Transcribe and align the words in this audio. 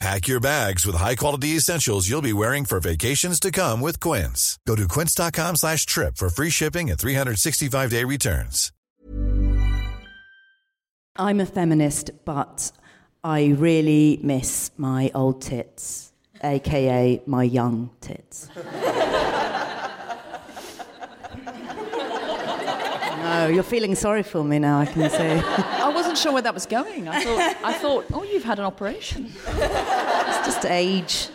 Pack 0.00 0.28
your 0.28 0.40
bags 0.40 0.86
with 0.86 0.96
high-quality 0.96 1.48
essentials 1.56 2.08
you'll 2.08 2.22
be 2.22 2.32
wearing 2.32 2.64
for 2.64 2.80
vacations 2.80 3.38
to 3.38 3.50
come 3.50 3.82
with 3.82 4.00
Quince. 4.00 4.58
Go 4.66 4.74
to 4.74 4.88
quince.com 4.88 5.56
slash 5.56 5.84
trip 5.84 6.16
for 6.16 6.30
free 6.30 6.48
shipping 6.48 6.88
and 6.88 6.98
365-day 6.98 8.04
returns. 8.04 8.72
I'm 11.16 11.38
a 11.38 11.44
feminist, 11.44 12.12
but 12.24 12.72
I 13.22 13.48
really 13.48 14.18
miss 14.22 14.70
my 14.78 15.10
old 15.14 15.42
tits, 15.42 16.14
aka 16.42 17.20
my 17.26 17.42
young 17.42 17.90
tits. 18.00 18.48
no, 23.18 23.48
you're 23.52 23.62
feeling 23.62 23.94
sorry 23.94 24.22
for 24.22 24.42
me 24.42 24.58
now, 24.58 24.80
I 24.80 24.86
can 24.86 25.10
see. 25.10 25.76
I 26.10 26.12
wasn't 26.12 26.24
sure 26.24 26.32
where 26.32 26.42
that 26.42 26.54
was 26.54 26.66
going. 26.66 27.06
I 27.06 27.22
thought, 27.22 27.56
I 27.64 27.72
thought, 27.72 28.06
oh, 28.12 28.24
you've 28.24 28.42
had 28.42 28.58
an 28.58 28.64
operation. 28.64 29.26
It's 29.46 30.44
just 30.44 30.64
age. 30.64 31.28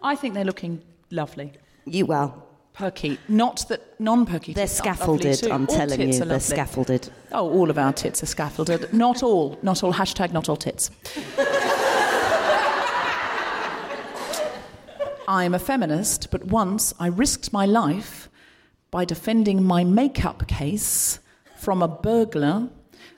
I 0.00 0.14
think 0.14 0.34
they're 0.34 0.44
looking 0.44 0.80
lovely. 1.10 1.52
You 1.84 2.06
well, 2.06 2.46
Perky. 2.74 3.18
Not 3.26 3.66
that 3.70 3.98
non-perky 3.98 4.52
they're 4.52 4.66
tits 4.66 4.78
scaffolded. 4.78 5.50
I'm 5.50 5.66
All 5.66 5.76
telling 5.76 6.00
you, 6.00 6.12
they're 6.12 6.26
lovely. 6.26 6.38
scaffolded. 6.38 7.10
Oh, 7.32 7.50
all 7.50 7.70
of 7.70 7.78
our 7.78 7.92
tits 7.92 8.22
are 8.22 8.26
scaffolded. 8.26 8.94
Not 8.94 9.24
all. 9.24 9.58
Not 9.62 9.82
all. 9.82 9.92
Hashtag 9.92 10.32
not 10.32 10.48
all 10.48 10.56
tits. 10.56 10.92
I'm 15.26 15.54
a 15.54 15.58
feminist, 15.58 16.30
but 16.30 16.44
once 16.44 16.94
I 17.00 17.08
risked 17.08 17.52
my 17.52 17.66
life 17.66 18.28
by 18.92 19.04
defending 19.04 19.64
my 19.64 19.82
makeup 19.82 20.46
case 20.46 21.18
from 21.56 21.82
a 21.82 21.88
burglar 21.88 22.68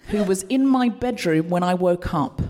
who 0.08 0.22
was 0.24 0.42
in 0.44 0.66
my 0.66 0.88
bedroom 0.88 1.48
when 1.48 1.62
I 1.62 1.74
woke 1.74 2.14
up. 2.14 2.40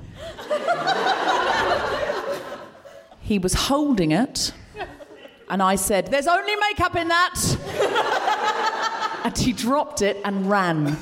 he 3.20 3.38
was 3.38 3.54
holding 3.54 4.10
it, 4.12 4.52
and 5.48 5.62
I 5.62 5.76
said, 5.76 6.08
There's 6.08 6.26
only 6.26 6.54
makeup 6.56 6.96
in 6.96 7.08
that! 7.08 7.34
and 9.24 9.36
he 9.36 9.52
dropped 9.52 10.02
it 10.02 10.18
and 10.24 10.48
ran. 10.48 10.96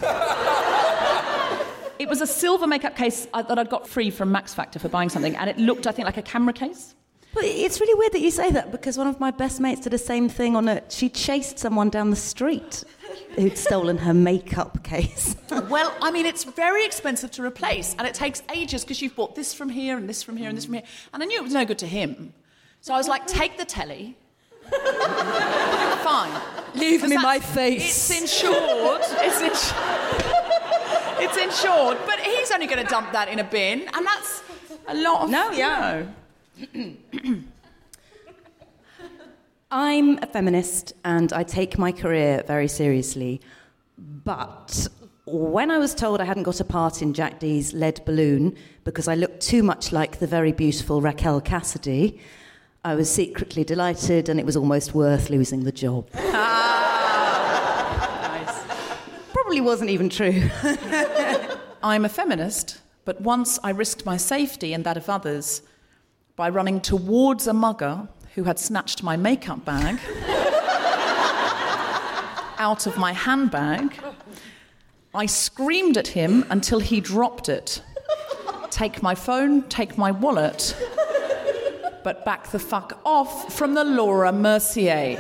It 1.99 2.09
was 2.09 2.21
a 2.21 2.27
silver 2.27 2.67
makeup 2.67 2.97
case 2.97 3.29
uh, 3.33 3.43
that 3.43 3.59
I'd 3.59 3.71
got 3.71 3.89
free 3.89 4.11
from 4.11 4.33
Max 4.33 4.53
Factor 4.53 4.79
for 4.79 4.89
buying 4.89 5.09
something, 5.09 5.37
and 5.37 5.49
it 5.49 5.59
looked, 5.59 5.87
I 5.87 5.93
think, 5.93 6.07
like 6.07 6.17
a 6.17 6.23
camera 6.23 6.53
case. 6.53 6.95
But 7.35 7.45
it's 7.45 7.81
really 7.81 7.95
weird 7.99 8.13
that 8.13 8.21
you 8.21 8.31
say 8.31 8.51
that 8.53 8.71
because 8.71 8.97
one 8.97 9.09
of 9.09 9.19
my 9.19 9.31
best 9.33 9.59
mates 9.61 9.81
did 9.81 9.93
the 9.93 9.99
same 9.99 10.29
thing 10.29 10.55
on 10.55 10.69
a. 10.69 10.83
She 10.89 11.09
chased 11.09 11.59
someone 11.59 11.91
down 11.91 12.11
the 12.11 12.17
street 12.17 12.85
who'd 13.35 13.59
stolen 13.59 13.99
her 13.99 14.15
makeup 14.15 14.83
case. 14.85 15.37
Well, 15.69 15.95
I 16.03 16.11
mean, 16.11 16.27
it's 16.27 16.45
very 16.45 16.85
expensive 16.85 17.31
to 17.33 17.43
replace, 17.45 17.95
and 17.99 18.07
it 18.09 18.15
takes 18.15 18.43
ages 18.53 18.83
because 18.85 19.01
you've 19.01 19.15
bought 19.17 19.35
this 19.35 19.55
from 19.55 19.69
here 19.69 19.97
and 19.97 20.09
this 20.09 20.23
from 20.23 20.37
here 20.37 20.49
and 20.49 20.57
this 20.59 20.65
from 20.67 20.75
here. 20.75 20.83
And 21.13 21.23
I 21.23 21.27
knew 21.27 21.39
it 21.39 21.45
was 21.45 21.53
no 21.55 21.65
good 21.65 21.79
to 21.79 21.87
him. 21.87 22.33
So 22.81 22.93
I 22.93 22.97
was 22.97 23.09
like, 23.09 23.27
take 23.27 23.57
the 23.57 23.65
telly. 23.65 24.17
Fine. 24.71 26.41
Leave 26.75 27.01
'Cause 27.03 27.11
me 27.11 27.17
my 27.19 27.39
face. 27.39 28.11
It's 28.11 28.21
insured. 28.21 29.01
It's, 29.03 29.41
ins- 29.41 29.73
it's 31.25 31.37
insured. 31.37 31.99
But 32.07 32.21
he's 32.21 32.51
only 32.51 32.67
going 32.67 32.83
to 32.85 32.91
dump 32.91 33.13
that 33.13 33.29
in 33.29 33.39
a 33.39 33.45
bin, 33.45 33.89
and 33.95 34.07
that's 34.07 34.43
a 34.89 34.95
lot 34.95 35.23
of. 35.23 35.31
No, 35.31 35.51
yeah. 35.53 35.99
you 35.99 36.05
know. 36.05 36.15
I'm 39.71 40.19
a 40.19 40.27
feminist 40.27 40.93
and 41.05 41.33
I 41.33 41.43
take 41.43 41.79
my 41.79 41.91
career 41.91 42.45
very 42.47 42.69
seriously. 42.69 43.41
But 43.99 44.89
when 45.25 45.71
I 45.71 45.79
was 45.79 45.95
told 45.95 46.21
I 46.21 46.25
hadn't 46.25 46.45
got 46.45 46.61
a 46.61 46.65
part 46.65 47.03
in 47.03 47.15
Jack 47.15 47.41
Dee's 47.41 47.73
Lead 47.73 48.05
Balloon 48.05 48.57
because 48.85 49.09
I 49.09 49.15
looked 49.15 49.41
too 49.41 49.63
much 49.63 49.91
like 49.93 50.19
the 50.19 50.27
very 50.27 50.53
beautiful 50.53 51.01
Raquel 51.01 51.41
Cassidy, 51.41 52.21
I 52.85 52.95
was 52.95 53.11
secretly 53.11 53.65
delighted 53.65 54.29
and 54.29 54.39
it 54.39 54.47
was 54.47 54.57
almost 54.57 54.95
worth 54.95 55.31
losing 55.31 55.65
the 55.65 55.73
job. 55.73 56.11
Probably 59.33 59.61
wasn't 59.61 59.91
even 59.91 60.09
true. 60.09 60.49
I'm 61.83 62.05
a 62.05 62.09
feminist, 62.09 62.81
but 63.05 63.21
once 63.21 63.59
I 63.65 63.71
risked 63.71 64.07
my 64.07 64.17
safety 64.17 64.73
and 64.73 64.85
that 64.85 64.97
of 64.97 65.09
others 65.09 65.63
by 66.37 66.49
running 66.49 66.81
towards 66.81 67.47
a 67.47 67.53
mugger 67.53 68.09
who 68.35 68.45
had 68.45 68.59
snatched 68.59 69.03
my 69.03 69.17
makeup 69.17 69.65
bag 69.65 70.01
out 72.59 72.87
of 72.87 72.97
my 72.97 73.13
handbag. 73.13 73.95
I 75.15 75.27
screamed 75.27 75.97
at 75.97 76.09
him 76.09 76.45
until 76.51 76.81
he 76.81 77.01
dropped 77.01 77.49
it. 77.49 77.83
Take 78.71 79.01
my 79.03 79.15
phone, 79.15 79.63
take 79.69 79.97
my 79.97 80.11
wallet, 80.11 80.75
but 82.03 82.25
back 82.25 82.49
the 82.49 82.59
fuck 82.59 82.99
off 83.05 83.55
from 83.55 83.75
the 83.75 83.85
Laura 83.85 84.33
Mercier. 84.33 85.17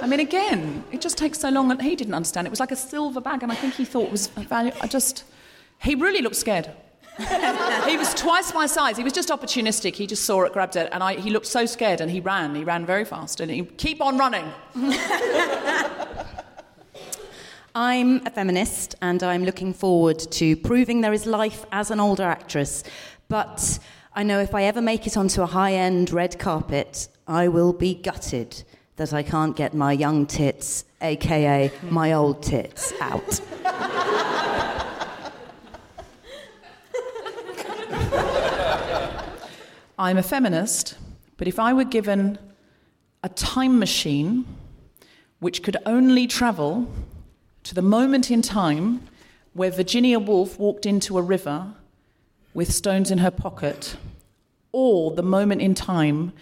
I 0.00 0.06
mean, 0.08 0.18
again, 0.18 0.82
it 0.90 1.00
just 1.00 1.16
takes 1.16 1.38
so 1.38 1.48
long, 1.48 1.70
and 1.70 1.80
he 1.80 1.94
didn't 1.94 2.14
understand. 2.14 2.48
It 2.48 2.50
was 2.50 2.58
like 2.58 2.72
a 2.72 2.76
silver 2.76 3.20
bag, 3.20 3.44
and 3.44 3.52
I 3.52 3.54
think 3.54 3.74
he 3.74 3.84
thought 3.84 4.10
was 4.10 4.26
value. 4.26 4.72
I 4.80 4.88
just, 4.88 5.22
he 5.80 5.94
really 5.94 6.20
looked 6.20 6.34
scared. 6.34 6.72
he 7.88 7.96
was 7.96 8.14
twice 8.14 8.54
my 8.54 8.66
size. 8.66 8.96
He 8.96 9.04
was 9.04 9.12
just 9.12 9.28
opportunistic. 9.28 9.94
He 9.94 10.06
just 10.06 10.24
saw 10.24 10.42
it, 10.42 10.52
grabbed 10.52 10.76
it, 10.76 10.88
and 10.92 11.02
I, 11.02 11.14
he 11.14 11.30
looked 11.30 11.46
so 11.46 11.66
scared, 11.66 12.00
and 12.00 12.10
he 12.10 12.20
ran. 12.20 12.54
He 12.54 12.64
ran 12.64 12.86
very 12.86 13.04
fast, 13.04 13.40
and 13.40 13.50
he 13.50 13.64
keep 13.64 14.00
on 14.00 14.18
running. 14.18 14.50
I'm 17.74 18.26
a 18.26 18.30
feminist 18.30 18.96
and 19.00 19.22
I'm 19.22 19.44
looking 19.44 19.72
forward 19.72 20.18
to 20.18 20.56
proving 20.56 21.00
there 21.00 21.14
is 21.14 21.24
life 21.24 21.64
as 21.72 21.90
an 21.90 22.00
older 22.00 22.24
actress. 22.24 22.84
But 23.28 23.78
I 24.14 24.22
know 24.24 24.40
if 24.40 24.54
I 24.54 24.64
ever 24.64 24.82
make 24.82 25.06
it 25.06 25.16
onto 25.16 25.40
a 25.40 25.46
high 25.46 25.72
end 25.72 26.10
red 26.10 26.38
carpet, 26.38 27.08
I 27.26 27.48
will 27.48 27.72
be 27.72 27.94
gutted 27.94 28.62
that 28.96 29.14
I 29.14 29.22
can't 29.22 29.56
get 29.56 29.72
my 29.72 29.92
young 29.92 30.26
tits, 30.26 30.84
aka 31.00 31.72
my 31.88 32.12
old 32.12 32.42
tits, 32.42 32.92
out. 33.00 33.40
I'm 40.02 40.18
a 40.18 40.22
feminist, 40.24 40.96
but 41.36 41.46
if 41.46 41.60
I 41.60 41.72
were 41.72 41.84
given 41.84 42.36
a 43.22 43.28
time 43.28 43.78
machine 43.78 44.44
which 45.38 45.62
could 45.62 45.76
only 45.86 46.26
travel 46.26 46.90
to 47.62 47.72
the 47.72 47.82
moment 47.82 48.28
in 48.28 48.42
time 48.42 49.06
where 49.52 49.70
Virginia 49.70 50.18
Woolf 50.18 50.58
walked 50.58 50.86
into 50.86 51.18
a 51.18 51.22
river 51.22 51.72
with 52.52 52.72
stones 52.72 53.12
in 53.12 53.18
her 53.18 53.30
pocket, 53.30 53.94
or 54.72 55.12
the 55.12 55.22
moment 55.22 55.62
in 55.62 55.72
time 55.72 56.32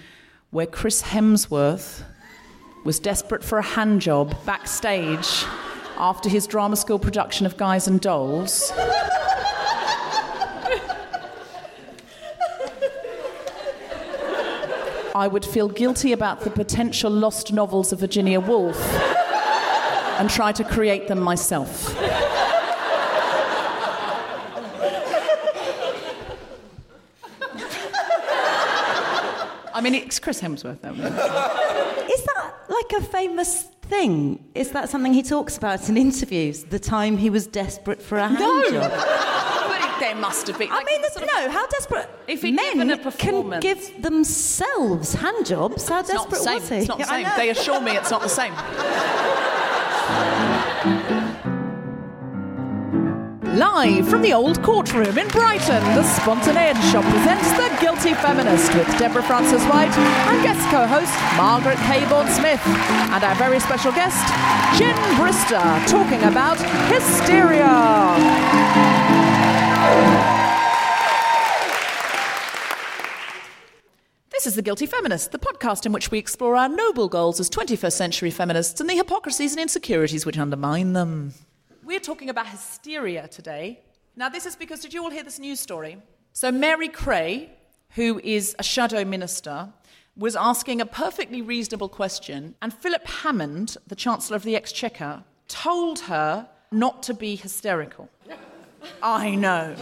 where 0.48 0.66
Chris 0.66 1.02
Hemsworth 1.02 2.02
was 2.86 2.98
desperate 2.98 3.44
for 3.44 3.58
a 3.58 3.62
hand 3.62 4.00
job 4.00 4.34
backstage 4.46 5.44
after 5.98 6.30
his 6.30 6.46
drama 6.46 6.76
school 6.76 6.98
production 6.98 7.44
of 7.44 7.58
Guys 7.58 7.86
and 7.86 8.00
Dolls. 8.00 8.72
I 15.14 15.26
would 15.28 15.44
feel 15.44 15.68
guilty 15.68 16.12
about 16.12 16.42
the 16.42 16.50
potential 16.50 17.10
lost 17.10 17.52
novels 17.52 17.92
of 17.92 17.98
Virginia 18.00 18.40
Woolf 18.40 18.78
and 20.18 20.30
try 20.30 20.52
to 20.52 20.62
create 20.64 21.08
them 21.08 21.20
myself. 21.20 21.94
I 29.72 29.80
mean, 29.82 29.94
it's 29.94 30.18
Chris 30.18 30.40
Hemsworth, 30.40 30.80
though. 30.82 30.92
Is 30.92 32.22
that 32.24 32.52
like 32.68 32.92
a 33.02 33.04
famous 33.04 33.62
thing? 33.82 34.44
Is 34.54 34.70
that 34.72 34.88
something 34.90 35.12
he 35.14 35.22
talks 35.22 35.56
about 35.56 35.88
in 35.88 35.96
interviews? 35.96 36.64
The 36.64 36.78
time 36.78 37.16
he 37.16 37.30
was 37.30 37.46
desperate 37.46 38.02
for 38.02 38.18
a 38.18 38.28
hand 38.28 38.40
No. 38.40 38.70
job? 38.70 38.92
But 40.00 40.06
there 40.06 40.16
must 40.16 40.46
have 40.46 40.58
been. 40.58 40.70
I 40.70 40.76
like, 40.76 40.86
mean, 40.86 41.02
sort 41.10 41.24
of- 41.24 41.30
no, 41.36 41.50
how 41.50 41.66
desperate 41.66 42.08
If 42.26 42.42
he'd 42.42 42.56
given 42.56 42.88
men 42.88 43.00
a 43.06 43.12
can 43.12 43.60
give 43.60 44.02
themselves 44.02 45.14
hand 45.14 45.44
jobs. 45.44 45.88
How 45.88 46.00
It's 46.00 46.10
desperate 46.10 46.40
was 46.40 46.68
he? 46.68 46.76
It's 46.76 46.88
not 46.88 46.98
the 46.98 47.04
same. 47.04 47.22
know. 47.24 47.32
They 47.36 47.50
assure 47.50 47.80
me 47.80 47.96
it's 47.96 48.10
not 48.10 48.22
the 48.22 48.28
same. 48.28 48.54
Live 53.58 54.08
from 54.08 54.22
the 54.22 54.32
old 54.32 54.62
courtroom 54.62 55.18
in 55.18 55.28
Brighton, 55.28 55.82
the 55.94 56.02
Spontaneity 56.02 56.80
Shop 56.88 57.04
presents 57.04 57.50
The 57.52 57.76
Guilty 57.80 58.14
Feminist 58.14 58.72
with 58.74 58.86
Deborah 58.98 59.22
Frances 59.22 59.62
White 59.66 59.92
and 59.98 60.42
guest 60.42 60.66
co 60.70 60.86
host 60.86 61.12
Margaret 61.36 61.76
Cabourn 61.78 62.28
Smith. 62.28 62.60
And 62.66 63.22
our 63.22 63.34
very 63.34 63.60
special 63.60 63.92
guest, 63.92 64.16
Jen 64.78 64.94
Brister, 65.18 65.86
talking 65.86 66.22
about 66.22 66.58
hysteria. 66.88 68.99
This 74.40 74.46
is 74.46 74.56
The 74.56 74.62
Guilty 74.62 74.86
Feminist, 74.86 75.32
the 75.32 75.38
podcast 75.38 75.84
in 75.84 75.92
which 75.92 76.10
we 76.10 76.16
explore 76.16 76.56
our 76.56 76.66
noble 76.66 77.10
goals 77.10 77.40
as 77.40 77.50
21st 77.50 77.92
century 77.92 78.30
feminists 78.30 78.80
and 78.80 78.88
the 78.88 78.94
hypocrisies 78.94 79.52
and 79.52 79.60
insecurities 79.60 80.24
which 80.24 80.38
undermine 80.38 80.94
them. 80.94 81.34
We're 81.84 82.00
talking 82.00 82.30
about 82.30 82.46
hysteria 82.46 83.28
today. 83.28 83.80
Now, 84.16 84.30
this 84.30 84.46
is 84.46 84.56
because, 84.56 84.80
did 84.80 84.94
you 84.94 85.04
all 85.04 85.10
hear 85.10 85.22
this 85.22 85.38
news 85.38 85.60
story? 85.60 85.98
So, 86.32 86.50
Mary 86.50 86.88
Creagh, 86.88 87.50
who 87.90 88.18
is 88.24 88.56
a 88.58 88.62
shadow 88.62 89.04
minister, 89.04 89.74
was 90.16 90.34
asking 90.36 90.80
a 90.80 90.86
perfectly 90.86 91.42
reasonable 91.42 91.90
question, 91.90 92.54
and 92.62 92.72
Philip 92.72 93.06
Hammond, 93.06 93.76
the 93.88 93.94
Chancellor 93.94 94.36
of 94.36 94.44
the 94.44 94.56
Exchequer, 94.56 95.22
told 95.48 95.98
her 95.98 96.48
not 96.72 97.02
to 97.02 97.12
be 97.12 97.36
hysterical. 97.36 98.08
I 99.02 99.34
know. 99.34 99.76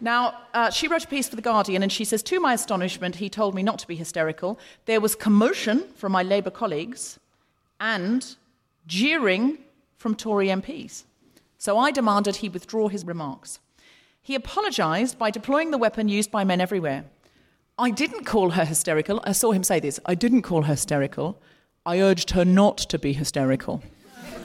Now, 0.00 0.42
uh, 0.54 0.70
she 0.70 0.88
wrote 0.88 1.04
a 1.04 1.08
piece 1.08 1.28
for 1.28 1.36
The 1.36 1.42
Guardian 1.42 1.82
and 1.82 1.92
she 1.92 2.04
says, 2.04 2.22
To 2.24 2.40
my 2.40 2.54
astonishment, 2.54 3.16
he 3.16 3.28
told 3.28 3.54
me 3.54 3.62
not 3.62 3.78
to 3.80 3.86
be 3.86 3.96
hysterical. 3.96 4.58
There 4.86 5.00
was 5.00 5.14
commotion 5.14 5.88
from 5.94 6.12
my 6.12 6.22
Labour 6.22 6.50
colleagues 6.50 7.18
and 7.78 8.36
jeering 8.86 9.58
from 9.96 10.14
Tory 10.14 10.48
MPs. 10.48 11.04
So 11.58 11.76
I 11.76 11.90
demanded 11.90 12.36
he 12.36 12.48
withdraw 12.48 12.88
his 12.88 13.04
remarks. 13.04 13.58
He 14.22 14.34
apologised 14.34 15.18
by 15.18 15.30
deploying 15.30 15.70
the 15.70 15.78
weapon 15.78 16.08
used 16.08 16.30
by 16.30 16.44
men 16.44 16.60
everywhere. 16.60 17.04
I 17.78 17.90
didn't 17.90 18.24
call 18.24 18.50
her 18.50 18.64
hysterical. 18.64 19.20
I 19.24 19.32
saw 19.32 19.52
him 19.52 19.64
say 19.64 19.80
this. 19.80 20.00
I 20.06 20.14
didn't 20.14 20.42
call 20.42 20.62
her 20.62 20.72
hysterical. 20.72 21.40
I 21.84 22.00
urged 22.00 22.30
her 22.30 22.44
not 22.44 22.78
to 22.78 22.98
be 22.98 23.12
hysterical. 23.12 23.82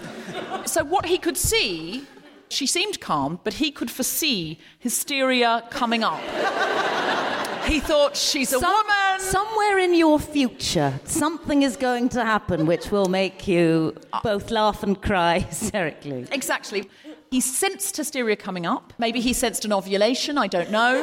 so 0.65 0.83
what 0.83 1.05
he 1.05 1.17
could 1.17 1.37
see 1.37 2.05
she 2.49 2.67
seemed 2.67 2.99
calm, 2.99 3.39
but 3.43 3.55
he 3.55 3.71
could 3.71 3.91
foresee 3.91 4.59
hysteria 4.79 5.63
coming 5.69 6.03
up. 6.03 6.21
he 7.65 7.79
thought, 7.79 8.15
she's 8.15 8.53
a 8.53 8.59
Some- 8.59 8.71
woman. 8.71 9.19
Somewhere 9.19 9.79
in 9.79 9.95
your 9.95 10.19
future, 10.19 10.99
something 11.05 11.63
is 11.63 11.77
going 11.77 12.09
to 12.09 12.23
happen 12.23 12.65
which 12.65 12.91
will 12.91 13.07
make 13.07 13.47
you 13.47 13.95
uh, 14.13 14.19
both 14.23 14.51
laugh 14.51 14.83
and 14.83 15.01
cry 15.01 15.39
hysterically. 15.49 16.27
Exactly. 16.31 16.89
He 17.31 17.41
sensed 17.41 17.97
hysteria 17.97 18.35
coming 18.35 18.65
up. 18.65 18.93
Maybe 18.97 19.19
he 19.19 19.33
sensed 19.33 19.65
an 19.65 19.73
ovulation, 19.73 20.37
I 20.37 20.47
don't 20.47 20.71
know. 20.71 20.93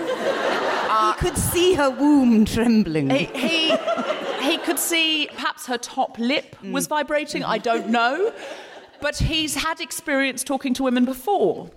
He 0.92 1.12
could 1.14 1.38
see 1.38 1.74
her 1.74 1.88
womb 1.90 2.44
trembling. 2.44 3.08
He, 3.10 3.24
he, 3.24 3.76
he 4.42 4.58
could 4.58 4.78
see 4.78 5.28
perhaps 5.32 5.66
her 5.66 5.78
top 5.78 6.18
lip 6.18 6.54
was 6.62 6.86
mm. 6.86 6.90
vibrating, 6.90 7.42
I 7.42 7.58
don't 7.58 7.88
know. 7.88 8.32
But 9.02 9.16
he's 9.16 9.54
had 9.56 9.80
experience 9.80 10.42
talking 10.44 10.72
to 10.74 10.82
women 10.84 11.04
before. 11.04 11.70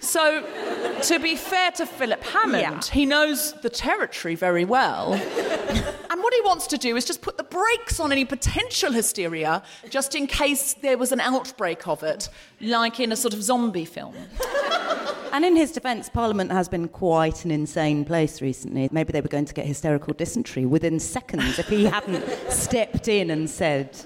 So, 0.00 0.42
to 1.02 1.18
be 1.20 1.36
fair 1.36 1.70
to 1.72 1.86
Philip 1.86 2.24
Hammond, 2.24 2.60
Yeah. 2.60 2.80
he 2.92 3.06
knows 3.06 3.54
the 3.62 3.70
territory 3.70 4.34
very 4.34 4.64
well. 4.64 5.12
and 5.14 6.22
what 6.24 6.34
he 6.34 6.40
wants 6.40 6.66
to 6.66 6.76
do 6.76 6.96
is 6.96 7.04
just 7.04 7.22
put 7.22 7.36
the 7.38 7.44
brakes 7.44 8.00
on 8.00 8.10
any 8.10 8.24
potential 8.24 8.90
hysteria, 8.90 9.62
just 9.90 10.16
in 10.16 10.26
case 10.26 10.74
there 10.74 10.98
was 10.98 11.12
an 11.12 11.20
outbreak 11.20 11.86
of 11.86 12.02
it, 12.02 12.28
like 12.60 12.98
in 12.98 13.12
a 13.12 13.16
sort 13.16 13.32
of 13.32 13.44
zombie 13.44 13.84
film. 13.84 14.16
And 15.32 15.44
in 15.44 15.54
his 15.54 15.70
defence, 15.70 16.10
Parliament 16.10 16.50
has 16.50 16.68
been 16.68 16.88
quite 16.88 17.44
an 17.44 17.52
insane 17.52 18.04
place 18.04 18.42
recently. 18.42 18.88
Maybe 18.90 19.12
they 19.12 19.20
were 19.20 19.28
going 19.28 19.44
to 19.46 19.54
get 19.54 19.66
hysterical 19.66 20.14
dysentery 20.14 20.66
within 20.66 20.98
seconds 20.98 21.60
if 21.60 21.68
he 21.68 21.84
hadn't 21.84 22.24
stepped 22.50 23.06
in 23.06 23.30
and 23.30 23.48
said, 23.48 23.96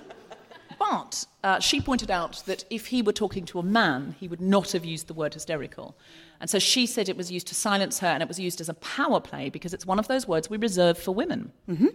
But 0.90 1.26
uh, 1.43 1.61
she 1.61 1.81
pointed 1.81 2.11
out 2.11 2.43
that 2.47 2.64
if 2.71 2.87
he 2.87 3.02
were 3.02 3.12
talking 3.12 3.45
to 3.47 3.59
a 3.59 3.62
man, 3.62 4.14
he 4.21 4.28
would 4.28 4.40
not 4.40 4.73
have 4.73 4.85
used 4.85 5.07
the 5.07 5.14
word 5.14 5.35
hysterical. 5.35 5.97
And 6.40 6.50
so 6.50 6.59
she 6.59 6.87
said 6.87 7.09
it 7.09 7.16
was 7.16 7.31
used 7.31 7.47
to 7.49 7.55
silence 7.55 7.99
her 8.00 8.09
and 8.09 8.23
it 8.23 8.28
was 8.28 8.38
used 8.38 8.61
as 8.61 8.69
a 8.69 8.75
power 8.75 9.21
play 9.21 9.49
because 9.49 9.73
it's 9.73 9.87
one 9.87 9.99
of 9.99 10.07
those 10.09 10.28
words 10.28 10.50
we 10.50 10.57
reserve 10.59 10.99
for 10.99 11.12
women. 11.14 11.52
Mm-hmm. 11.69 11.87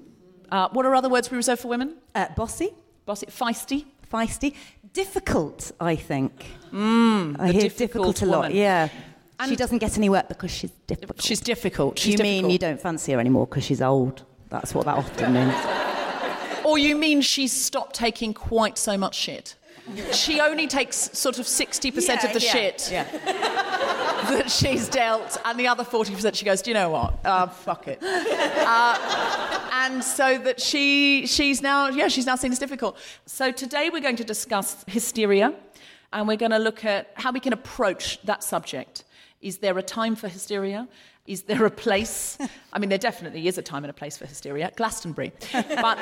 Uh, 0.52 0.68
what 0.70 0.86
are 0.86 0.96
other 0.96 1.10
words 1.10 1.30
we 1.32 1.38
reserve 1.38 1.60
for 1.60 1.68
women? 1.68 1.96
uh, 2.16 2.28
bossy, 2.36 2.74
Bossy, 3.06 3.28
feisty. 3.28 3.86
feisty, 4.12 4.54
difficult, 4.94 5.72
I 5.80 5.96
think. 5.96 6.46
Mm, 6.72 7.40
I 7.40 7.52
hear 7.52 7.62
difficult 7.62 8.16
difficult, 8.16 8.22
a 8.22 8.26
lot, 8.26 8.54
yeah. 8.54 8.90
she 9.48 9.56
doesn't 9.56 9.80
get 9.80 9.98
any 9.98 10.10
work 10.10 10.28
because 10.28 10.52
she's 10.52 10.72
difficult. 10.88 11.22
She's 11.22 11.40
difficult. 11.42 11.98
She's 12.00 12.18
you 12.18 12.24
mean 12.24 12.50
you 12.50 12.58
don't 12.60 12.80
fancy 12.82 13.14
her 13.14 13.20
anymore 13.20 13.48
because 13.48 13.64
she's 13.64 13.82
old? 13.82 14.24
That's 14.50 14.76
what 14.76 14.86
that 14.86 14.98
often 14.98 15.34
means. 15.34 15.56
Or 16.72 16.78
you 16.78 16.96
mean 16.96 17.20
she's 17.20 17.52
stopped 17.52 17.98
taking 17.98 18.34
quite 18.34 18.78
so 18.78 18.98
much 18.98 19.16
shit? 19.16 19.56
She 20.14 20.40
only 20.40 20.68
takes 20.68 20.96
sort 20.96 21.38
of 21.38 21.46
60% 21.46 22.24
of 22.24 22.32
the 22.32 22.40
shit 22.40 22.88
that 22.90 24.50
she's 24.50 24.88
dealt, 24.88 25.38
and 25.44 25.60
the 25.60 25.68
other 25.68 25.84
40% 25.84 26.34
she 26.34 26.46
goes, 26.46 26.62
do 26.62 26.70
you 26.70 26.74
know 26.74 26.90
what? 26.90 27.20
Uh, 27.26 27.48
fuck 27.48 27.90
it. 27.90 28.02
Uh, 28.02 29.68
and 29.74 30.02
so 30.02 30.38
that 30.38 30.62
she, 30.62 31.28
she's 31.28 31.62
now, 31.62 31.90
yeah, 31.90 32.08
she's 32.08 32.26
now 32.26 32.38
seen 32.38 32.54
as 32.54 32.60
difficult. 32.60 32.98
So 33.26 33.52
today 33.52 33.90
we're 33.90 34.00
going 34.00 34.16
to 34.16 34.24
discuss 34.24 34.86
hysteria, 34.88 35.54
and 36.14 36.26
we're 36.26 36.38
going 36.38 36.52
to 36.52 36.60
look 36.60 36.86
at 36.86 37.12
how 37.16 37.34
we 37.34 37.42
can 37.42 37.52
approach 37.52 38.22
that 38.24 38.46
subject. 38.46 39.04
Is 39.42 39.58
there 39.58 39.78
a 39.78 39.84
time 39.84 40.16
for 40.16 40.30
hysteria? 40.30 40.88
Is 41.28 41.44
there 41.44 41.66
a 41.66 41.72
place? 41.72 42.38
I 42.74 42.80
mean, 42.80 42.90
there 42.90 42.98
definitely 42.98 43.48
is 43.48 43.58
a 43.58 43.62
time 43.62 43.84
and 43.84 43.90
a 43.92 43.94
place 43.94 44.18
for 44.18 44.26
hysteria, 44.26 44.72
Glastonbury. 44.76 45.32
But 45.52 46.00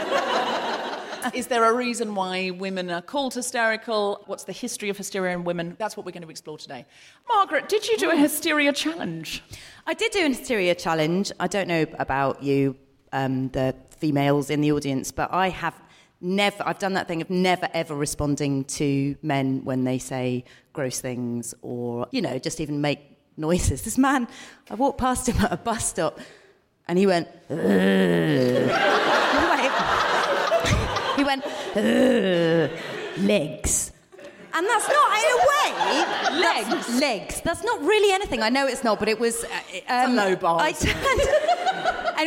Is 1.33 1.47
there 1.47 1.65
a 1.65 1.73
reason 1.73 2.15
why 2.15 2.51
women 2.51 2.89
are 2.89 3.01
called 3.01 3.33
hysterical? 3.33 4.23
What's 4.27 4.45
the 4.45 4.53
history 4.53 4.89
of 4.89 4.97
hysteria 4.97 5.35
in 5.35 5.43
women? 5.43 5.75
That's 5.77 5.97
what 5.97 6.05
we're 6.05 6.11
going 6.11 6.23
to 6.23 6.29
explore 6.29 6.57
today. 6.57 6.85
Margaret, 7.27 7.67
did 7.69 7.88
you 7.88 7.97
do 7.97 8.09
a 8.09 8.15
hysteria 8.15 8.71
challenge? 8.73 9.43
I 9.85 9.93
did 9.93 10.11
do 10.11 10.23
an 10.25 10.33
hysteria 10.33 10.75
challenge. 10.75 11.31
I 11.39 11.47
don't 11.47 11.67
know 11.67 11.85
about 11.97 12.41
you, 12.41 12.77
um, 13.11 13.49
the 13.49 13.75
females 13.97 14.49
in 14.49 14.61
the 14.61 14.71
audience, 14.71 15.11
but 15.11 15.31
I 15.33 15.49
have 15.49 15.75
never, 16.21 16.63
I've 16.65 16.79
done 16.79 16.93
that 16.93 17.07
thing 17.07 17.21
of 17.21 17.29
never 17.29 17.67
ever 17.73 17.95
responding 17.95 18.63
to 18.65 19.15
men 19.21 19.63
when 19.65 19.83
they 19.83 19.97
say 19.97 20.45
gross 20.73 21.01
things 21.01 21.53
or, 21.61 22.07
you 22.11 22.21
know, 22.21 22.39
just 22.39 22.61
even 22.61 22.81
make 22.81 23.18
noises. 23.39 23.81
This 23.84 23.98
man, 23.98 24.27
I 24.69 24.75
walked 24.75 25.00
past 25.00 25.27
him 25.27 25.38
at 25.43 25.51
a 25.51 25.58
bus 25.58 25.88
stop 25.88 26.19
and 26.88 26.98
he 26.98 27.05
went, 27.05 27.27
he 27.50 27.55
went, 31.24 31.46
"Ugh, 31.75 32.72
legs. 33.19 33.91
And 34.51 34.67
that's 34.67 34.88
not, 34.89 35.17
in 35.19 35.25
a 35.31 35.38
way, 35.51 36.41
legs. 36.41 37.00
legs. 37.00 37.41
That's 37.41 37.63
not 37.63 37.79
really 37.81 38.12
anything. 38.12 38.41
I 38.41 38.50
know 38.50 38.65
it's 38.65 38.84
not, 38.84 38.98
but 38.98 39.08
it 39.08 39.19
was. 39.19 39.43
Uh, 39.43 39.50
um, 39.88 40.15
low 40.15 40.36
bar. 40.36 40.60
I 40.60 40.72
turned, 40.72 40.96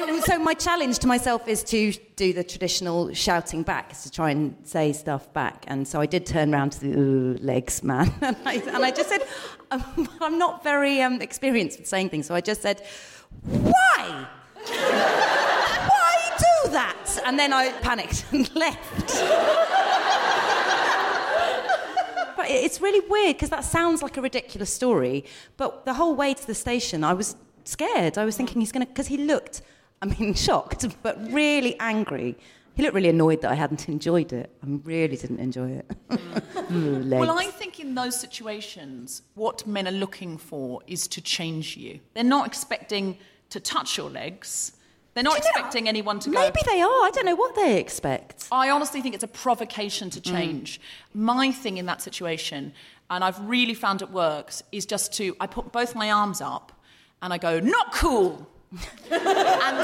and 0.01 0.23
so 0.23 0.39
my 0.39 0.55
challenge 0.55 0.99
to 1.01 1.07
myself 1.07 1.47
is 1.49 1.63
to 1.65 1.93
do 2.17 2.33
the 2.33 2.45
traditional 2.45 3.13
shouting 3.13 3.63
back, 3.63 3.93
is 3.93 4.03
to 4.03 4.11
try 4.11 4.31
and 4.31 4.57
say 4.65 4.93
stuff 4.93 5.33
back. 5.33 5.65
And 5.69 5.87
so 5.87 6.01
I 6.01 6.07
did 6.07 6.27
turn 6.27 6.55
around 6.55 6.73
to 6.73 6.81
the 6.81 6.93
"Ooh, 6.99 7.39
legs 7.41 7.83
man, 7.83 8.13
and 8.21 8.37
I, 8.45 8.55
and 8.55 8.85
I 8.85 8.91
just 8.91 9.09
said, 9.09 9.27
um, 9.71 10.09
I'm 10.21 10.39
not 10.39 10.63
very 10.63 11.01
um, 11.03 11.21
experienced 11.21 11.79
with 11.79 11.89
saying 11.89 12.11
things, 12.11 12.27
so 12.27 12.35
I 12.35 12.41
just 12.41 12.63
said, 12.63 12.83
why? 13.43 14.27
Why 15.89 16.37
do 16.39 16.71
that? 16.71 17.23
And 17.27 17.39
then 17.39 17.53
I 17.53 17.73
panicked 17.73 18.25
and 18.33 18.55
left. 18.55 19.23
But 22.37 22.51
it's 22.51 22.81
really 22.81 23.07
weird 23.09 23.37
because 23.37 23.51
that 23.51 23.65
sounds 23.65 24.03
like 24.03 24.17
a 24.17 24.23
ridiculous 24.23 24.73
story. 24.73 25.25
But 25.57 25.85
the 25.85 25.95
whole 25.95 26.15
way 26.15 26.35
to 26.35 26.47
the 26.47 26.55
station, 26.55 27.05
I 27.05 27.13
was 27.13 27.37
scared. 27.65 28.19
I 28.19 28.25
was 28.25 28.37
thinking 28.37 28.61
he's 28.61 28.73
going 28.73 28.85
to, 28.85 28.93
because 28.93 29.07
he 29.07 29.19
looked, 29.19 29.63
I 30.03 30.07
mean, 30.07 30.35
shocked, 30.49 30.87
but 31.03 31.17
really 31.33 31.79
angry. 31.81 32.37
He 32.75 32.83
looked 32.83 32.95
really 32.95 33.11
annoyed 33.11 33.43
that 33.43 33.51
I 33.51 33.55
hadn't 33.55 33.89
enjoyed 33.89 34.33
it. 34.33 34.51
I 34.63 34.67
really 34.85 35.17
didn't 35.17 35.41
enjoy 35.41 35.71
it. 35.83 35.91
Ooh. 36.73 37.05
Well, 37.07 37.39
I 37.39 37.47
think 37.47 37.81
in 37.81 37.95
those 37.95 38.19
situations, 38.19 39.23
what 39.35 39.67
men 39.67 39.87
are 39.87 39.93
looking 39.93 40.39
for 40.39 40.81
is 40.87 41.07
to 41.09 41.21
change 41.21 41.77
you. 41.77 42.01
They're 42.15 42.25
not 42.25 42.47
expecting 42.47 43.19
to 43.51 43.61
touch 43.61 43.99
your 43.99 44.09
legs. 44.09 44.73
They're 45.13 45.23
not 45.23 45.35
you 45.35 45.41
know- 45.41 45.51
expecting 45.51 45.87
anyone 45.87 46.19
to 46.21 46.31
go. 46.31 46.41
Maybe 46.41 46.61
they 46.65 46.81
are. 46.81 46.89
I 46.89 47.11
don't 47.13 47.27
know 47.27 47.35
what 47.35 47.55
they 47.55 47.79
expect. 47.79 48.49
I 48.51 48.71
honestly 48.71 49.03
think 49.03 49.15
it's 49.15 49.25
a 49.25 49.29
provocation 49.29 50.09
to 50.09 50.21
change. 50.21 50.81
My 51.13 51.53
thing 51.53 51.77
in 51.77 51.85
that 51.87 52.01
situation, 52.01 52.73
and 53.11 53.23
I've 53.23 53.39
really 53.47 53.75
found 53.75 54.01
it 54.01 54.11
works, 54.11 54.63
is 54.73 54.87
just 54.87 55.13
to 55.15 55.37
I 55.39 55.47
put 55.47 55.73
both 55.73 55.95
my 55.95 56.11
arms 56.11 56.41
up 56.41 56.73
and 57.21 57.35
I 57.35 57.39
go, 57.39 57.61
not 57.61 57.93
cool. 57.93 58.49
And 59.11 59.79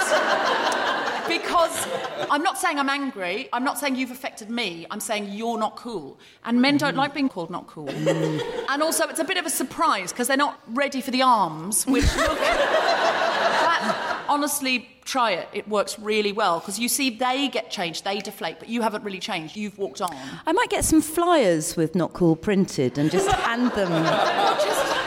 because 1.28 1.87
I'm 2.30 2.42
not 2.42 2.59
saying 2.59 2.78
I'm 2.78 2.88
angry, 2.88 3.49
I'm 3.52 3.64
not 3.64 3.78
saying 3.78 3.97
you've 3.97 4.11
affected 4.11 4.50
me, 4.50 4.87
I'm 4.90 5.00
saying 5.00 5.33
you're 5.33 5.59
not 5.59 5.76
cool. 5.76 6.18
And 6.45 6.61
men 6.62 6.78
don't 6.78 6.97
like 6.97 7.14
being 7.14 7.28
called 7.28 7.50
not 7.50 7.66
cool. 7.66 7.90
and 7.90 8.83
also, 8.83 9.07
it's 9.09 9.21
a 9.21 9.25
bit 9.25 9.37
of 9.37 9.47
a 9.47 9.50
surprise 9.50 10.12
because 10.12 10.28
they're 10.28 10.37
not 10.37 10.61
ready 10.68 11.00
for 11.00 11.11
the 11.11 11.23
arms, 11.23 11.87
which 11.87 12.04
look. 12.16 12.38
that, 12.38 14.25
honestly, 14.28 14.88
try 15.04 15.33
it. 15.33 15.49
It 15.52 15.68
works 15.68 15.99
really 15.99 16.33
well 16.33 16.61
because 16.61 16.78
you 16.78 16.88
see 16.88 17.11
they 17.11 17.49
get 17.49 17.71
changed, 17.71 18.04
they 18.04 18.21
deflate, 18.21 18.59
but 18.59 18.68
you 18.68 18.83
haven't 18.83 19.04
really 19.04 19.21
changed. 19.21 19.57
You've 19.57 19.78
walked 19.78 20.00
on. 20.00 20.14
I 20.47 20.52
might 20.52 20.71
get 20.71 20.85
some 20.85 21.00
flyers 21.00 21.76
with 21.76 21.95
not 21.95 22.12
cool 22.12 22.37
printed 22.37 22.99
and 22.99 23.11
just 23.11 23.30
hand 23.30 23.73
them. 23.73 24.95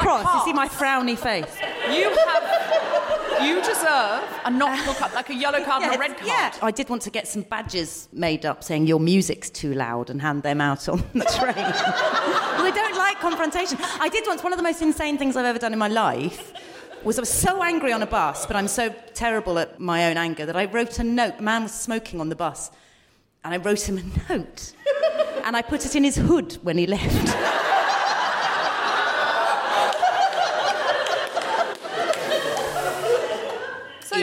Just, 0.00 0.06
you've, 0.06 0.06
you've, 0.06 0.06
Yeah. 0.06 0.06
Really 0.06 0.22
cross. 0.24 0.34
You 0.46 0.50
see 0.50 0.52
my 0.54 0.68
frowny 0.68 1.16
face. 1.16 1.56
you 1.90 2.10
have, 2.26 3.44
you 3.46 3.56
deserve 3.62 4.22
a 4.44 4.50
cool 4.84 4.90
uh, 4.90 4.94
card, 4.94 5.12
like 5.14 5.30
a 5.30 5.34
yellow 5.34 5.62
card 5.64 5.82
and 5.82 5.94
a 5.94 5.98
red 5.98 6.16
card. 6.16 6.26
Yeah, 6.26 6.52
I 6.62 6.70
did 6.70 6.88
want 6.88 7.02
to 7.02 7.10
get 7.10 7.26
some 7.28 7.42
badges 7.42 8.08
made 8.12 8.44
up 8.46 8.64
saying 8.64 8.86
your 8.86 9.00
music's 9.00 9.50
too 9.50 9.74
loud 9.74 10.10
and 10.10 10.20
hand 10.20 10.42
them 10.42 10.60
out 10.60 10.88
on 10.88 10.98
the 11.14 11.24
train. 11.38 11.54
well, 11.56 12.66
I 12.66 12.72
don't 12.74 12.96
like 12.96 13.20
confrontation. 13.20 13.78
I 14.00 14.08
did 14.08 14.24
once, 14.26 14.42
one 14.42 14.52
of 14.52 14.56
the 14.56 14.62
most 14.62 14.82
insane 14.82 15.18
things 15.18 15.36
I've 15.36 15.44
ever 15.46 15.58
done 15.58 15.72
in 15.72 15.78
my 15.78 15.88
life 15.88 16.52
was 17.04 17.16
I 17.18 17.22
was 17.22 17.28
so 17.28 17.62
angry 17.62 17.92
on 17.92 18.02
a 18.02 18.06
bus, 18.06 18.44
but 18.46 18.56
I'm 18.56 18.66
so 18.68 18.92
terrible 19.14 19.58
at 19.60 19.78
my 19.78 20.10
own 20.10 20.16
anger 20.16 20.44
that 20.46 20.56
I 20.56 20.64
wrote 20.64 20.98
a 20.98 21.04
note. 21.04 21.34
A 21.38 21.42
man 21.42 21.62
was 21.62 21.72
smoking 21.72 22.20
on 22.20 22.28
the 22.28 22.36
bus, 22.36 22.70
and 23.44 23.54
I 23.54 23.58
wrote 23.58 23.88
him 23.88 23.98
a 23.98 24.02
note. 24.36 24.72
and 25.44 25.56
I 25.56 25.62
put 25.62 25.86
it 25.86 25.94
in 25.94 26.02
his 26.02 26.16
hood 26.16 26.54
when 26.62 26.76
he 26.76 26.86
left. 26.88 27.36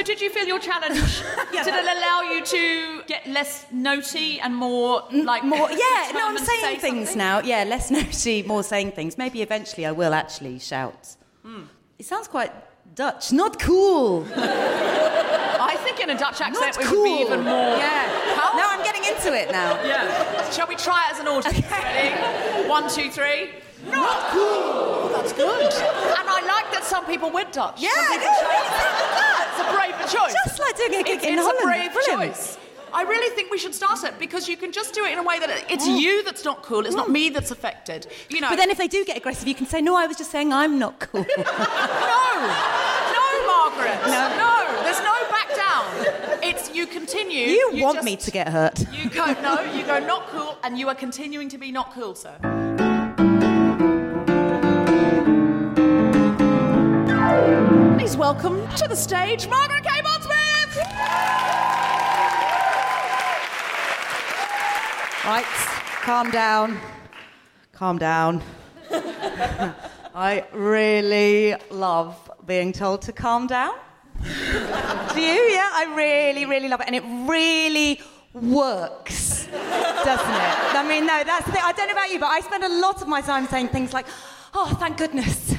Did 0.06 0.22
you 0.22 0.30
feel 0.30 0.46
your 0.46 0.60
challenge? 0.60 1.00
Did 1.52 1.68
it 1.68 1.98
allow 1.98 2.22
you 2.32 2.46
to 2.46 3.02
get 3.08 3.26
less 3.28 3.66
notey 3.74 4.40
and 4.44 4.56
more 4.56 5.04
like 5.12 5.44
more 5.44 5.70
yeah 5.72 6.12
no 6.14 6.28
i'm 6.28 6.38
saying 6.38 6.62
say 6.62 6.76
things 6.78 7.10
something? 7.10 7.18
now 7.18 7.40
yeah 7.40 7.64
less 7.64 7.90
nosy 7.98 8.44
more 8.44 8.62
saying 8.64 8.92
things 8.92 9.18
maybe 9.18 9.42
eventually 9.42 9.86
i 9.86 9.92
will 9.92 10.14
actually 10.14 10.60
shout 10.60 11.16
Hmm. 11.44 11.64
it 11.98 12.06
sounds 12.06 12.28
quite 12.28 12.52
dutch 12.96 13.32
not 13.32 13.60
cool 13.60 14.26
I 14.36 15.76
think 15.84 16.00
in 16.00 16.10
a 16.10 16.18
Dutch 16.18 16.40
accent 16.42 16.54
not 16.76 16.78
it 16.78 16.86
cool 16.88 17.02
would 17.02 17.18
be 17.18 17.22
even 17.26 17.42
more. 17.44 17.76
yeah 17.86 18.04
How- 18.40 18.58
no 18.60 18.66
i'm 18.74 18.84
getting 18.84 19.04
into 19.12 19.34
it 19.34 19.52
now 19.52 19.72
Yeah. 19.84 20.50
Shall 20.52 20.68
we 20.68 20.76
try 20.76 21.00
it 21.08 21.14
as 21.14 21.20
an 21.20 21.28
audience? 21.28 21.70
Ready? 21.72 22.70
One, 22.70 22.86
two, 22.90 23.10
three. 23.10 23.50
Not 23.90 24.20
cool. 24.32 25.10
That's 25.10 25.34
good. 25.34 25.74
And 26.20 26.28
I 26.38 26.40
like 26.54 26.68
that 26.74 26.84
some 26.84 27.06
people 27.06 27.30
went 27.32 27.52
Dutch. 27.52 27.82
Yeah, 27.82 27.92
Some 29.86 30.00
people 30.00 30.06
it 30.06 30.10
chose- 30.10 30.14
really 30.14 30.14
sounded 30.14 30.14
It's 30.14 30.14
a 30.14 30.18
choice. 30.18 30.36
Just 30.46 30.60
like 30.60 30.78
doing 30.78 30.94
a 30.96 31.04
gig 31.04 31.16
it's, 31.18 31.26
in 31.26 31.34
it's 31.34 31.42
Holland. 31.42 31.60
a 31.60 31.66
brave 31.66 31.94
Brilliant. 31.94 32.36
choice. 32.36 32.58
I 32.94 33.04
really 33.04 33.36
think 33.36 33.52
we 33.52 33.58
should 33.58 33.76
start 33.76 34.04
it 34.06 34.18
because 34.18 34.48
you 34.48 34.56
can 34.56 34.72
just 34.72 34.94
do 34.94 35.04
it 35.04 35.12
in 35.12 35.20
a 35.20 35.24
way 35.24 35.38
that 35.40 35.66
it's 35.70 35.86
mm. 35.86 36.00
you 36.00 36.24
that's 36.24 36.46
not 36.46 36.64
cool. 36.64 36.86
It's 36.86 36.96
not 36.96 37.08
mm. 37.10 37.12
me 37.12 37.30
that's 37.30 37.52
affected. 37.52 38.08
You 38.30 38.40
know. 38.40 38.50
but 38.50 38.56
then 38.56 38.70
if 38.70 38.78
they 38.78 38.88
do 38.88 39.04
get 39.04 39.18
aggressive 39.18 39.48
you 39.48 39.56
can 39.56 39.66
say 39.66 39.82
no 39.82 39.96
i 39.98 40.08
was 40.08 40.18
just 40.18 40.32
saying 40.32 40.54
i'm 40.54 40.80
not 40.80 41.00
cool 41.00 41.22
no, 41.38 41.44
no, 43.16 43.26
Margaret. 43.48 44.00
No, 44.08 44.24
no. 44.38 44.84
There's 44.84 45.02
no 45.02 45.16
back 45.30 45.50
down. 45.56 46.40
It's 46.42 46.74
you 46.74 46.88
continue. 46.88 47.48
you, 47.48 47.84
want 47.84 47.98
just- 47.98 48.06
me 48.06 48.16
to 48.16 48.32
get 48.32 48.48
hurt 48.48 48.80
You 48.94 49.10
go 49.10 49.26
no. 49.42 49.62
You 49.74 49.84
go 49.86 50.00
not 50.00 50.28
cool, 50.28 50.58
and 50.64 50.78
you 50.80 50.88
are 50.88 50.96
continuing 50.96 51.50
to 51.50 51.58
be 51.58 51.72
not 51.72 51.92
cool, 51.94 52.16
sir. 52.16 52.65
Please 57.98 58.18
welcome 58.18 58.68
to 58.76 58.90
the 58.90 58.96
stage 58.96 59.48
Margaret 59.48 59.86
Cabourn-Smith. 59.86 60.78
Right, 65.26 65.46
calm 66.04 66.30
down. 66.30 66.78
Calm 67.72 67.98
down. 67.98 68.44
I 70.14 70.44
really 70.52 71.56
love 71.72 72.30
being 72.46 72.74
told 72.74 73.02
to 73.04 73.14
calm 73.14 73.48
down. 73.48 73.74
Do 74.22 75.22
you? 75.22 75.42
Yeah, 75.54 75.70
I 75.74 75.94
really, 75.96 76.46
really 76.46 76.68
love 76.68 76.82
it. 76.82 76.88
And 76.88 76.98
it 76.98 77.04
really 77.32 78.02
works, 78.34 79.46
doesn't 79.46 80.36
it? 80.36 80.76
I 80.76 80.86
mean, 80.86 81.08
no, 81.08 81.24
that's 81.24 81.46
the 81.46 81.54
thing. 81.54 81.62
I 81.64 81.72
don't 81.72 81.88
know 81.88 81.94
about 81.94 82.12
you, 82.12 82.20
but 82.20 82.28
I 82.28 82.42
spend 82.42 82.66
a 82.66 82.80
lot 82.82 83.02
of 83.02 83.08
my 83.08 83.22
time 83.22 83.48
saying 83.48 83.70
things 83.70 83.94
like, 83.94 84.08
oh, 84.54 84.76
thank 84.82 84.98
goodness. 84.98 85.55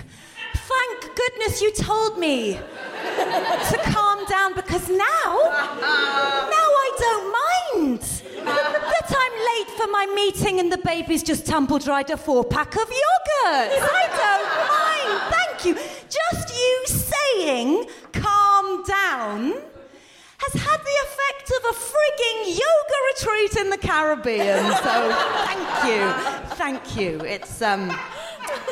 Thank 0.68 1.14
goodness 1.14 1.62
you 1.62 1.72
told 1.72 2.18
me 2.18 2.54
to 2.54 3.78
calm 3.84 4.24
down 4.26 4.54
because 4.54 4.88
now, 4.88 4.96
now 4.96 6.66
I 6.84 6.90
don't 6.98 7.26
mind 7.92 8.00
that 8.44 9.06
I'm 9.22 9.36
late 9.52 9.70
for 9.78 9.86
my 9.90 10.06
meeting 10.14 10.58
and 10.58 10.72
the 10.72 10.78
baby's 10.78 11.22
just 11.22 11.46
tumble 11.46 11.78
dried 11.78 12.10
a 12.10 12.16
four 12.16 12.44
pack 12.44 12.74
of 12.74 12.88
yogurt. 12.88 13.70
I 13.80 14.04
don't 14.22 14.50
mind. 14.74 15.34
Thank 15.34 15.64
you. 15.66 15.74
Just 16.08 16.54
you 16.54 16.84
saying 16.86 17.88
calm 18.12 18.82
down 18.84 19.52
has 20.38 20.52
had 20.62 20.78
the 20.78 20.96
effect 21.06 21.50
of 21.56 21.62
a 21.70 21.74
frigging 21.90 22.58
yoga 22.58 22.98
retreat 23.14 23.56
in 23.64 23.70
the 23.70 23.78
Caribbean. 23.78 24.64
So 24.82 24.94
thank 25.46 25.68
you. 25.86 26.56
Thank 26.56 26.96
you. 26.96 27.20
It's 27.20 27.62
um 27.62 27.90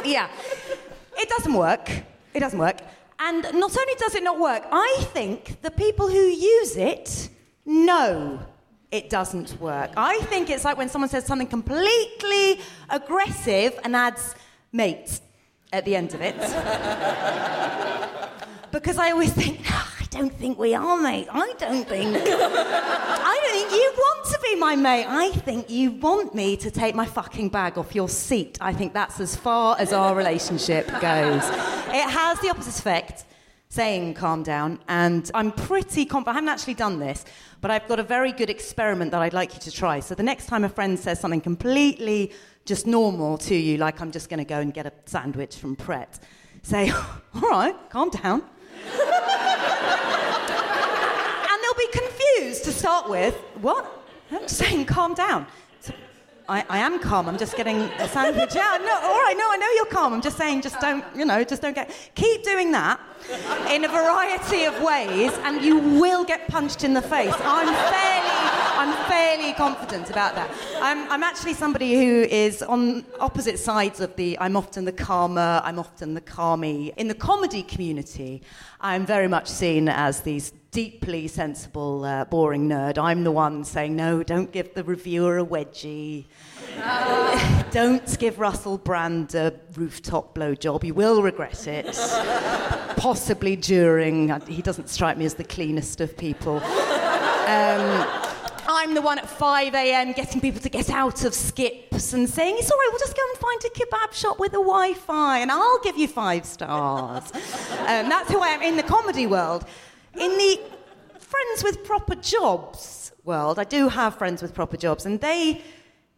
yeah. 0.04 0.28
It 1.16 1.28
doesn't 1.28 1.54
work. 1.54 1.90
It 2.32 2.40
doesn't 2.40 2.58
work. 2.58 2.78
And 3.18 3.42
not 3.42 3.76
only 3.76 3.94
does 3.98 4.14
it 4.14 4.22
not 4.22 4.40
work, 4.40 4.64
I 4.70 5.04
think 5.12 5.60
the 5.62 5.70
people 5.70 6.08
who 6.08 6.18
use 6.18 6.76
it 6.76 7.28
know 7.64 8.40
it 8.90 9.10
doesn't 9.10 9.60
work. 9.60 9.90
I 9.96 10.18
think 10.30 10.50
it's 10.50 10.64
like 10.64 10.76
when 10.76 10.88
someone 10.88 11.08
says 11.08 11.24
something 11.24 11.46
completely 11.46 12.60
aggressive 12.90 13.78
and 13.82 13.96
adds 13.96 14.34
mate 14.72 15.20
at 15.72 15.84
the 15.84 15.96
end 15.96 16.14
of 16.14 16.20
it. 16.20 16.36
because 18.72 18.98
I 18.98 19.10
always 19.10 19.32
think, 19.32 19.60
I 19.70 19.93
don't 20.14 20.32
think 20.32 20.60
we 20.60 20.76
are, 20.76 20.96
mate. 20.96 21.26
I 21.28 21.52
don't 21.58 21.88
think. 21.88 22.16
I 22.16 23.40
don't 23.42 23.52
think 23.52 23.72
you 23.72 23.92
want 23.96 24.24
to 24.26 24.38
be 24.44 24.54
my 24.54 24.76
mate. 24.76 25.06
I 25.08 25.30
think 25.30 25.68
you 25.68 25.90
want 25.90 26.36
me 26.36 26.56
to 26.58 26.70
take 26.70 26.94
my 26.94 27.04
fucking 27.04 27.48
bag 27.48 27.76
off 27.78 27.96
your 27.96 28.08
seat. 28.08 28.56
I 28.60 28.72
think 28.72 28.92
that's 28.92 29.18
as 29.18 29.34
far 29.34 29.76
as 29.76 29.92
our 29.92 30.14
relationship 30.14 30.86
goes. 31.00 31.42
It 31.88 32.08
has 32.08 32.38
the 32.40 32.50
opposite 32.50 32.78
effect 32.78 33.24
saying 33.70 34.14
calm 34.14 34.44
down, 34.44 34.78
and 34.86 35.28
I'm 35.34 35.50
pretty 35.50 36.04
confident. 36.04 36.28
I 36.28 36.38
haven't 36.38 36.48
actually 36.48 36.74
done 36.74 37.00
this, 37.00 37.24
but 37.60 37.72
I've 37.72 37.88
got 37.88 37.98
a 37.98 38.04
very 38.04 38.30
good 38.30 38.50
experiment 38.50 39.10
that 39.10 39.20
I'd 39.20 39.32
like 39.32 39.52
you 39.54 39.60
to 39.62 39.72
try. 39.72 39.98
So 39.98 40.14
the 40.14 40.22
next 40.22 40.46
time 40.46 40.62
a 40.62 40.68
friend 40.68 40.96
says 40.96 41.18
something 41.18 41.40
completely 41.40 42.32
just 42.66 42.86
normal 42.86 43.36
to 43.38 43.54
you, 43.56 43.78
like 43.78 44.00
I'm 44.00 44.12
just 44.12 44.28
going 44.28 44.38
to 44.38 44.44
go 44.44 44.60
and 44.60 44.72
get 44.72 44.86
a 44.86 44.92
sandwich 45.06 45.56
from 45.56 45.74
Pret, 45.74 46.20
say, 46.62 46.90
all 47.34 47.50
right, 47.50 47.74
calm 47.90 48.10
down. 48.10 48.44
And 51.50 51.62
they'll 51.62 51.74
be 51.74 51.88
confused 51.92 52.64
to 52.64 52.72
start 52.72 53.08
with. 53.08 53.34
What? 53.60 54.06
I'm 54.30 54.48
saying 54.48 54.86
calm 54.86 55.14
down. 55.14 55.46
I, 56.46 56.64
I, 56.68 56.78
am 56.80 56.98
calm. 56.98 57.26
I'm 57.26 57.38
just 57.38 57.56
getting 57.56 57.76
a 57.76 58.06
sandwich. 58.06 58.54
Yeah, 58.54 58.78
no, 58.80 59.08
all 59.08 59.18
right, 59.18 59.34
no, 59.36 59.50
I 59.50 59.56
know 59.56 59.70
you're 59.76 59.86
calm. 59.86 60.12
I'm 60.12 60.20
just 60.20 60.36
saying, 60.36 60.60
just 60.60 60.78
don't, 60.78 61.02
you 61.16 61.24
know, 61.24 61.42
just 61.42 61.62
don't 61.62 61.74
get. 61.74 61.90
Keep 62.14 62.42
doing 62.44 62.70
that 62.72 63.00
in 63.70 63.84
a 63.84 63.88
variety 63.88 64.64
of 64.64 64.78
ways, 64.82 65.32
and 65.44 65.62
you 65.62 65.78
will 65.78 66.22
get 66.22 66.46
punched 66.48 66.84
in 66.84 66.92
the 66.92 67.00
face. 67.00 67.32
I'm 67.40 67.66
fairly, 67.66 68.30
I'm 68.76 69.08
fairly 69.08 69.54
confident 69.54 70.10
about 70.10 70.34
that. 70.34 70.50
I'm, 70.82 71.10
I'm 71.10 71.22
actually 71.22 71.54
somebody 71.54 71.94
who 71.94 72.24
is 72.24 72.62
on 72.62 73.06
opposite 73.20 73.58
sides 73.58 74.00
of 74.00 74.14
the. 74.16 74.38
I'm 74.38 74.54
often 74.54 74.84
the 74.84 74.92
calmer. 74.92 75.62
I'm 75.64 75.78
often 75.78 76.12
the 76.12 76.20
calmy. 76.20 76.92
In 76.98 77.08
the 77.08 77.14
comedy 77.14 77.62
community, 77.62 78.42
I'm 78.82 79.06
very 79.06 79.28
much 79.28 79.48
seen 79.48 79.88
as 79.88 80.20
these 80.20 80.52
deeply 80.74 81.28
sensible, 81.28 82.04
uh, 82.04 82.24
boring 82.24 82.68
nerd. 82.68 82.98
I'm 82.98 83.22
the 83.22 83.30
one 83.30 83.62
saying, 83.62 83.94
no, 83.94 84.24
don't 84.24 84.50
give 84.50 84.74
the 84.74 84.82
reviewer 84.82 85.38
a 85.38 85.46
wedgie. 85.46 86.24
don't 87.70 88.18
give 88.18 88.40
Russell 88.40 88.78
Brand 88.78 89.36
a 89.36 89.54
rooftop 89.76 90.34
blowjob. 90.34 90.82
You 90.82 90.92
will 90.92 91.22
regret 91.22 91.68
it. 91.68 91.86
Possibly 92.96 93.54
during. 93.54 94.32
Uh, 94.32 94.44
he 94.46 94.62
doesn't 94.62 94.88
strike 94.88 95.16
me 95.16 95.24
as 95.24 95.34
the 95.34 95.44
cleanest 95.44 96.00
of 96.00 96.16
people. 96.16 96.56
Um, 96.56 98.08
I'm 98.66 98.94
the 98.94 99.02
one 99.02 99.20
at 99.20 99.28
5 99.28 99.74
a.m. 99.76 100.12
getting 100.12 100.40
people 100.40 100.60
to 100.60 100.68
get 100.68 100.90
out 100.90 101.24
of 101.24 101.34
skips 101.34 102.14
and 102.14 102.28
saying, 102.28 102.56
it's 102.58 102.68
all 102.68 102.78
right, 102.78 102.88
we'll 102.90 102.98
just 102.98 103.16
go 103.16 103.22
and 103.30 103.38
find 103.38 103.62
a 103.64 103.78
kebab 103.78 104.12
shop 104.12 104.40
with 104.40 104.52
a 104.54 104.56
Wi 104.56 104.94
Fi 104.94 105.38
and 105.38 105.52
I'll 105.52 105.80
give 105.84 105.96
you 105.96 106.08
five 106.08 106.44
stars. 106.44 107.30
um, 107.32 108.08
that's 108.08 108.28
who 108.28 108.40
I 108.40 108.48
am 108.48 108.62
in 108.62 108.76
the 108.76 108.82
comedy 108.82 109.28
world. 109.28 109.66
In 110.16 110.30
the 110.38 110.60
friends 111.18 111.64
with 111.64 111.82
proper 111.82 112.14
jobs 112.14 113.10
world, 113.24 113.58
I 113.58 113.64
do 113.64 113.88
have 113.88 114.16
friends 114.16 114.42
with 114.42 114.54
proper 114.54 114.76
jobs, 114.76 115.06
and 115.06 115.20
they, 115.20 115.60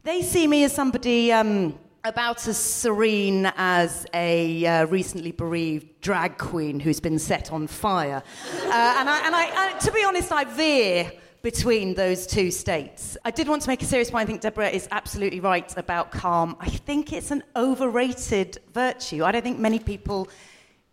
they 0.02 0.20
see 0.20 0.46
me 0.46 0.64
as 0.64 0.74
somebody 0.74 1.32
um, 1.32 1.78
about 2.04 2.46
as 2.46 2.58
serene 2.58 3.50
as 3.56 4.06
a 4.12 4.66
uh, 4.66 4.86
recently 4.86 5.32
bereaved 5.32 6.00
drag 6.02 6.36
queen 6.36 6.78
who's 6.78 7.00
been 7.00 7.18
set 7.18 7.50
on 7.52 7.66
fire. 7.66 8.22
Uh, 8.54 8.96
and 8.98 9.08
I, 9.08 9.22
and 9.24 9.34
I, 9.34 9.70
and 9.70 9.80
to 9.80 9.92
be 9.92 10.04
honest, 10.04 10.30
I 10.30 10.44
veer 10.44 11.10
between 11.40 11.94
those 11.94 12.26
two 12.26 12.50
states. 12.50 13.16
I 13.24 13.30
did 13.30 13.48
want 13.48 13.62
to 13.62 13.68
make 13.68 13.80
a 13.80 13.86
serious 13.86 14.10
point. 14.10 14.24
I 14.24 14.26
think 14.26 14.42
Deborah 14.42 14.68
is 14.68 14.88
absolutely 14.90 15.40
right 15.40 15.72
about 15.78 16.10
calm. 16.10 16.54
I 16.60 16.68
think 16.68 17.14
it's 17.14 17.30
an 17.30 17.42
overrated 17.54 18.58
virtue. 18.74 19.24
I 19.24 19.32
don't 19.32 19.42
think 19.42 19.58
many 19.58 19.78
people 19.78 20.28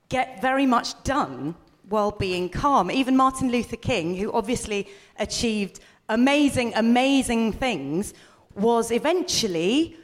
get 0.08 0.42
very 0.42 0.66
much 0.66 1.04
done 1.04 1.56
while 1.90 2.12
being 2.12 2.50
calm. 2.50 2.90
Even 2.92 3.16
Martin 3.16 3.52
Luther 3.52 3.76
King, 3.76 4.16
who 4.16 4.32
obviously 4.32 4.88
achieved 5.20 5.80
amazing, 6.10 6.74
amazing 6.76 7.54
things, 7.54 8.14
was 8.56 8.92
eventually 8.92 9.98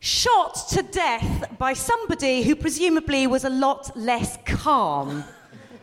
shot 0.00 0.54
to 0.68 0.82
death 0.82 1.56
by 1.58 1.72
somebody 1.72 2.42
who 2.42 2.54
presumably 2.54 3.26
was 3.26 3.44
a 3.44 3.50
lot 3.50 3.96
less 3.96 4.38
calm 4.44 5.24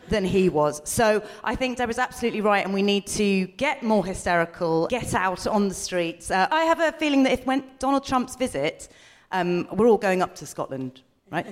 than 0.08 0.24
he 0.24 0.48
was. 0.48 0.80
So 0.84 1.24
I 1.42 1.54
think 1.56 1.78
Deborah's 1.78 1.98
absolutely 1.98 2.40
right, 2.40 2.64
and 2.64 2.74
we 2.74 2.82
need 2.82 3.06
to 3.08 3.46
get 3.46 3.82
more 3.82 4.04
hysterical, 4.04 4.86
get 4.88 5.14
out 5.14 5.46
on 5.46 5.68
the 5.68 5.74
streets. 5.74 6.30
Uh, 6.30 6.46
I 6.50 6.64
have 6.64 6.80
a 6.80 6.92
feeling 6.92 7.22
that 7.24 7.32
if 7.32 7.46
when 7.46 7.64
Donald 7.78 8.04
Trump's 8.04 8.36
visit, 8.36 8.88
um, 9.32 9.66
we're 9.72 9.88
all 9.88 9.98
going 9.98 10.22
up 10.22 10.34
to 10.36 10.46
Scotland 10.46 11.00
right? 11.32 11.46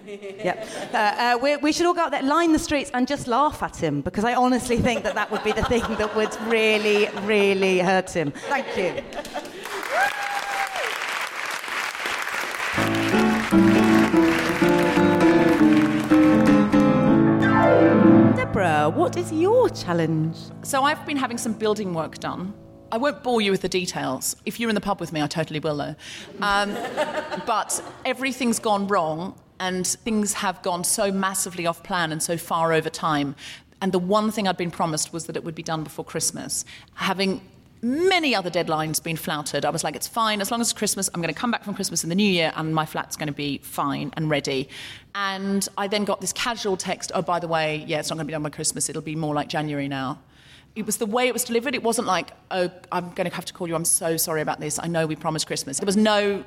yeah. 0.44 0.64
Uh, 0.92 1.36
uh, 1.42 1.58
we, 1.62 1.72
should 1.72 1.86
all 1.86 1.94
go 1.94 2.02
out 2.02 2.10
there, 2.10 2.22
line 2.22 2.52
the 2.52 2.58
streets, 2.58 2.90
and 2.92 3.08
just 3.08 3.26
laugh 3.26 3.62
at 3.62 3.76
him 3.76 4.02
because 4.02 4.24
I 4.24 4.34
honestly 4.34 4.76
think 4.76 5.02
that 5.04 5.14
that 5.14 5.30
would 5.30 5.42
be 5.42 5.52
the 5.52 5.64
thing 5.64 5.80
that 5.98 6.14
would 6.14 6.36
really, 6.42 7.08
really 7.22 7.78
hurt 7.78 8.10
him. 8.10 8.32
Thank 8.48 8.76
you. 8.76 9.02
Deborah, 18.36 18.90
what 18.90 19.16
is 19.16 19.32
your 19.32 19.70
challenge? 19.70 20.36
So 20.62 20.84
I've 20.84 21.04
been 21.06 21.16
having 21.16 21.38
some 21.38 21.54
building 21.54 21.94
work 21.94 22.18
done. 22.18 22.52
I 22.92 22.96
won't 22.96 23.22
bore 23.22 23.40
you 23.40 23.52
with 23.52 23.62
the 23.62 23.68
details. 23.68 24.34
If 24.44 24.58
you're 24.58 24.68
in 24.68 24.74
the 24.74 24.80
pub 24.80 25.00
with 25.00 25.12
me, 25.12 25.22
I 25.22 25.28
totally 25.28 25.60
will, 25.60 25.76
though. 25.76 25.94
Um, 26.40 26.74
but 27.46 27.80
everything's 28.04 28.58
gone 28.58 28.88
wrong, 28.88 29.38
and 29.60 29.86
things 29.86 30.32
have 30.32 30.60
gone 30.62 30.82
so 30.82 31.12
massively 31.12 31.66
off 31.66 31.82
plan 31.82 32.10
and 32.10 32.22
so 32.22 32.36
far 32.36 32.72
over 32.72 32.90
time. 32.90 33.36
And 33.82 33.92
the 33.92 33.98
one 33.98 34.30
thing 34.30 34.48
I'd 34.48 34.56
been 34.56 34.70
promised 34.70 35.12
was 35.12 35.26
that 35.26 35.36
it 35.36 35.44
would 35.44 35.54
be 35.54 35.62
done 35.62 35.84
before 35.84 36.04
Christmas. 36.04 36.64
Having 36.94 37.42
many 37.82 38.34
other 38.34 38.50
deadlines 38.50 39.02
been 39.02 39.16
flouted, 39.16 39.64
I 39.64 39.70
was 39.70 39.84
like, 39.84 39.94
it's 39.94 40.08
fine. 40.08 40.40
As 40.40 40.50
long 40.50 40.60
as 40.60 40.68
it's 40.68 40.78
Christmas, 40.78 41.08
I'm 41.14 41.22
going 41.22 41.32
to 41.32 41.38
come 41.38 41.50
back 41.50 41.64
from 41.64 41.74
Christmas 41.74 42.02
in 42.02 42.08
the 42.08 42.14
new 42.14 42.30
year 42.30 42.52
and 42.56 42.74
my 42.74 42.84
flat's 42.84 43.16
going 43.16 43.28
to 43.28 43.32
be 43.34 43.58
fine 43.58 44.12
and 44.16 44.28
ready. 44.28 44.68
And 45.14 45.66
I 45.78 45.88
then 45.88 46.04
got 46.04 46.20
this 46.20 46.32
casual 46.32 46.76
text 46.76 47.12
oh, 47.14 47.22
by 47.22 47.38
the 47.38 47.48
way, 47.48 47.84
yeah, 47.86 48.00
it's 48.00 48.10
not 48.10 48.16
going 48.16 48.26
to 48.26 48.28
be 48.28 48.32
done 48.32 48.42
by 48.42 48.50
Christmas. 48.50 48.88
It'll 48.88 49.02
be 49.02 49.16
more 49.16 49.34
like 49.34 49.48
January 49.48 49.88
now. 49.88 50.18
It 50.74 50.86
was 50.86 50.98
the 50.98 51.06
way 51.06 51.26
it 51.26 51.32
was 51.32 51.44
delivered. 51.44 51.74
It 51.74 51.82
wasn't 51.82 52.06
like, 52.06 52.30
oh, 52.50 52.70
I'm 52.92 53.10
going 53.12 53.28
to 53.28 53.34
have 53.34 53.44
to 53.46 53.52
call 53.52 53.68
you. 53.68 53.74
I'm 53.74 53.84
so 53.84 54.16
sorry 54.16 54.40
about 54.40 54.60
this. 54.60 54.78
I 54.78 54.86
know 54.86 55.06
we 55.06 55.16
promised 55.16 55.46
Christmas. 55.46 55.78
There 55.78 55.86
was 55.86 55.96
no 55.96 56.44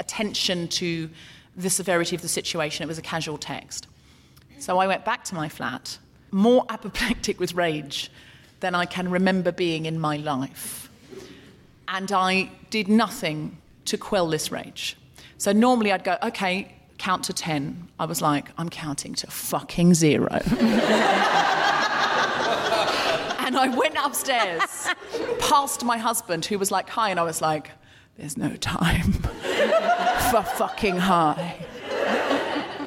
attention 0.00 0.68
to 0.68 1.08
the 1.56 1.70
severity 1.70 2.16
of 2.16 2.22
the 2.22 2.28
situation. 2.28 2.84
It 2.84 2.88
was 2.88 2.98
a 2.98 3.02
casual 3.02 3.38
text. 3.38 3.86
So 4.58 4.78
I 4.78 4.86
went 4.86 5.04
back 5.04 5.24
to 5.24 5.34
my 5.34 5.48
flat, 5.48 5.98
more 6.30 6.64
apoplectic 6.70 7.38
with 7.40 7.54
rage 7.54 8.10
than 8.60 8.74
I 8.74 8.86
can 8.86 9.10
remember 9.10 9.52
being 9.52 9.86
in 9.86 9.98
my 9.98 10.16
life. 10.16 10.88
And 11.88 12.10
I 12.12 12.50
did 12.70 12.88
nothing 12.88 13.58
to 13.86 13.98
quell 13.98 14.28
this 14.28 14.50
rage. 14.50 14.96
So 15.38 15.52
normally 15.52 15.92
I'd 15.92 16.04
go, 16.04 16.16
okay, 16.22 16.74
count 16.98 17.24
to 17.24 17.32
10. 17.32 17.88
I 17.98 18.06
was 18.06 18.22
like, 18.22 18.48
I'm 18.56 18.70
counting 18.70 19.14
to 19.16 19.26
fucking 19.26 19.94
zero. 19.94 20.28
and 20.30 20.42
I 23.56 23.74
went 23.76 23.96
upstairs 24.02 24.88
past 25.40 25.84
my 25.84 25.98
husband, 25.98 26.46
who 26.46 26.58
was 26.58 26.70
like, 26.70 26.88
hi. 26.88 27.10
And 27.10 27.20
I 27.20 27.24
was 27.24 27.42
like, 27.42 27.70
there's 28.16 28.36
no 28.36 28.54
time 28.56 29.12
for 30.30 30.42
fucking 30.42 30.96
high. 30.96 31.56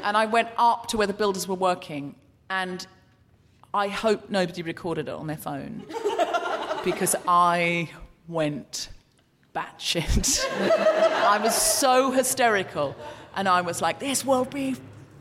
And 0.03 0.15
I 0.15 0.25
went 0.25 0.49
up 0.57 0.87
to 0.89 0.97
where 0.97 1.07
the 1.07 1.13
builders 1.13 1.47
were 1.47 1.55
working, 1.55 2.15
and 2.49 2.85
I 3.73 3.89
hope 3.89 4.29
nobody 4.29 4.61
recorded 4.61 5.09
it 5.09 5.13
on 5.13 5.27
their 5.27 5.37
phone 5.37 5.83
because 6.85 7.15
I 7.27 7.89
went 8.27 8.89
batshit. 9.53 10.45
I 11.27 11.39
was 11.39 11.53
so 11.55 12.11
hysterical, 12.11 12.95
and 13.35 13.49
I 13.49 13.61
was 13.61 13.81
like, 13.81 13.99
this 13.99 14.23
will 14.23 14.45
be 14.45 14.75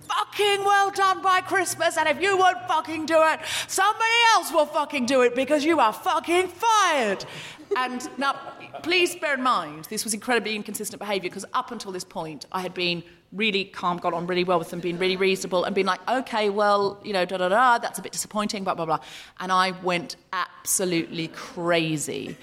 fucking 0.07 0.64
well 0.64 0.90
done 0.90 1.21
by 1.21 1.40
Christmas, 1.40 1.97
and 1.97 2.09
if 2.09 2.21
you 2.21 2.37
won't 2.37 2.61
fucking 2.69 3.07
do 3.07 3.21
it, 3.25 3.40
somebody 3.66 4.14
else 4.35 4.53
will 4.53 4.66
fucking 4.66 5.07
do 5.07 5.23
it 5.23 5.35
because 5.35 5.64
you 5.64 5.81
are 5.81 5.92
fucking 5.92 6.49
fired. 6.49 7.25
And 7.77 8.09
now, 8.19 8.35
please 8.83 9.17
bear 9.17 9.35
in 9.35 9.43
mind, 9.43 9.87
this 9.87 10.05
was 10.05 10.15
incredibly 10.15 10.55
inconsistent 10.55 11.01
behaviour 11.01 11.29
because 11.29 11.45
up 11.55 11.73
until 11.73 11.93
this 11.93 12.05
point, 12.05 12.47
I 12.53 12.61
had 12.61 12.75
been 12.75 13.03
really 13.33 13.65
calm, 13.65 13.99
got 13.99 14.15
on 14.15 14.27
really 14.27 14.45
well 14.45 14.59
with 14.59 14.71
them, 14.71 14.81
been 14.81 14.99
really 14.99 15.17
reasonable, 15.17 15.65
and 15.65 15.75
been 15.75 15.87
like, 15.87 16.01
okay, 16.09 16.49
well, 16.49 17.01
you 17.05 17.13
know, 17.13 17.25
da 17.25 17.39
da 17.39 17.49
da, 17.49 17.79
that's 17.79 17.99
a 17.99 18.03
bit 18.03 18.13
disappointing, 18.13 18.65
blah, 18.65 18.75
blah, 18.75 18.87
blah. 18.87 19.01
And 19.41 19.51
I 19.51 19.73
went 19.83 20.17
absolutely 20.33 21.29
crazy. 21.29 22.37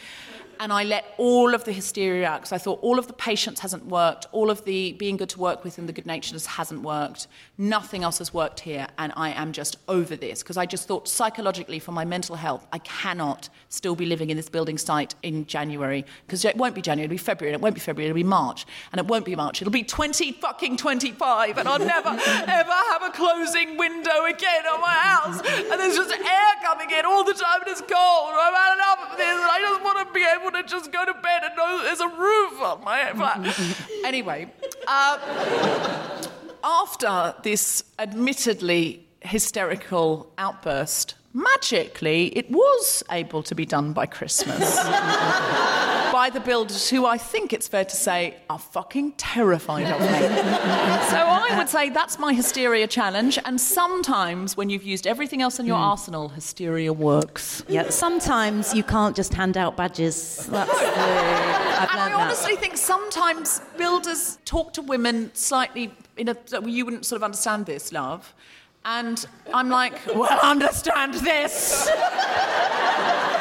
And 0.63 0.71
I 0.71 0.85
let 0.85 1.13
all 1.17 1.53
of 1.53 1.65
the 1.65 1.73
hysteria 1.73 2.25
out 2.25 2.39
because 2.39 2.53
I 2.53 2.57
thought 2.57 2.79
all 2.81 2.97
of 2.97 3.07
the 3.07 3.13
patience 3.13 3.59
hasn't 3.59 3.85
worked, 3.85 4.27
all 4.31 4.49
of 4.49 4.63
the 4.63 4.93
being 4.93 5.17
good 5.17 5.27
to 5.29 5.39
work 5.39 5.65
with 5.65 5.77
and 5.77 5.89
the 5.89 5.93
good 5.93 6.05
naturedness 6.05 6.45
hasn't 6.45 6.83
worked. 6.83 7.27
Nothing 7.57 8.01
else 8.01 8.19
has 8.19 8.33
worked 8.33 8.61
here, 8.61 8.87
and 8.97 9.11
I 9.17 9.31
am 9.31 9.51
just 9.51 9.75
over 9.89 10.15
this 10.15 10.41
because 10.41 10.55
I 10.55 10.65
just 10.65 10.87
thought 10.87 11.09
psychologically, 11.09 11.79
for 11.79 11.91
my 11.91 12.05
mental 12.05 12.37
health, 12.37 12.65
I 12.71 12.77
cannot 12.79 13.49
still 13.67 13.93
be 13.93 14.05
living 14.05 14.29
in 14.29 14.37
this 14.37 14.47
building 14.47 14.77
site 14.77 15.15
in 15.21 15.45
January 15.47 16.05
because 16.25 16.45
it 16.45 16.55
won't 16.55 16.75
be 16.75 16.81
January, 16.81 17.05
it'll 17.05 17.11
be 17.11 17.17
February, 17.17 17.53
and 17.53 17.61
it 17.61 17.63
won't 17.63 17.75
be 17.75 17.81
February, 17.81 18.09
it'll 18.09 18.15
be 18.15 18.23
March, 18.23 18.65
and 18.93 18.99
it 18.99 19.05
won't 19.05 19.25
be 19.25 19.35
March, 19.35 19.61
it'll 19.61 19.69
be 19.69 19.83
20 19.83 20.31
fucking 20.31 20.77
25, 20.77 21.57
and 21.57 21.67
I'll 21.67 21.77
never 21.95 22.07
ever 22.07 22.71
have 22.71 23.03
a 23.03 23.11
closing 23.11 23.77
window 23.77 24.25
again 24.29 24.65
on 24.71 24.79
my 24.79 24.93
house, 24.93 25.41
and 25.41 25.77
there's 25.77 25.97
just 25.97 26.13
air 26.13 26.53
coming 26.63 26.89
in 26.89 27.05
all 27.05 27.25
the 27.25 27.33
time, 27.33 27.59
and 27.63 27.69
it's 27.69 27.81
cold, 27.81 28.31
I've 28.31 28.53
had 28.53 28.75
enough 28.75 29.11
of 29.11 29.17
this, 29.17 29.27
and 29.27 29.51
I 29.51 29.59
just 29.59 29.83
want 29.83 30.07
to 30.07 30.13
be 30.13 30.23
able 30.23 30.52
to 30.53 30.63
just 30.63 30.91
go 30.91 31.05
to 31.05 31.13
bed 31.13 31.43
and 31.43 31.55
know 31.55 31.81
there's 31.83 31.99
a 31.99 32.07
roof 32.07 32.61
on 32.61 32.83
my 32.83 33.11
flat. 33.13 33.85
anyway, 34.05 34.51
uh, 34.87 36.27
after 36.63 37.35
this 37.43 37.83
admittedly 37.99 39.05
hysterical 39.21 40.31
outburst, 40.37 41.15
magically 41.33 42.27
it 42.37 42.49
was 42.49 43.03
able 43.11 43.43
to 43.43 43.55
be 43.55 43.65
done 43.65 43.93
by 43.93 44.05
Christmas. 44.05 44.77
by 46.13 46.29
the 46.29 46.39
builders 46.39 46.91
who 46.91 47.07
I 47.07 47.17
think 47.17 47.53
it's 47.53 47.67
fair 47.67 47.85
to 47.85 47.95
say 47.95 48.35
are 48.47 48.59
fucking 48.59 49.13
terrified 49.13 49.87
of 49.87 49.99
me. 49.99 50.07
so 51.09 51.17
I 51.17 51.55
would 51.57 51.67
say 51.67 51.89
that's 51.89 52.19
my 52.19 52.33
hysteria 52.33 52.85
challenge, 52.85 53.39
and 53.45 53.59
sometimes 53.59 54.55
when 54.55 54.69
you've 54.69 54.83
used 54.83 55.07
everything 55.07 55.41
else 55.41 55.59
in 55.59 55.65
your 55.65 55.77
hmm. 55.77 55.91
arsenal, 55.93 56.29
hysteria 56.29 56.93
works. 56.93 57.63
Yeah, 57.67 57.89
sometimes 57.89 58.75
you 58.75 58.83
can't 58.83 59.15
just 59.15 59.33
hand 59.33 59.57
out 59.57 59.75
badges. 59.75 60.45
That's 60.51 60.71
the, 60.79 60.85
I've 60.85 61.89
And 61.89 61.99
I 61.99 62.09
that. 62.09 62.13
honestly 62.13 62.57
think 62.57 62.77
sometimes 62.77 63.63
builders 63.75 64.37
talk 64.45 64.71
to 64.73 64.83
women 64.83 65.31
slightly 65.33 65.91
in 66.15 66.29
a 66.29 66.37
you 66.63 66.85
wouldn't 66.85 67.07
sort 67.07 67.17
of 67.17 67.23
understand 67.23 67.65
this, 67.65 67.91
love. 67.91 68.35
And 68.85 69.25
I'm 69.51 69.69
like, 69.69 69.93
well, 70.13 70.39
understand 70.43 71.15
this. 71.15 71.89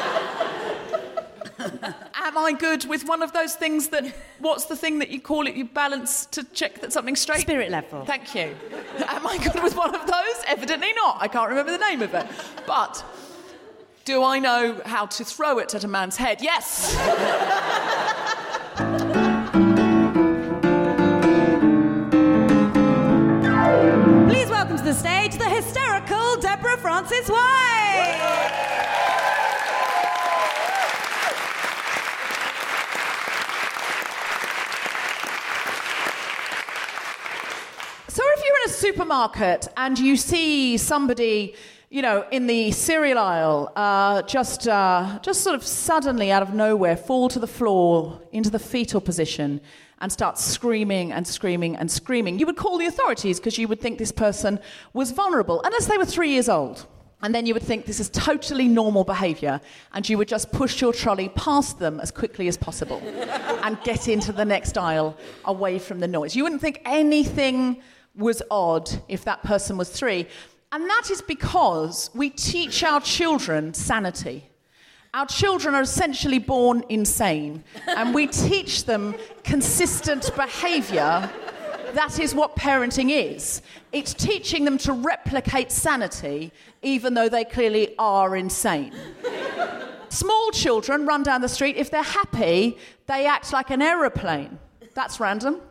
Am 2.15 2.37
I 2.37 2.53
good 2.53 2.85
with 2.85 3.07
one 3.07 3.21
of 3.21 3.33
those 3.33 3.55
things 3.55 3.89
that, 3.89 4.05
what's 4.39 4.65
the 4.65 4.75
thing 4.75 4.99
that 4.99 5.09
you 5.09 5.19
call 5.19 5.47
it? 5.47 5.55
You 5.55 5.65
balance 5.65 6.25
to 6.27 6.43
check 6.43 6.81
that 6.81 6.93
something's 6.93 7.21
straight? 7.21 7.41
Spirit 7.41 7.71
level. 7.71 8.05
Thank 8.05 8.35
you. 8.35 8.55
Am 9.07 9.25
I 9.25 9.37
good 9.37 9.61
with 9.63 9.75
one 9.75 9.93
of 9.95 10.05
those? 10.05 10.43
Evidently 10.47 10.93
not. 10.93 11.17
I 11.19 11.27
can't 11.27 11.49
remember 11.49 11.71
the 11.71 11.77
name 11.77 12.01
of 12.01 12.13
it. 12.13 12.25
But 12.65 13.03
do 14.05 14.23
I 14.23 14.39
know 14.39 14.81
how 14.85 15.05
to 15.05 15.23
throw 15.23 15.59
it 15.59 15.73
at 15.75 15.83
a 15.83 15.87
man's 15.87 16.17
head? 16.17 16.41
Yes. 16.41 16.93
Please 24.29 24.49
welcome 24.49 24.77
to 24.77 24.83
the 24.83 24.93
stage 24.93 25.37
the 25.37 25.49
hysterical 25.49 26.37
Deborah 26.41 26.77
Frances 26.77 27.29
White. 27.29 28.63
So 38.13 38.21
if 38.23 38.43
you're 38.45 38.57
in 38.63 38.69
a 38.69 38.72
supermarket 38.83 39.69
and 39.77 39.97
you 39.97 40.17
see 40.17 40.75
somebody, 40.75 41.55
you 41.89 42.01
know, 42.01 42.25
in 42.31 42.47
the 42.47 42.69
cereal 42.71 43.17
aisle, 43.17 43.71
uh, 43.77 44.21
just 44.23 44.67
uh, 44.67 45.19
just 45.21 45.39
sort 45.41 45.55
of 45.55 45.63
suddenly 45.63 46.33
out 46.33 46.41
of 46.41 46.53
nowhere 46.53 46.97
fall 46.97 47.29
to 47.29 47.39
the 47.39 47.47
floor 47.47 48.19
into 48.33 48.49
the 48.49 48.59
fetal 48.59 48.99
position 48.99 49.61
and 50.01 50.11
start 50.11 50.37
screaming 50.37 51.13
and 51.13 51.25
screaming 51.25 51.77
and 51.77 51.89
screaming, 51.89 52.37
you 52.39 52.45
would 52.45 52.57
call 52.57 52.77
the 52.77 52.85
authorities 52.85 53.39
because 53.39 53.57
you 53.57 53.69
would 53.69 53.79
think 53.79 53.99
this 53.99 54.11
person 54.11 54.59
was 54.91 55.11
vulnerable, 55.11 55.61
unless 55.63 55.85
they 55.85 55.97
were 55.97 56.09
three 56.17 56.31
years 56.31 56.49
old. 56.49 56.85
And 57.21 57.33
then 57.33 57.45
you 57.45 57.53
would 57.53 57.63
think 57.63 57.85
this 57.85 58.01
is 58.01 58.09
totally 58.09 58.67
normal 58.67 59.05
behavior, 59.05 59.61
and 59.93 60.01
you 60.09 60.17
would 60.17 60.27
just 60.27 60.51
push 60.51 60.81
your 60.81 60.91
trolley 60.91 61.29
past 61.29 61.79
them 61.79 62.01
as 62.01 62.11
quickly 62.11 62.49
as 62.49 62.57
possible 62.57 62.99
and 63.63 63.81
get 63.85 64.09
into 64.09 64.33
the 64.33 64.43
next 64.43 64.77
aisle 64.77 65.15
away 65.45 65.79
from 65.79 66.01
the 66.01 66.07
noise. 66.09 66.35
You 66.35 66.43
wouldn't 66.43 66.59
think 66.59 66.81
anything 66.83 67.81
was 68.15 68.41
odd 68.51 68.89
if 69.07 69.23
that 69.25 69.43
person 69.43 69.77
was 69.77 69.89
three. 69.89 70.27
And 70.71 70.89
that 70.89 71.09
is 71.11 71.21
because 71.21 72.09
we 72.13 72.29
teach 72.29 72.83
our 72.83 73.01
children 73.01 73.73
sanity. 73.73 74.49
Our 75.13 75.27
children 75.27 75.75
are 75.75 75.83
essentially 75.83 76.39
born 76.39 76.83
insane, 76.89 77.63
and 77.85 78.15
we 78.15 78.25
teach 78.25 78.85
them 78.85 79.13
consistent 79.43 80.35
behavior 80.35 81.29
that 81.93 82.19
is 82.19 82.33
what 82.33 82.55
parenting 82.55 83.11
is. 83.11 83.61
It's 83.91 84.13
teaching 84.13 84.65
them 84.65 84.77
to 84.79 84.93
replicate 84.93 85.71
sanity, 85.71 86.51
even 86.81 87.13
though 87.13 87.29
they 87.29 87.45
clearly 87.45 87.95
are 87.97 88.35
insane. 88.35 88.93
Small 90.09 90.51
children 90.51 91.05
run 91.05 91.23
down 91.23 91.41
the 91.41 91.49
street. 91.49 91.75
If 91.75 91.91
they're 91.91 92.03
happy, 92.03 92.77
they 93.07 93.25
act 93.25 93.53
like 93.53 93.69
an 93.69 93.81
aeroplane. 93.81 94.57
That's 94.93 95.19
random. 95.19 95.61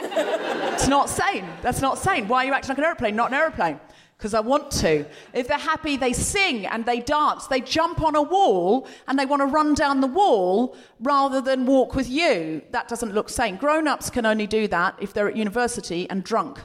It's 0.00 0.88
not 0.88 1.08
sane. 1.10 1.46
That's 1.62 1.80
not 1.80 1.98
sane. 1.98 2.28
Why 2.28 2.44
are 2.44 2.46
you 2.46 2.52
acting 2.52 2.70
like 2.70 2.78
an 2.78 2.84
aeroplane, 2.84 3.16
not 3.16 3.30
an 3.30 3.34
aeroplane? 3.34 3.80
Because 4.16 4.34
I 4.34 4.40
want 4.40 4.70
to. 4.72 5.06
If 5.32 5.46
they're 5.46 5.58
happy, 5.58 5.96
they 5.96 6.12
sing 6.12 6.66
and 6.66 6.84
they 6.84 7.00
dance. 7.00 7.46
They 7.46 7.60
jump 7.60 8.02
on 8.02 8.16
a 8.16 8.22
wall 8.22 8.88
and 9.06 9.16
they 9.16 9.26
want 9.26 9.42
to 9.42 9.46
run 9.46 9.74
down 9.74 10.00
the 10.00 10.08
wall 10.08 10.76
rather 11.00 11.40
than 11.40 11.66
walk 11.66 11.94
with 11.94 12.08
you. 12.08 12.62
That 12.72 12.88
doesn't 12.88 13.14
look 13.14 13.28
sane. 13.28 13.56
Grown 13.56 13.86
ups 13.86 14.10
can 14.10 14.26
only 14.26 14.48
do 14.48 14.66
that 14.68 14.96
if 15.00 15.12
they're 15.12 15.28
at 15.28 15.36
university 15.36 16.10
and 16.10 16.24
drunk. 16.24 16.58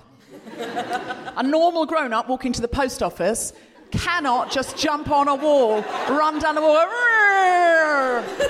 a 0.57 1.43
normal 1.43 1.85
grown 1.85 2.11
up 2.11 2.27
walking 2.27 2.53
to 2.53 2.61
the 2.61 2.67
post 2.67 3.03
office 3.03 3.53
cannot 3.93 4.51
just 4.51 4.75
jump 4.77 5.09
on 5.09 5.27
a 5.27 5.35
wall, 5.35 5.81
run 6.09 6.39
down 6.39 6.55
the 6.55 6.61
wall, 6.61 6.85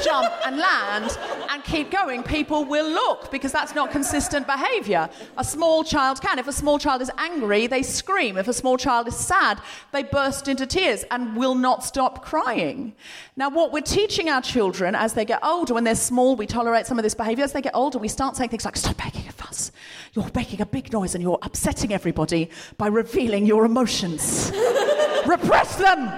jump 0.03 0.33
and 0.45 0.57
land 0.57 1.17
and 1.49 1.63
keep 1.63 1.91
going. 1.91 2.23
People 2.23 2.65
will 2.65 2.89
look 2.89 3.29
because 3.31 3.51
that's 3.51 3.75
not 3.75 3.91
consistent 3.91 4.47
behavior. 4.47 5.09
A 5.37 5.43
small 5.43 5.83
child 5.83 6.21
can. 6.21 6.39
If 6.39 6.47
a 6.47 6.53
small 6.53 6.79
child 6.79 7.01
is 7.01 7.11
angry, 7.17 7.67
they 7.67 7.83
scream. 7.83 8.37
If 8.37 8.47
a 8.47 8.53
small 8.53 8.77
child 8.77 9.07
is 9.07 9.15
sad, 9.15 9.59
they 9.91 10.03
burst 10.03 10.47
into 10.47 10.65
tears 10.65 11.03
and 11.11 11.35
will 11.35 11.55
not 11.55 11.83
stop 11.83 12.23
crying. 12.23 12.93
Now, 13.35 13.49
what 13.49 13.71
we're 13.71 13.81
teaching 13.81 14.29
our 14.29 14.41
children 14.41 14.95
as 14.95 15.13
they 15.13 15.25
get 15.25 15.43
older, 15.43 15.73
when 15.73 15.83
they're 15.83 15.95
small, 15.95 16.35
we 16.35 16.47
tolerate 16.47 16.87
some 16.87 16.97
of 16.97 17.03
this 17.03 17.15
behavior. 17.15 17.43
As 17.43 17.53
they 17.53 17.61
get 17.61 17.75
older, 17.75 17.99
we 17.99 18.07
start 18.07 18.35
saying 18.35 18.49
things 18.49 18.65
like, 18.65 18.77
stop 18.77 18.97
making 19.03 19.27
a 19.27 19.31
fuss. 19.31 19.71
You're 20.15 20.29
making 20.35 20.61
a 20.61 20.65
big 20.67 20.93
noise 20.93 21.15
and 21.15 21.23
you're 21.23 21.39
upsetting 21.41 21.91
everybody 21.91 22.51
by 22.77 22.85
revealing 22.85 23.47
your 23.47 23.65
emotions. 23.65 24.51
Repress 25.25 25.75
them! 25.75 26.11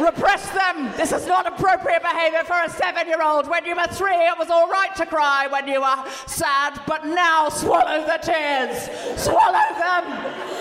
Repress 0.00 0.48
them! 0.50 0.92
This 0.96 1.10
is 1.10 1.26
not 1.26 1.44
appropriate 1.44 2.02
behavior 2.02 2.44
for 2.44 2.54
a 2.62 2.70
seven 2.70 3.08
year 3.08 3.20
old. 3.20 3.48
When 3.48 3.64
you 3.64 3.74
were 3.74 3.88
three, 3.88 4.14
it 4.14 4.38
was 4.38 4.48
all 4.48 4.68
right 4.68 4.94
to 4.94 5.06
cry 5.06 5.48
when 5.48 5.66
you 5.66 5.80
were 5.80 6.04
sad, 6.26 6.80
but 6.86 7.04
now 7.04 7.48
swallow 7.48 8.06
the 8.06 8.18
tears! 8.22 8.88
Swallow 9.20 9.74
them! 9.74 10.04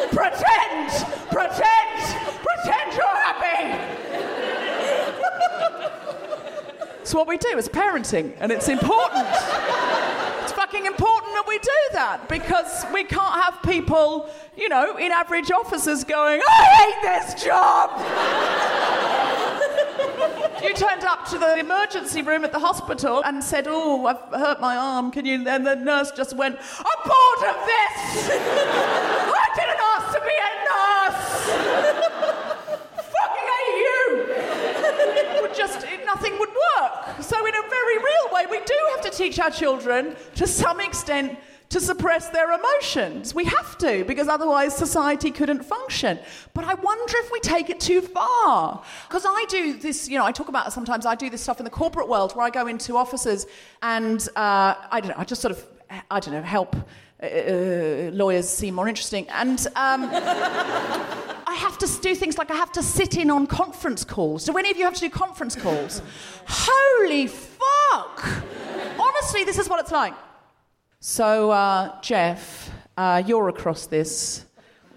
Pretend! 0.09 0.89
Pretend! 1.29 2.01
Pretend 2.41 2.93
you're 2.93 3.05
happy! 3.05 4.14
It's 7.05 7.13
what 7.13 7.27
we 7.27 7.37
do. 7.37 7.55
It's 7.55 7.69
parenting, 7.69 8.33
and 8.39 8.51
it's 8.51 8.67
important. 8.67 9.27
It's 10.41 10.51
fucking 10.53 10.87
important 10.87 11.33
that 11.33 11.43
we 11.47 11.59
do 11.59 11.69
that 11.91 12.27
because 12.27 12.83
we 12.91 13.03
can't 13.03 13.43
have 13.43 13.61
people, 13.61 14.27
you 14.57 14.69
know, 14.69 14.97
in 14.97 15.11
average 15.11 15.51
offices 15.51 16.03
going, 16.03 16.41
I 16.49 16.63
hate 16.81 16.99
this 17.03 17.43
job! 17.43 17.91
you 20.63 20.73
turned 20.73 21.03
up 21.03 21.29
to 21.29 21.37
the 21.37 21.59
emergency 21.59 22.23
room 22.23 22.43
at 22.43 22.51
the 22.51 22.57
hospital 22.57 23.21
and 23.23 23.43
said, 23.43 23.67
Oh, 23.67 24.07
I've 24.07 24.17
hurt 24.39 24.59
my 24.59 24.75
arm. 24.75 25.11
Can 25.11 25.27
you? 25.27 25.47
And 25.47 25.63
the 25.63 25.75
nurse 25.75 26.09
just 26.09 26.35
went, 26.35 26.57
I'm 26.79 27.01
bored 27.05 27.49
of 27.53 27.57
this! 27.67 28.29
I 28.33 29.47
didn't 29.53 29.79
ask 29.93 30.11
to 30.11 30.19
be 30.25 30.35
a 30.41 30.49
nurse! 30.71 31.21
fucking 33.13 33.47
hate 33.53 33.77
you! 33.85 34.25
It 35.37 35.41
would 35.43 35.53
just, 35.53 35.83
it, 35.83 36.03
nothing 36.05 36.37
would 36.39 36.49
work. 36.49 37.21
So, 37.21 37.45
in 37.45 37.53
a 37.55 37.61
very 37.69 37.97
real 37.97 38.29
way, 38.31 38.45
we 38.49 38.59
do 38.65 38.75
have 38.91 39.01
to 39.01 39.04
teach 39.15 39.39
our 39.39 39.51
children, 39.51 40.15
to 40.35 40.47
some 40.47 40.79
extent, 40.79 41.37
to 41.69 41.79
suppress 41.79 42.29
their 42.29 42.51
emotions. 42.51 43.33
We 43.33 43.45
have 43.45 43.77
to, 43.79 44.05
because 44.05 44.27
otherwise 44.27 44.75
society 44.75 45.31
couldn't 45.31 45.63
function. 45.63 46.19
But 46.53 46.65
I 46.65 46.75
wonder 46.75 47.13
if 47.17 47.31
we 47.31 47.39
take 47.39 47.69
it 47.69 47.79
too 47.79 48.01
far. 48.01 48.83
Because 49.07 49.25
I 49.25 49.45
do 49.49 49.73
this, 49.73 50.07
you 50.07 50.17
know, 50.17 50.25
I 50.25 50.31
talk 50.31 50.47
about 50.47 50.71
sometimes 50.73 51.05
I 51.05 51.15
do 51.15 51.29
this 51.29 51.41
stuff 51.41 51.59
in 51.59 51.63
the 51.63 51.71
corporate 51.71 52.07
world 52.07 52.35
where 52.35 52.45
I 52.45 52.49
go 52.49 52.67
into 52.67 52.95
offices 52.95 53.47
and 53.81 54.21
uh, 54.35 54.75
I 54.91 54.99
don't 55.01 55.09
know, 55.09 55.15
I 55.17 55.23
just 55.23 55.41
sort 55.41 55.51
of, 55.51 55.65
I 56.11 56.19
don't 56.19 56.33
know, 56.33 56.43
help 56.43 56.75
uh, 57.21 58.11
lawyers 58.13 58.47
seem 58.47 58.75
more 58.75 58.87
interesting. 58.87 59.27
And 59.29 59.59
um, 59.75 60.09
I 61.47 61.55
have 61.57 61.77
to 61.79 61.87
do 62.01 62.15
things 62.15 62.37
like 62.37 62.51
I 62.51 62.55
have 62.55 62.71
to 62.73 62.83
sit 62.83 63.17
in 63.17 63.31
on 63.31 63.47
conference 63.47 64.03
calls. 64.03 64.45
Do 64.45 64.57
any 64.57 64.69
of 64.69 64.77
you 64.77 64.83
have 64.83 64.95
to 64.95 64.99
do 65.01 65.09
conference 65.09 65.55
calls? 65.55 66.01
Holy 66.47 67.27
fuck! 67.27 68.25
Honestly, 68.99 69.43
this 69.43 69.57
is 69.57 69.69
what 69.69 69.79
it's 69.79 69.91
like. 69.91 70.13
So, 70.99 71.51
uh, 71.51 72.01
Jeff, 72.01 72.71
uh, 72.97 73.21
you're 73.25 73.49
across 73.49 73.87
this. 73.87 74.45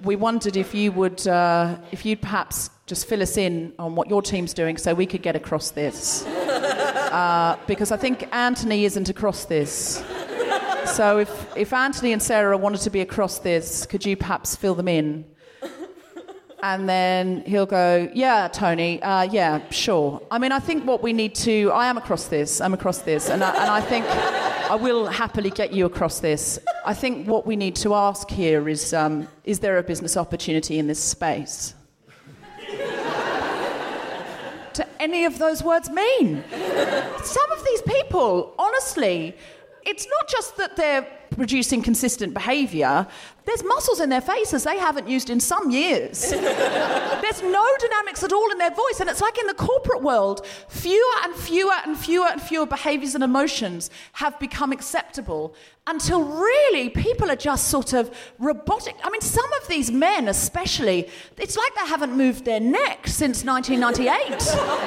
We 0.04 0.16
wondered 0.16 0.56
if 0.56 0.74
you 0.74 0.92
would, 0.92 1.26
uh, 1.26 1.76
if 1.90 2.06
you'd 2.06 2.22
perhaps 2.22 2.70
just 2.86 3.06
fill 3.06 3.22
us 3.22 3.36
in 3.36 3.72
on 3.78 3.94
what 3.94 4.08
your 4.08 4.22
team's 4.22 4.54
doing, 4.54 4.78
so 4.78 4.94
we 4.94 5.06
could 5.06 5.22
get 5.22 5.36
across 5.36 5.70
this. 5.70 6.26
Uh, 7.08 7.56
because 7.66 7.90
I 7.90 7.96
think 7.96 8.28
Anthony 8.34 8.84
isn't 8.84 9.08
across 9.08 9.46
this. 9.46 10.04
So, 10.84 11.18
if 11.20 11.56
if 11.56 11.72
Anthony 11.72 12.12
and 12.12 12.22
Sarah 12.22 12.56
wanted 12.58 12.82
to 12.82 12.90
be 12.90 13.00
across 13.00 13.38
this, 13.38 13.86
could 13.86 14.04
you 14.04 14.14
perhaps 14.14 14.54
fill 14.54 14.74
them 14.74 14.88
in? 14.88 15.24
And 16.62 16.88
then 16.88 17.42
he'll 17.46 17.66
go, 17.66 18.10
Yeah, 18.12 18.48
Tony, 18.48 19.00
uh, 19.02 19.22
yeah, 19.22 19.60
sure. 19.70 20.20
I 20.30 20.38
mean, 20.38 20.50
I 20.50 20.58
think 20.58 20.84
what 20.84 21.02
we 21.02 21.12
need 21.12 21.34
to, 21.36 21.70
I 21.70 21.86
am 21.86 21.96
across 21.96 22.26
this, 22.26 22.60
I'm 22.60 22.74
across 22.74 22.98
this, 23.02 23.30
and 23.30 23.44
I, 23.44 23.50
and 23.50 23.70
I 23.70 23.80
think 23.80 24.06
I 24.06 24.74
will 24.74 25.06
happily 25.06 25.50
get 25.50 25.72
you 25.72 25.86
across 25.86 26.20
this. 26.20 26.58
I 26.84 26.94
think 26.94 27.28
what 27.28 27.46
we 27.46 27.54
need 27.54 27.76
to 27.76 27.94
ask 27.94 28.28
here 28.28 28.68
is 28.68 28.92
um, 28.92 29.28
Is 29.44 29.60
there 29.60 29.78
a 29.78 29.82
business 29.82 30.16
opportunity 30.16 30.78
in 30.78 30.88
this 30.88 31.02
space? 31.02 31.74
Do 34.74 34.82
any 34.98 35.24
of 35.24 35.38
those 35.38 35.62
words 35.62 35.90
mean? 35.90 36.42
Some 37.22 37.52
of 37.52 37.64
these 37.64 37.82
people, 37.82 38.54
honestly, 38.58 39.36
it's 39.86 40.06
not 40.06 40.28
just 40.28 40.56
that 40.56 40.76
they're 40.76 41.06
producing 41.30 41.82
consistent 41.82 42.34
behavior, 42.34 43.06
there's 43.48 43.64
muscles 43.64 44.00
in 44.00 44.10
their 44.10 44.20
faces 44.20 44.64
they 44.64 44.78
haven't 44.78 45.08
used 45.08 45.30
in 45.30 45.40
some 45.40 45.70
years. 45.70 46.30
there's 46.30 47.42
no 47.42 47.66
dynamics 47.80 48.22
at 48.22 48.32
all 48.32 48.50
in 48.50 48.58
their 48.58 48.70
voice. 48.70 49.00
And 49.00 49.08
it's 49.08 49.20
like 49.20 49.38
in 49.38 49.46
the 49.46 49.54
corporate 49.54 50.02
world, 50.02 50.46
fewer 50.68 51.14
and 51.24 51.34
fewer 51.34 51.74
and 51.84 51.96
fewer 51.96 52.26
and 52.26 52.40
fewer 52.42 52.66
behaviors 52.66 53.14
and 53.14 53.24
emotions 53.24 53.90
have 54.12 54.38
become 54.38 54.72
acceptable 54.72 55.54
until 55.88 56.22
really 56.22 56.90
people 56.90 57.30
are 57.30 57.36
just 57.36 57.68
sort 57.68 57.94
of 57.94 58.14
robotic. 58.38 58.94
I 59.02 59.10
mean, 59.10 59.22
some 59.22 59.50
of 59.54 59.68
these 59.68 59.90
men, 59.90 60.28
especially, 60.28 61.08
it's 61.38 61.56
like 61.56 61.74
they 61.74 61.88
haven't 61.88 62.14
moved 62.14 62.44
their 62.44 62.60
neck 62.60 63.08
since 63.08 63.42
1998. 63.42 64.34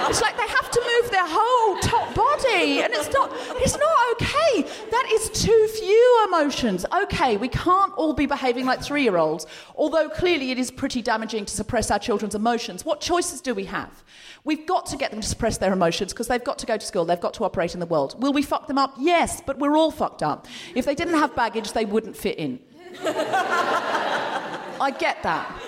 it's 0.10 0.22
like 0.22 0.38
they 0.38 0.48
have 0.48 0.70
to 0.70 0.80
move 0.80 1.12
their 1.12 1.26
whole 1.28 1.80
top 1.80 2.14
body, 2.14 2.82
and 2.82 2.94
it's 2.94 3.12
not, 3.12 3.32
it's 3.58 3.78
not 3.78 3.96
okay. 4.14 4.62
That 4.92 5.10
is 5.14 5.30
too 5.30 5.68
few 5.80 6.26
emotions. 6.28 6.86
Okay, 7.04 7.38
we 7.38 7.48
can't 7.48 7.94
all 7.96 8.14
be 8.14 8.28
behaving 8.28 8.51
like 8.60 8.82
three 8.82 9.04
year 9.04 9.18
olds, 9.18 9.48
although 9.76 10.10
clearly 10.10 10.52
it 10.52 10.60
is 10.60 10.72
pretty 10.72 11.02
damaging 11.02 11.46
to 11.46 11.54
suppress 11.54 11.90
our 11.90 12.00
children's 12.00 12.36
emotions. 12.36 12.86
What 12.86 13.02
choices 13.02 13.42
do 13.42 13.54
we 13.54 13.66
have? 13.66 14.04
We've 14.44 14.66
got 14.66 14.86
to 14.88 14.98
get 14.98 15.12
them 15.12 15.22
to 15.22 15.28
suppress 15.28 15.58
their 15.58 15.72
emotions 15.74 16.14
because 16.14 16.28
they've 16.28 16.44
got 16.44 16.60
to 16.60 16.66
go 16.66 16.78
to 16.78 16.86
school, 16.86 17.06
they've 17.06 17.20
got 17.20 17.34
to 17.36 17.44
operate 17.44 17.74
in 17.74 17.80
the 17.80 17.86
world. 17.86 18.22
Will 18.22 18.34
we 18.34 18.42
fuck 18.42 18.68
them 18.68 18.78
up? 18.78 18.96
Yes, 19.00 19.42
but 19.46 19.60
we're 19.60 19.78
all 19.78 19.92
fucked 19.92 20.24
up. 20.24 20.48
If 20.76 20.86
they 20.86 20.96
didn't 20.96 21.16
have 21.16 21.36
baggage, 21.36 21.72
they 21.72 21.86
wouldn't 21.86 22.18
fit 22.18 22.38
in. 22.38 22.60
I 23.04 24.94
get 24.98 25.24
that. 25.24 25.62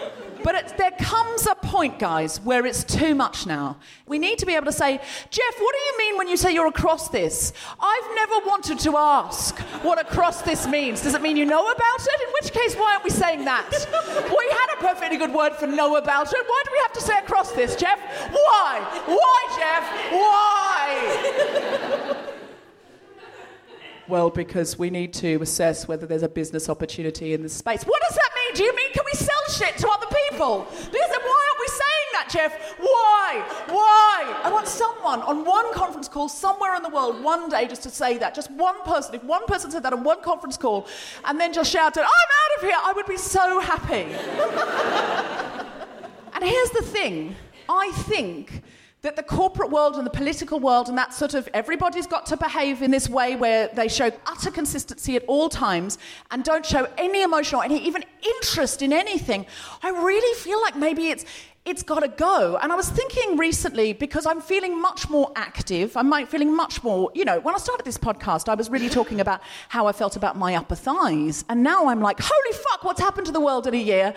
But 0.44 0.56
it, 0.56 0.78
there 0.78 0.92
comes 1.00 1.48
a 1.48 1.56
point, 1.74 1.98
guys, 1.98 2.40
where 2.42 2.68
it's 2.68 2.84
too 2.84 3.16
much 3.16 3.48
now. 3.48 3.78
We 4.06 4.20
need 4.20 4.38
to 4.38 4.46
be 4.46 4.54
able 4.54 4.68
to 4.68 4.72
say, 4.72 5.00
Jeff, 5.32 5.56
what 5.58 5.74
do 5.74 5.80
you 5.88 5.98
mean 5.98 6.20
when 6.20 6.28
you 6.28 6.38
say 6.38 6.54
you're 6.54 6.68
across 6.68 7.10
this? 7.10 7.52
I've 7.80 8.10
never 8.14 8.46
wanted 8.46 8.78
to 8.82 8.96
ask 8.96 9.58
what 9.82 10.00
across 10.00 10.44
this 10.44 10.68
means. 10.68 11.02
Does 11.02 11.16
it 11.16 11.24
mean 11.24 11.36
you 11.36 11.48
know 11.48 11.72
about 11.72 12.00
it? 12.00 12.22
In 12.22 12.28
which 12.40 12.54
case, 12.54 12.76
why 12.76 12.92
aren't 12.92 13.04
we 13.04 13.10
saying 13.10 13.46
that? 13.46 13.68
we 14.38 14.46
had 14.52 14.68
a 14.78 14.82
perfectly 14.88 15.18
good 15.18 15.34
word 15.34 15.54
for 15.54 15.66
know 15.66 15.96
about 15.96 16.32
it. 16.32 16.46
Why 16.46 16.62
do 16.64 16.70
we 16.74 16.78
have 16.78 16.94
to 16.94 17.02
say 17.02 17.18
across 17.18 17.52
this, 17.54 17.76
Jeff? 17.76 17.98
Why? 18.32 18.80
Why, 19.08 19.48
Jeff? 19.58 19.84
Why? 20.14 22.20
Well, 24.10 24.30
because 24.30 24.78
we 24.78 24.90
need 24.90 25.14
to 25.14 25.42
assess 25.42 25.88
whether 25.88 26.06
there's 26.06 26.24
a 26.24 26.30
business 26.30 26.68
opportunity 26.68 27.34
in 27.34 27.42
this 27.42 27.54
space. 27.54 27.84
What 27.84 28.02
does 28.08 28.16
that? 28.16 28.33
Do 28.54 28.64
you 28.64 28.74
mean 28.76 28.92
can 28.94 29.04
we 29.06 29.14
sell 29.14 29.44
shit 29.50 29.78
to 29.78 29.90
other 29.90 30.06
people? 30.30 30.68
Because 30.70 30.92
then 30.92 31.22
why 31.22 31.48
aren't 31.48 31.60
we 31.60 31.68
saying 31.68 32.10
that, 32.14 32.30
Jeff? 32.32 32.54
Why? 32.80 33.44
Why? 33.68 34.42
I 34.44 34.52
want 34.52 34.68
someone 34.68 35.22
on 35.22 35.46
one 35.46 35.72
conference 35.74 36.08
call 36.08 36.30
somewhere 36.30 36.76
in 36.76 36.84
the 36.84 36.90
world 36.90 37.24
one 37.24 37.50
day 37.50 37.68
just 37.68 37.82
to 37.84 37.90
say 37.90 38.18
that. 38.20 38.36
Just 38.36 38.52
one 38.52 38.82
person. 38.84 39.16
If 39.16 39.24
one 39.24 39.46
person 39.46 39.72
said 39.72 39.84
that 39.84 39.94
on 39.94 40.04
one 40.04 40.22
conference 40.22 40.58
call 40.58 40.86
and 41.26 41.40
then 41.40 41.54
just 41.54 41.72
shouted, 41.72 42.02
I'm 42.02 42.08
out 42.08 42.58
of 42.58 42.64
here, 42.64 42.78
I 42.78 42.94
would 42.94 43.08
be 43.08 43.18
so 43.18 43.60
happy. 43.60 44.04
and 46.34 46.44
here's 46.44 46.70
the 46.72 46.84
thing 46.84 47.36
I 47.70 47.92
think 47.94 48.62
that 49.04 49.18
the 49.18 49.24
corporate 49.24 49.70
world 49.70 49.98
and 49.98 50.06
the 50.06 50.10
political 50.10 50.62
world 50.62 50.88
and 50.88 50.98
that 50.98 51.14
sort 51.14 51.34
of 51.34 51.48
everybody's 51.54 52.08
got 52.08 52.26
to 52.26 52.38
behave 52.38 52.82
in 52.82 52.90
this 52.90 53.10
way 53.10 53.36
where 53.36 53.68
they 53.74 53.90
show 53.90 54.10
utter 54.26 54.50
consistency 54.50 55.18
at 55.18 55.24
all 55.28 55.50
times 55.50 55.98
and 56.32 56.44
don't 56.46 56.66
show 56.66 56.88
any 56.98 57.22
emotion 57.22 57.60
or 57.60 57.66
any 57.66 57.86
even 57.86 58.04
interest 58.38 58.82
in 58.82 58.94
anything. 58.94 59.46
I 59.84 59.90
really 59.90 60.40
feel 60.40 60.60
like 60.62 60.78
maybe 60.78 61.10
it's 61.10 61.26
it's 61.66 61.82
got 61.82 62.02
to 62.02 62.10
go. 62.10 62.58
And 62.62 62.74
I 62.74 62.76
was 62.76 62.90
thinking 62.90 63.38
recently, 63.38 63.94
because 63.94 64.26
I'm 64.26 64.42
feeling 64.42 64.82
much 64.82 65.10
more 65.10 65.32
active, 65.36 65.96
I'm 65.96 66.28
feeling 66.28 66.54
much 66.54 66.84
more, 66.84 67.10
you 67.16 67.24
know, 67.24 67.40
when 67.40 67.56
I 67.56 67.58
started 67.58 67.86
this 67.86 67.98
podcast, 67.98 68.50
I 68.50 68.56
was 68.56 68.70
really 68.70 68.90
talking 68.90 69.22
about 69.22 69.42
how 69.70 69.88
I 69.88 69.94
felt 69.94 70.18
about 70.18 70.36
my 70.36 70.56
upper 70.56 70.76
thighs. 70.76 71.46
And 71.48 71.64
now 71.64 71.88
I'm 71.88 72.02
like, 72.02 72.20
holy 72.20 72.58
fuck, 72.70 72.84
what's 72.84 73.00
happened 73.00 73.28
to 73.28 73.32
the 73.32 73.40
world 73.40 73.66
in 73.66 73.74
a 73.74 73.78
year? 73.78 74.14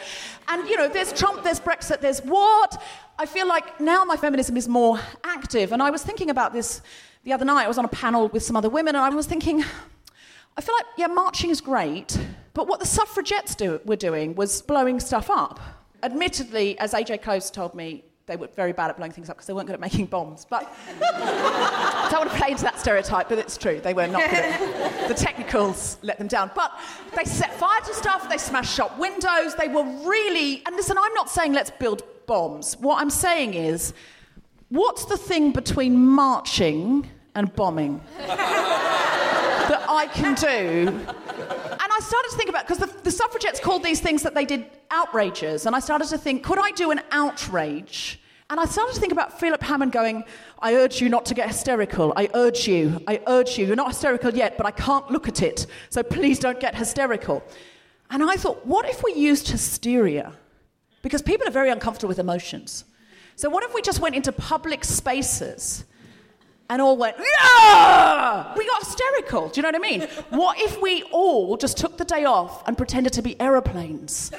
And, 0.49 0.69
you 0.69 0.77
know, 0.77 0.89
there's 0.89 1.13
Trump, 1.13 1.45
there's 1.45 1.61
Brexit, 1.61 2.01
there's 2.01 2.21
what? 2.21 2.83
I 3.17 3.27
feel 3.27 3.47
like 3.47 3.81
now 3.81 4.05
my 4.05 4.17
feminism 4.17 4.57
is 4.57 4.67
more 4.67 4.99
active. 5.23 5.71
And 5.71 5.81
I 5.83 5.91
was 5.91 6.03
thinking 6.03 6.31
about 6.31 6.53
this 6.53 6.83
the 7.23 7.33
other 7.33 7.45
night. 7.45 7.65
I 7.65 7.69
was 7.69 7.79
on 7.79 7.85
a 7.85 7.89
panel 7.89 8.29
with 8.29 8.43
some 8.43 8.57
other 8.57 8.69
women, 8.69 8.97
and 8.97 9.05
I 9.05 9.09
was 9.11 9.27
thinking, 9.27 9.63
I 10.57 10.61
feel 10.61 10.75
like, 10.75 10.87
yeah, 10.97 11.07
marching 11.07 11.51
is 11.51 11.61
great, 11.61 12.19
but 12.55 12.67
what 12.67 12.81
the 12.81 12.87
suffragettes 12.87 13.55
do, 13.55 13.81
were 13.85 13.97
doing 13.97 14.35
was 14.35 14.63
blowing 14.63 14.99
stuff 14.99 15.31
up 15.31 15.61
admittedly, 16.03 16.79
as 16.79 16.93
AJ 16.93 17.23
Close 17.23 17.51
told 17.51 17.75
me, 17.75 18.05
they 18.27 18.37
were 18.37 18.49
very 18.49 18.73
bad 18.73 18.91
at 18.91 18.97
blowing 18.97 19.13
things 19.13 19.31
up 19.31 19.37
because 19.37 19.47
they 19.47 19.53
weren't 19.53 19.69
good 19.69 19.75
at 19.75 19.81
making 19.81 20.07
bombs. 20.07 20.47
But 20.49 20.73
I 21.01 22.09
want 22.13 22.31
to 22.31 22.37
play 22.37 22.51
into 22.51 22.65
that 22.65 22.79
stereotype, 22.79 23.29
but 23.29 23.39
it's 23.39 23.57
true. 23.57 23.81
They 23.81 23.95
were 23.95 24.09
not 24.09 24.29
good 24.29 24.39
at 24.41 25.09
The 25.09 25.15
technicals 25.15 25.99
let 26.03 26.19
them 26.19 26.27
down. 26.27 26.51
But 26.55 26.73
they 27.17 27.25
set 27.25 27.55
fire 27.55 27.81
to 27.83 27.95
stuff, 27.95 28.29
they 28.29 28.39
smashed 28.39 28.75
shop 28.75 28.99
windows, 28.99 29.55
they 29.55 29.69
were 29.69 29.85
really. 30.05 30.63
And 30.67 30.75
listen, 30.75 30.99
I'm 30.99 31.15
not 31.15 31.31
saying 31.31 31.53
let's 31.53 31.71
build 31.71 32.03
bombs. 32.27 32.77
What 32.79 33.01
I'm 33.01 33.11
saying 33.11 33.55
is, 33.55 33.95
what's 34.71 35.05
the 35.05 35.17
thing 35.17 35.53
between 35.53 35.97
marching 35.97 37.09
and 37.37 37.55
bombing 37.55 38.01
that 39.69 39.85
I 39.89 40.07
can 40.07 40.35
do 40.35 41.07
and 41.87 41.93
I 41.93 42.01
started 42.01 42.31
to 42.31 42.37
think 42.37 42.51
about 42.51 42.67
because 42.67 42.79
the, 42.79 43.03
the, 43.03 43.13
suffragettes 43.13 43.61
called 43.61 43.85
these 43.85 44.01
things 44.01 44.25
that 44.25 44.35
they 44.35 44.45
did 44.45 44.67
outrages, 44.91 45.67
and 45.67 45.77
I 45.77 45.79
started 45.79 46.09
to 46.09 46.19
think, 46.19 46.43
could 46.43 46.59
I 46.59 46.73
do 46.73 46.91
an 46.91 47.01
outrage? 47.13 48.21
And 48.51 48.59
I 48.59 48.65
started 48.65 48.95
to 48.95 49.01
think 49.01 49.13
about 49.13 49.39
Philip 49.39 49.63
Hammond 49.63 49.93
going, 49.93 50.25
I 50.61 50.75
urge 50.75 51.01
you 51.01 51.09
not 51.09 51.27
to 51.27 51.35
get 51.35 51.47
hysterical. 51.47 52.13
I 52.17 52.29
urge 52.35 52.67
you. 52.67 53.01
I 53.07 53.21
urge 53.29 53.57
you. 53.57 53.67
You're 53.67 53.77
not 53.77 53.89
hysterical 53.89 54.35
yet, 54.35 54.57
but 54.57 54.67
I 54.67 54.73
can't 54.73 55.09
look 55.11 55.29
at 55.29 55.43
it. 55.43 55.67
So 55.91 56.03
please 56.03 56.41
don't 56.41 56.59
get 56.59 56.75
hysterical. 56.75 57.45
And 58.11 58.23
I 58.23 58.35
thought, 58.37 58.67
what 58.67 58.89
if 58.89 59.05
we 59.05 59.15
used 59.15 59.49
hysteria? 59.49 60.33
Because 61.03 61.23
people 61.23 61.47
are 61.47 61.53
very 61.53 61.71
uncomfortable 61.71 62.09
with 62.09 62.19
emotions. 62.19 62.85
So 63.37 63.49
what 63.49 63.63
if 63.63 63.75
we 63.75 63.83
just 63.83 64.01
went 64.01 64.17
into 64.17 64.33
public 64.33 64.85
spaces 64.85 65.85
and 66.69 66.83
all 66.83 66.97
went, 66.97 67.17
yeah! 67.19 68.55
We 68.57 68.67
got 68.67 68.85
hysterical. 68.85 69.49
Do 69.49 69.59
you 69.59 69.63
know 69.63 69.69
what 69.69 69.77
I 69.77 69.79
mean? 69.79 70.09
What 70.31 70.61
if 70.61 70.81
we 70.83 71.03
all 71.13 71.57
just 71.57 71.79
took 71.79 71.97
the 71.97 72.05
day 72.05 72.25
off 72.25 72.67
and 72.67 72.77
pretended 72.77 73.13
to 73.15 73.23
be 73.23 73.41
aeroplanes? 73.41 74.31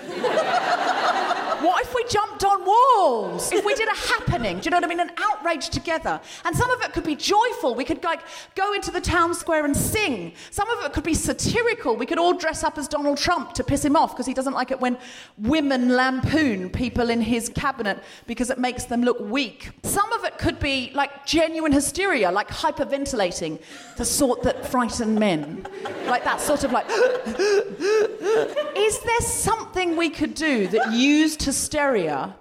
what 1.62 1.84
if 1.84 1.94
we 1.94 2.04
jumped 2.10 2.44
on 2.44 2.66
walls? 2.66 3.52
If 3.52 3.66
we 3.66 3.74
did 3.74 3.88
a 3.88 3.96
happening, 3.96 4.60
do 4.60 4.66
you 4.66 4.72
know 4.72 4.78
what 4.78 4.84
I 4.84 4.88
mean? 4.88 5.00
An 5.00 5.12
outrage 5.18 5.70
together. 5.70 6.20
And 6.46 6.56
some 6.56 6.70
of 6.72 6.82
it 6.82 6.94
could 6.94 7.04
be 7.04 7.16
joyful. 7.16 7.76
We 7.76 7.84
could 7.84 8.04
like 8.04 8.22
go 8.56 8.74
into 8.74 8.92
the 8.92 9.02
town 9.02 9.34
square 9.34 9.66
and 9.66 9.76
sing. 9.76 10.34
Some 10.52 10.70
of 10.70 10.86
it 10.86 10.94
could 10.94 11.04
be 11.04 11.14
satirical. 11.14 11.96
We 11.96 12.06
could 12.06 12.20
all 12.20 12.34
dress 12.34 12.64
up 12.64 12.78
as 12.78 12.88
Donald 12.88 13.18
Trump 13.18 13.54
to 13.54 13.64
piss 13.64 13.84
him 13.84 13.96
off 13.96 14.12
because 14.12 14.26
he 14.26 14.34
doesn't 14.34 14.54
like 14.54 14.72
it 14.72 14.80
when 14.80 14.98
women 15.38 15.96
lampoon 15.96 16.70
people 16.70 17.10
in 17.10 17.22
his 17.22 17.50
cabinet 17.50 18.04
because 18.28 18.50
it 18.50 18.60
makes 18.60 18.86
them 18.86 19.02
look 19.04 19.20
weak. 19.20 19.72
Some 19.84 20.12
of 20.14 20.24
it 20.26 20.38
could 20.38 20.60
be 20.60 20.92
like 20.94 21.26
genuine 21.26 21.72
hysteria, 21.72 22.17
like 22.26 22.50
hyperventilating, 22.50 23.60
the 23.98 24.06
sort 24.06 24.44
that 24.44 24.66
frighten 24.68 25.18
men. 25.18 25.68
Like 26.06 26.24
that 26.24 26.42
sort 26.42 26.64
of 26.64 26.72
like. 26.72 26.86
Is 28.78 29.00
there 29.00 29.22
something 29.22 29.96
we 29.98 30.10
could 30.10 30.34
do 30.34 30.68
that 30.68 30.92
used 30.92 31.44
hysteria 31.44 32.36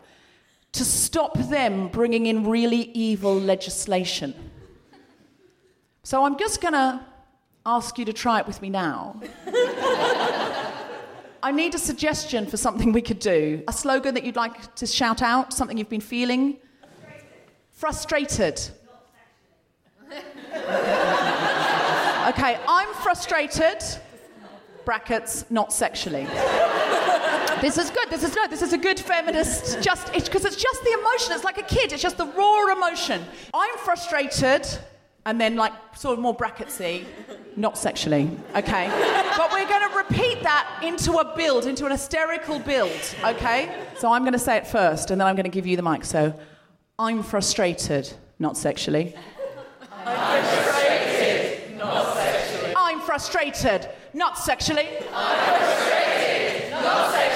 to 0.77 0.85
stop 0.85 1.39
them 1.39 1.89
bringing 1.89 2.27
in 2.27 2.47
really 2.47 2.91
evil 2.93 3.35
legislation. 3.35 4.35
So 6.03 6.23
I'm 6.23 6.39
just 6.39 6.61
going 6.61 6.75
to 6.75 7.01
ask 7.65 7.99
you 7.99 8.05
to 8.05 8.13
try 8.13 8.41
it 8.41 8.47
with 8.47 8.61
me 8.61 8.69
now. 8.69 9.21
I 11.43 11.51
need 11.53 11.75
a 11.75 11.79
suggestion 11.79 12.47
for 12.47 12.59
something 12.59 12.93
we 12.93 13.01
could 13.01 13.21
do. 13.21 13.63
A 13.69 13.73
slogan 13.73 14.15
that 14.15 14.25
you'd 14.25 14.37
like 14.37 14.75
to 14.77 14.87
shout 14.87 15.23
out, 15.23 15.55
something 15.55 15.79
you've 15.79 15.89
been 15.89 16.01
feeling. 16.01 16.59
Frustrated. 17.71 18.61
Okay, 22.29 22.59
I'm 22.69 22.93
frustrated. 22.95 23.83
Brackets, 24.85 25.45
not 25.51 25.73
sexually. 25.73 26.27
This 27.61 27.79
is 27.79 27.91
good. 27.91 28.09
This 28.11 28.23
is 28.23 28.37
no. 28.37 28.47
This 28.49 28.63
is 28.63 28.73
a 28.73 28.79
good 28.79 29.01
feminist. 29.01 29.81
Just 29.83 30.13
because 30.13 30.45
it's, 30.45 30.55
it's 30.55 30.63
just 30.63 30.85
the 30.85 30.93
emotion. 30.93 31.33
It's 31.33 31.45
like 31.45 31.59
a 31.59 31.63
kid. 31.63 31.93
It's 31.93 32.03
just 32.03 32.19
the 32.19 32.27
raw 32.27 32.73
emotion. 32.73 33.25
I'm 33.55 33.77
frustrated, 33.79 34.67
and 35.25 35.41
then 35.41 35.57
like 35.57 35.73
sort 35.97 36.13
of 36.13 36.21
more 36.21 36.37
bracketsy, 36.37 37.05
not 37.57 37.77
sexually. 37.79 38.31
Okay, 38.55 38.89
but 39.37 39.51
we're 39.51 39.67
going 39.67 39.91
to 39.91 39.97
repeat 39.97 40.43
that 40.43 40.81
into 40.83 41.13
a 41.19 41.37
build, 41.37 41.67
into 41.67 41.87
an 41.87 41.93
hysterical 41.93 42.59
build. 42.59 42.93
Okay, 43.25 43.85
so 43.97 44.13
I'm 44.13 44.23
going 44.23 44.35
to 44.35 44.39
say 44.39 44.57
it 44.57 44.67
first, 44.67 45.11
and 45.11 45.21
then 45.21 45.27
I'm 45.27 45.35
going 45.35 45.45
to 45.45 45.51
give 45.51 45.67
you 45.67 45.77
the 45.77 45.83
mic. 45.83 46.05
So, 46.05 46.39
I'm 46.99 47.23
frustrated, 47.23 48.13
not 48.39 48.57
sexually. 48.57 49.15
I'm 50.09 50.45
frustrated, 50.45 51.77
not 51.77 52.15
sexually. 52.17 52.75
I'm 52.77 53.01
frustrated, 53.01 53.89
not 54.15 54.39
sexually. 54.39 54.89
I'm 55.13 55.59
frustrated, 55.59 56.71
not 56.71 57.11
sexually. 57.11 57.36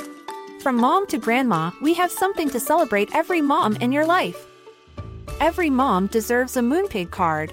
From 0.61 0.75
mom 0.75 1.07
to 1.07 1.17
grandma, 1.17 1.71
we 1.81 1.95
have 1.95 2.11
something 2.11 2.47
to 2.51 2.59
celebrate 2.59 3.15
every 3.15 3.41
mom 3.41 3.77
in 3.77 3.91
your 3.91 4.05
life. 4.05 4.45
Every 5.39 5.71
mom 5.71 6.05
deserves 6.05 6.55
a 6.55 6.59
Moonpig 6.59 7.09
card. 7.09 7.51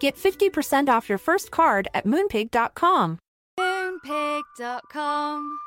Get 0.00 0.16
50% 0.16 0.88
off 0.88 1.08
your 1.08 1.18
first 1.18 1.52
card 1.52 1.86
at 1.94 2.06
moonpig.com. 2.06 3.20
Moonpig.com. 3.60 5.58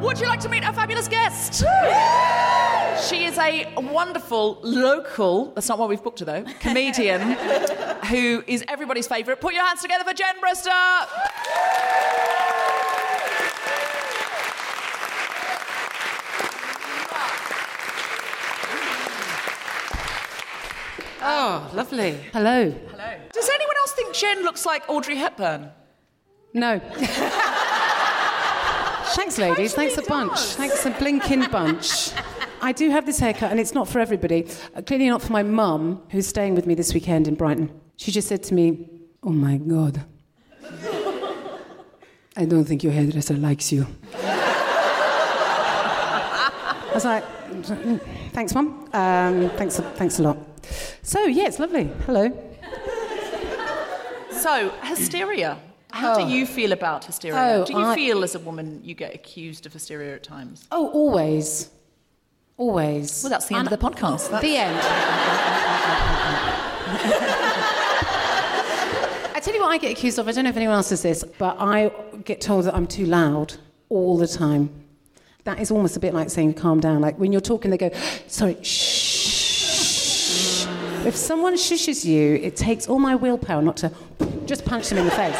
Would 0.00 0.18
you 0.18 0.26
like 0.26 0.40
to 0.40 0.48
meet 0.48 0.64
our 0.64 0.72
fabulous 0.72 1.06
guest? 1.06 1.64
She 3.10 3.24
is 3.26 3.36
a 3.36 3.74
wonderful 3.76 4.58
local, 4.62 5.52
that's 5.52 5.68
not 5.68 5.78
why 5.78 5.84
we've 5.84 6.02
booked 6.02 6.20
her 6.20 6.24
though, 6.24 6.44
comedian 6.60 7.36
who 8.06 8.42
is 8.46 8.64
everybody's 8.68 9.06
favourite. 9.06 9.38
Put 9.38 9.52
your 9.52 9.66
hands 9.66 9.82
together 9.82 10.04
for 10.04 10.14
Jen 10.14 10.36
Brister. 10.40 11.82
Oh, 21.24 21.70
lovely. 21.74 22.18
Hello. 22.32 22.70
Hello. 22.70 23.14
Does 23.32 23.48
anyone 23.48 23.76
else 23.78 23.92
think 23.92 24.12
Jen 24.14 24.42
looks 24.42 24.66
like 24.66 24.82
Audrey 24.88 25.16
Hepburn? 25.16 25.70
No. 26.52 26.78
Thanks, 29.14 29.38
ladies. 29.38 29.72
Thanks 29.74 29.96
a 29.98 30.02
bunch. 30.02 30.38
Thanks 30.38 30.84
a 30.84 30.90
blinking 30.90 31.44
bunch. 31.50 32.10
I 32.60 32.72
do 32.72 32.90
have 32.90 33.06
this 33.06 33.18
haircut, 33.18 33.50
and 33.50 33.60
it's 33.60 33.72
not 33.74 33.88
for 33.88 33.98
everybody. 34.00 34.46
Uh, 34.74 34.82
clearly, 34.82 35.08
not 35.08 35.22
for 35.22 35.32
my 35.32 35.42
mum, 35.42 36.02
who's 36.10 36.26
staying 36.26 36.54
with 36.54 36.66
me 36.66 36.74
this 36.74 36.92
weekend 36.94 37.28
in 37.28 37.34
Brighton. 37.34 37.70
She 37.96 38.10
just 38.10 38.28
said 38.28 38.42
to 38.44 38.54
me, 38.54 38.88
Oh 39.22 39.30
my 39.30 39.56
God. 39.58 40.04
I 42.36 42.44
don't 42.46 42.64
think 42.64 42.82
your 42.82 42.92
hairdresser 42.92 43.34
likes 43.34 43.70
you. 43.70 43.86
I 46.84 46.90
was 46.94 47.04
like, 47.04 47.24
Thanks, 48.32 48.54
mum. 48.54 48.88
Um, 48.92 49.50
thanks, 49.50 49.78
thanks 49.78 50.18
a 50.18 50.22
lot. 50.22 50.38
So, 51.02 51.24
yeah, 51.24 51.46
it's 51.46 51.58
lovely. 51.58 51.90
Hello. 52.06 52.30
So, 54.32 54.70
hysteria. 54.82 55.58
How 55.92 56.14
Oh. 56.14 56.24
do 56.26 56.32
you 56.34 56.46
feel 56.46 56.72
about 56.72 57.04
hysteria? 57.04 57.38
Oh, 57.38 57.64
do 57.64 57.74
you 57.74 57.78
I- 57.78 57.94
feel 57.94 58.24
as 58.24 58.34
a 58.34 58.40
woman 58.40 58.80
you 58.82 58.94
get 58.94 59.14
accused 59.14 59.66
of 59.66 59.72
hysteria 59.72 60.16
at 60.16 60.24
times? 60.24 60.66
Oh, 60.72 60.88
always. 60.90 61.70
Always. 62.56 63.22
Well, 63.22 63.30
that's 63.30 63.46
the 63.46 63.54
end 63.54 63.68
of 63.70 63.78
the 63.78 63.86
podcast. 63.86 64.30
That's- 64.30 64.42
The 64.42 64.56
end. 64.56 64.80
I 69.34 69.40
tell 69.40 69.54
you 69.54 69.60
what 69.60 69.70
I 69.70 69.78
get 69.78 69.92
accused 69.92 70.18
of. 70.18 70.26
I 70.26 70.32
don't 70.32 70.42
know 70.44 70.50
if 70.50 70.56
anyone 70.56 70.74
else 70.76 70.88
does 70.88 71.02
this, 71.02 71.22
but 71.38 71.56
I 71.60 71.92
get 72.24 72.40
told 72.40 72.64
that 72.64 72.74
I'm 72.74 72.86
too 72.88 73.06
loud 73.06 73.54
all 73.90 74.16
the 74.16 74.26
time. 74.26 74.70
That 75.44 75.60
is 75.60 75.70
almost 75.70 75.96
a 75.96 76.00
bit 76.00 76.14
like 76.14 76.30
saying 76.30 76.54
calm 76.54 76.80
down. 76.80 77.00
Like 77.00 77.16
when 77.18 77.30
you're 77.32 77.40
talking, 77.40 77.70
they 77.70 77.78
go, 77.78 77.90
sorry, 78.26 78.56
shh. 78.62 79.21
If 81.04 81.16
someone 81.16 81.54
shushes 81.54 82.04
you, 82.04 82.36
it 82.36 82.54
takes 82.54 82.88
all 82.88 83.00
my 83.00 83.16
willpower 83.16 83.60
not 83.60 83.76
to 83.78 83.92
just 84.46 84.64
punch 84.64 84.88
them 84.88 84.98
in 84.98 85.04
the 85.04 85.10
face. 85.10 85.36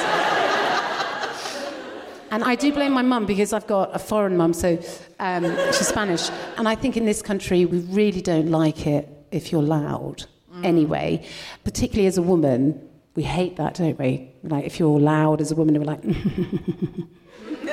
And 2.32 2.42
I 2.42 2.56
do 2.56 2.72
blame 2.72 2.92
my 2.92 3.02
mum 3.02 3.26
because 3.26 3.52
I've 3.52 3.66
got 3.66 3.94
a 3.94 3.98
foreign 3.98 4.36
mum, 4.36 4.54
so 4.54 4.78
um, 5.20 5.44
she's 5.66 5.86
Spanish. 5.86 6.30
And 6.56 6.66
I 6.66 6.74
think 6.74 6.96
in 6.96 7.04
this 7.04 7.22
country, 7.22 7.66
we 7.66 7.80
really 7.80 8.22
don't 8.22 8.50
like 8.50 8.86
it 8.86 9.08
if 9.30 9.52
you're 9.52 9.62
loud 9.62 10.24
anyway. 10.64 11.24
Particularly 11.62 12.06
as 12.06 12.18
a 12.18 12.22
woman, 12.22 12.88
we 13.14 13.22
hate 13.22 13.56
that, 13.56 13.74
don't 13.74 13.98
we? 13.98 14.32
Like 14.42 14.64
if 14.64 14.80
you're 14.80 14.98
loud 14.98 15.40
as 15.40 15.52
a 15.52 15.54
woman, 15.54 15.78
we're 15.78 15.84
like. 15.84 16.02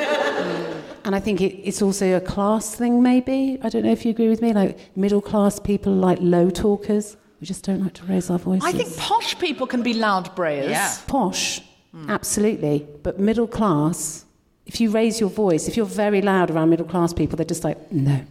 and 1.06 1.16
I 1.16 1.20
think 1.20 1.42
it, 1.42 1.56
it's 1.64 1.82
also 1.82 2.18
a 2.18 2.22
class 2.22 2.76
thing, 2.76 3.02
maybe. 3.02 3.58
I 3.64 3.70
don't 3.70 3.84
know 3.84 3.92
if 3.92 4.06
you 4.06 4.12
agree 4.12 4.30
with 4.30 4.42
me. 4.42 4.54
Like 4.54 4.96
middle 4.96 5.22
class 5.22 5.60
people 5.60 5.94
are 5.94 5.96
like 5.96 6.20
low 6.22 6.50
talkers. 6.50 7.18
We 7.40 7.48
just 7.48 7.64
don't 7.64 7.82
like 7.82 7.94
to 7.94 8.06
raise 8.06 8.30
our 8.30 8.38
voices. 8.38 8.68
I 8.68 8.72
think 8.74 8.96
posh 8.98 9.38
people 9.40 9.66
can 9.66 9.82
be 9.82 9.94
loud 9.94 10.36
brayers. 10.36 10.70
Yeah. 10.70 10.96
posh, 11.08 11.62
absolutely. 12.08 12.86
But 13.02 13.20
middle 13.20 13.48
class, 13.48 14.26
if 14.66 14.82
you 14.82 14.92
raise 14.92 15.20
your 15.20 15.30
voice, 15.30 15.68
if 15.68 15.78
you're 15.78 15.86
very 15.86 16.22
loud 16.22 16.52
around 16.52 16.70
middle 16.70 16.86
class 16.86 17.14
people, 17.14 17.38
they're 17.38 17.46
just 17.46 17.64
like, 17.64 17.92
no. 17.92 18.22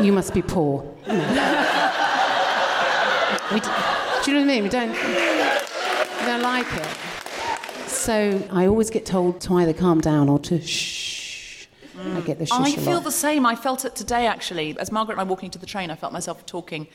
you 0.00 0.12
must 0.12 0.34
be 0.34 0.42
poor. 0.42 0.82
No. 1.06 1.14
We 3.52 3.60
d- 3.60 3.68
do 4.24 4.30
you 4.30 4.36
know 4.38 4.44
what 4.46 4.50
I 4.50 4.54
mean? 4.54 4.62
We 4.64 4.68
don't, 4.68 4.90
we 4.90 6.26
don't 6.26 6.42
like 6.42 6.66
it. 6.72 7.88
So 7.88 8.42
I 8.50 8.66
always 8.66 8.90
get 8.90 9.06
told 9.06 9.40
to 9.42 9.54
either 9.54 9.72
calm 9.72 10.00
down 10.00 10.28
or 10.28 10.38
to 10.40 10.60
shh. 10.60 11.01
Mm. 11.96 12.16
I 12.16 12.20
get 12.20 12.38
the 12.38 12.46
shh 12.46 12.52
I 12.52 12.68
a 12.68 12.72
feel 12.72 13.00
the 13.00 13.10
same. 13.10 13.44
I 13.46 13.54
felt 13.54 13.84
it 13.84 13.94
today, 13.94 14.26
actually. 14.26 14.76
As 14.78 14.90
Margaret 14.92 15.14
and 15.14 15.20
I 15.20 15.24
were 15.24 15.30
walking 15.30 15.50
to 15.50 15.58
the 15.58 15.66
train, 15.66 15.90
I 15.90 15.94
felt 15.94 16.12
myself 16.12 16.44
talking. 16.46 16.86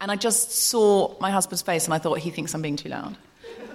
And 0.00 0.10
I 0.10 0.16
just 0.16 0.50
saw 0.50 1.14
my 1.20 1.30
husband's 1.30 1.62
face 1.62 1.86
and 1.86 1.94
I 1.94 1.98
thought, 1.98 2.18
he 2.18 2.30
thinks 2.30 2.54
I'm 2.54 2.62
being 2.62 2.76
too 2.76 2.90
loud. 2.90 3.16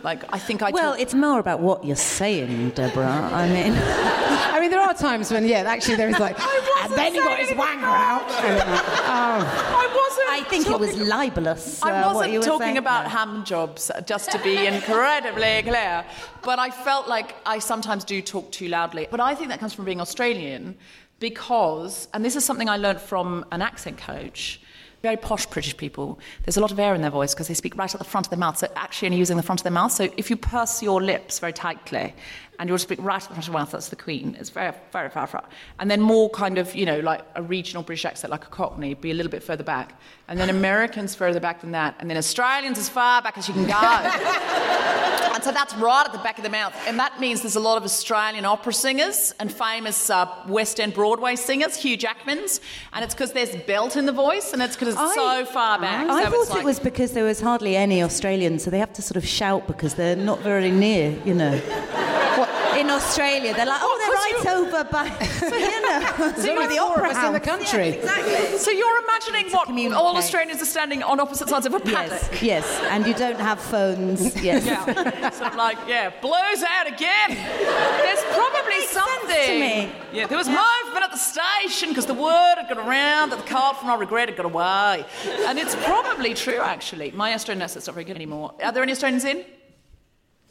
Like, 0.04 0.24
I 0.34 0.40
think 0.40 0.62
I 0.62 0.72
Well, 0.72 0.92
talk- 0.92 1.00
it's 1.00 1.14
more 1.14 1.40
about 1.40 1.60
what 1.60 1.86
you're 1.86 1.96
saying, 1.96 2.72
Deborah. 2.72 3.30
I 3.34 3.48
mean, 3.48 3.74
I 3.78 4.60
mean, 4.60 4.72
there 4.72 4.80
are 4.82 4.94
times 4.94 5.32
when, 5.32 5.46
yeah, 5.46 5.60
actually, 5.68 5.96
there 5.96 6.10
is 6.10 6.20
like, 6.20 6.38
and 6.84 6.94
then 6.94 7.14
he 7.14 7.20
got 7.20 7.38
his 7.40 7.50
wanger 7.50 7.84
out. 7.84 8.30
And, 8.44 8.62
oh. 8.66 9.84
I 9.84 9.88
wasn't. 10.02 10.30
I 10.30 10.44
think 10.50 10.68
it 10.68 10.80
was 10.80 10.98
libelous. 10.98 11.82
I 11.84 11.92
uh, 11.92 12.06
what 12.08 12.16
wasn't 12.16 12.34
you 12.34 12.40
were 12.40 12.46
talking 12.46 12.66
saying. 12.68 12.78
about 12.78 13.04
No. 13.04 13.10
ham 13.10 13.44
jobs, 13.46 13.92
uh, 13.92 14.02
just 14.02 14.32
to 14.32 14.40
be 14.40 14.66
incredibly 14.66 15.62
clear. 15.64 16.04
But 16.42 16.58
I 16.60 16.72
felt 16.72 17.08
like 17.08 17.36
I 17.46 17.60
sometimes 17.60 18.04
do 18.04 18.22
talk 18.22 18.52
too 18.52 18.68
loudly. 18.68 19.08
But 19.12 19.20
I 19.20 19.36
think 19.36 19.50
that 19.50 19.60
comes 19.60 19.74
from 19.74 19.86
being 19.86 20.02
Australian 20.02 20.76
because, 21.20 22.08
and 22.14 22.26
this 22.26 22.36
is 22.36 22.44
something 22.44 22.68
I 22.70 22.78
learned 22.78 23.02
from 23.02 23.46
an 23.52 23.62
accent 23.62 23.98
coach. 23.98 24.60
Very 25.02 25.18
posh 25.18 25.48
British 25.48 25.76
people, 25.78 26.20
there's 26.44 26.58
a 26.58 26.62
lot 26.62 26.72
of 26.72 26.80
air 26.80 26.94
in 26.94 27.02
their 27.02 27.10
voice 27.10 27.34
because 27.34 27.48
they 27.48 27.56
speak 27.56 27.76
right 27.76 27.94
at 27.94 27.98
the 27.98 28.06
front 28.06 28.28
of 28.28 28.30
their 28.30 28.38
mouth, 28.38 28.58
so 28.58 28.68
actually 28.76 29.08
only 29.08 29.18
using 29.18 29.36
the 29.36 29.44
front 29.44 29.60
of 29.60 29.64
their 29.64 29.72
mouth. 29.72 29.92
So 29.92 30.10
if 30.16 30.30
you 30.30 30.38
purse 30.38 30.84
your 30.84 31.02
lips 31.02 31.40
very 31.40 31.54
tightly 31.54 32.14
and 32.60 32.70
you'll 32.70 32.78
speak 32.78 33.00
right 33.02 33.16
at 33.16 33.22
the 33.22 33.34
front 33.34 33.48
of 33.48 33.48
your 33.48 33.60
mouth, 33.60 33.72
that's 33.72 33.90
the 33.90 33.96
Queen. 33.96 34.38
It's 34.40 34.52
very, 34.52 34.74
very 34.92 35.10
far, 35.10 35.26
far. 35.26 35.44
And 35.80 35.90
then 35.90 36.02
more 36.02 36.30
kind 36.30 36.60
of, 36.60 36.76
you 36.76 36.86
know, 36.86 37.00
like 37.00 37.22
a 37.36 37.42
regional 37.42 37.82
British 37.82 38.06
accent, 38.06 38.30
like 38.30 38.46
a 38.46 38.50
Cockney, 38.50 38.94
be 38.94 39.10
a 39.10 39.16
little 39.16 39.32
bit 39.32 39.42
further 39.42 39.64
back. 39.64 40.00
And 40.32 40.40
then 40.40 40.50
Americans 40.50 41.14
further 41.14 41.42
back 41.42 41.60
than 41.60 41.72
that. 41.72 41.94
And 42.00 42.10
then 42.10 42.16
Australians 42.16 42.80
as 42.80 42.88
far 42.88 43.22
back 43.22 43.38
as 43.38 43.50
you 43.50 43.54
can 43.54 43.66
go. 43.66 43.74
and 45.34 45.44
so 45.44 45.52
that's 45.52 45.76
right 45.76 46.06
at 46.06 46.14
the 46.14 46.20
back 46.20 46.38
of 46.38 46.46
the 46.46 46.50
mouth. 46.50 46.74
And 46.88 46.98
that 47.00 47.20
means 47.20 47.42
there's 47.42 47.58
a 47.58 47.60
lot 47.60 47.76
of 47.76 47.84
Australian 47.84 48.46
opera 48.46 48.72
singers 48.72 49.34
and 49.42 49.52
famous 49.52 50.10
uh, 50.10 50.34
West 50.48 50.80
End 50.80 50.94
Broadway 50.94 51.36
singers, 51.36 51.76
Hugh 51.76 51.98
Jackman's. 51.98 52.62
And 52.94 53.04
it's 53.04 53.14
because 53.14 53.34
there's 53.34 53.54
belt 53.64 53.98
in 53.98 54.06
the 54.06 54.14
voice 54.14 54.54
and 54.54 54.62
it's 54.62 54.78
because 54.78 54.94
it's 54.94 55.16
so 55.16 55.44
far 55.44 55.82
back. 55.82 56.08
I 56.08 56.24
so 56.24 56.32
thought 56.46 56.50
like, 56.56 56.64
it 56.64 56.66
was 56.66 56.80
because 56.80 57.12
there 57.12 57.26
was 57.26 57.42
hardly 57.42 57.76
any 57.76 58.02
Australians, 58.02 58.64
so 58.64 58.72
they 58.72 58.80
have 58.80 58.94
to 58.94 59.02
sort 59.02 59.18
of 59.18 59.28
shout 59.28 59.68
because 59.68 59.96
they're 59.96 60.16
not 60.16 60.40
very 60.40 60.72
near, 60.72 61.12
you 61.26 61.34
know. 61.34 61.58
What, 61.58 62.50
in 62.78 62.90
Australia, 62.90 63.54
they're 63.54 63.66
like, 63.66 63.80
oh, 63.82 63.96
they're 64.00 64.54
right 64.54 64.58
over 64.58 64.84
by, 64.86 65.10
So, 65.52 65.56
you 65.56 65.82
know, 65.82 66.62
only 66.62 66.76
the 66.76 66.80
opera 66.82 67.14
house. 67.14 67.28
in 67.28 67.34
the 67.34 67.40
country. 67.40 67.90
Exactly. 67.90 68.58
So 68.58 68.72
you're 68.72 69.04
imagining 69.04 69.52
what 69.52 69.70
all 69.94 70.18
Australians 70.18 70.62
are 70.62 70.66
standing 70.66 71.04
on 71.04 71.20
opposite 71.20 71.50
sides 71.50 71.66
of 71.66 71.74
a 71.74 71.80
paddock. 71.80 72.22
Yes, 72.32 72.42
yes, 72.42 72.82
and 72.90 73.06
you 73.06 73.14
don't 73.14 73.40
have 73.40 73.60
phones. 73.60 74.32
Yes. 74.42 74.66
Yeah, 74.66 75.30
sort 75.30 75.52
of 75.52 75.56
like, 75.56 75.78
yeah, 75.88 76.10
blows 76.22 76.64
out 76.68 76.88
again. 76.88 77.30
There's 77.30 78.24
probably 78.34 78.82
something. 78.88 79.46
to 79.46 79.60
me. 79.60 79.92
Yeah, 80.14 80.26
there 80.28 80.38
was 80.38 80.48
movement 80.48 81.04
at 81.04 81.12
the 81.12 81.18
station 81.18 81.90
because 81.90 82.08
the 82.08 82.14
word 82.16 82.56
had 82.58 82.68
got 82.68 82.78
around 82.80 83.30
that 83.32 83.38
the 83.40 83.46
card 83.46 83.78
from 83.78 83.90
I 83.92 83.96
regret 83.96 84.30
had 84.30 84.38
got 84.38 84.46
away. 84.46 85.06
And 85.48 85.60
it's 85.60 85.76
probably 85.86 86.34
true, 86.34 86.60
actually. 86.60 87.12
My 87.12 87.34
Australian 87.34 87.62
accent's 87.62 87.88
not 87.88 87.94
very 87.94 88.06
good 88.06 88.16
anymore. 88.16 88.54
Are 88.64 88.72
there 88.72 88.82
any 88.84 88.94
Australians 88.94 89.26
in? 89.26 89.46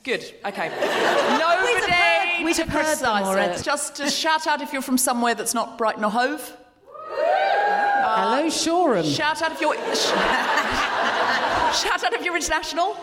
Good, 0.02 0.22
okay. 0.46 0.68
Nobody 1.38 1.86
heard- 2.40 2.46
we'd 2.46 2.54
to 2.56 2.62
have 2.64 2.70
heard 2.72 2.84
them 2.98 3.12
criticise 3.12 3.26
already. 3.26 3.54
it. 3.54 3.62
Just 3.64 3.94
to 3.96 4.10
shout 4.10 4.46
out 4.46 4.60
if 4.62 4.72
you're 4.72 4.82
from 4.82 4.98
somewhere 4.98 5.34
that's 5.34 5.54
not 5.54 5.78
Brighton 5.78 6.04
or 6.04 6.10
Hove. 6.10 6.56
Hello, 8.12 8.46
uh, 8.46 8.50
Shoreham. 8.50 9.04
Shout 9.04 9.40
out 9.42 9.52
if 9.52 9.60
you're. 9.60 9.74
shout 11.74 12.02
out 12.04 12.12
if 12.12 12.24
you're 12.24 12.36
international. 12.36 12.96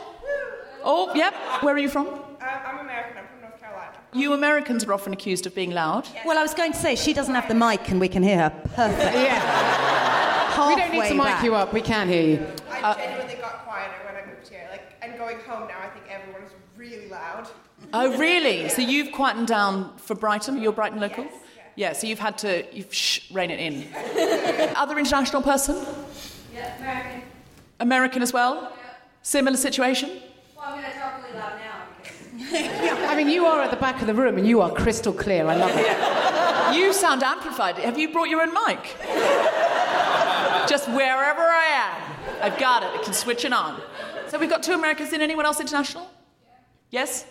Oh, 0.83 1.11
yep. 1.15 1.33
Where 1.61 1.73
are 1.75 1.79
you 1.79 1.89
from? 1.89 2.07
Uh, 2.07 2.43
I'm 2.43 2.79
American. 2.79 3.17
I'm 3.17 3.27
from 3.27 3.41
North 3.41 3.59
Carolina. 3.59 3.91
You 4.13 4.33
Americans 4.33 4.83
are 4.85 4.93
often 4.93 5.13
accused 5.13 5.45
of 5.47 5.55
being 5.55 5.71
loud. 5.71 6.07
Well, 6.25 6.37
I 6.37 6.41
was 6.41 6.53
going 6.53 6.71
to 6.73 6.77
say, 6.77 6.95
she 6.95 7.13
doesn't 7.13 7.33
have 7.35 7.47
the 7.47 7.55
mic 7.55 7.89
and 7.89 7.99
we 7.99 8.07
can 8.07 8.23
hear 8.23 8.37
her 8.39 8.49
perfect. 8.75 9.15
Yeah. 9.27 10.67
We 10.69 10.75
don't 10.75 10.91
need 10.91 11.07
to 11.09 11.13
mic 11.13 11.23
back. 11.25 11.43
you 11.43 11.53
up. 11.55 11.71
We 11.71 11.81
can 11.81 12.07
hear 12.09 12.23
you. 12.23 12.47
I 12.71 12.93
genuinely 12.95 13.35
got 13.35 13.63
quieter 13.63 13.93
when 14.05 14.15
I 14.21 14.25
moved 14.27 14.47
here. 14.49 14.67
Like, 14.71 14.81
and 15.03 15.15
going 15.17 15.37
home 15.41 15.67
now, 15.67 15.77
I 15.81 15.89
think 15.89 16.05
everyone's 16.09 16.51
really 16.75 17.07
loud. 17.09 17.47
Oh, 17.93 18.17
really? 18.17 18.69
So 18.69 18.81
you've 18.81 19.11
quietened 19.11 19.47
down 19.47 19.95
for 19.97 20.15
Brighton? 20.15 20.61
You're 20.61 20.73
Brighton 20.73 20.99
local? 20.99 21.27
Yeah, 21.75 21.93
so 21.93 22.07
you've 22.07 22.19
had 22.19 22.37
to 22.39 22.65
you've 22.75 22.93
shh, 22.93 23.31
rein 23.31 23.51
it 23.51 23.59
in. 23.59 23.87
Other 24.75 24.97
international 24.97 25.41
person? 25.41 25.85
Yeah, 26.53 26.75
American. 26.79 27.21
American 27.79 28.21
as 28.23 28.33
well? 28.33 28.73
Similar 29.21 29.57
situation? 29.57 30.09
Well, 30.55 30.65
I'm 30.65 30.81
gonna 30.81 30.93
talk 30.95 31.21
really 31.23 31.37
loud 31.37 31.59
now. 31.59 33.07
I 33.11 33.15
mean, 33.15 33.29
you 33.29 33.45
are 33.45 33.61
at 33.61 33.71
the 33.71 33.77
back 33.77 34.01
of 34.01 34.07
the 34.07 34.13
room 34.13 34.37
and 34.37 34.47
you 34.47 34.61
are 34.61 34.71
crystal 34.71 35.13
clear. 35.13 35.45
I 35.47 35.55
love 35.55 35.71
it. 35.73 36.77
You 36.77 36.93
sound 36.93 37.23
amplified. 37.23 37.77
Have 37.77 37.97
you 37.97 38.11
brought 38.11 38.29
your 38.29 38.41
own 38.41 38.53
mic? 38.53 38.79
Just 40.67 40.89
wherever 40.89 41.41
I 41.41 41.65
am. 41.71 42.15
I've 42.41 42.59
got 42.59 42.83
it. 42.83 42.99
I 42.99 43.03
can 43.03 43.13
switch 43.13 43.45
it 43.45 43.53
on. 43.53 43.79
So 44.27 44.37
we've 44.37 44.49
got 44.49 44.63
two 44.63 44.73
Americans 44.73 45.13
in. 45.13 45.21
Anyone 45.21 45.45
else 45.45 45.59
international? 45.59 46.09
Yes? 46.89 47.25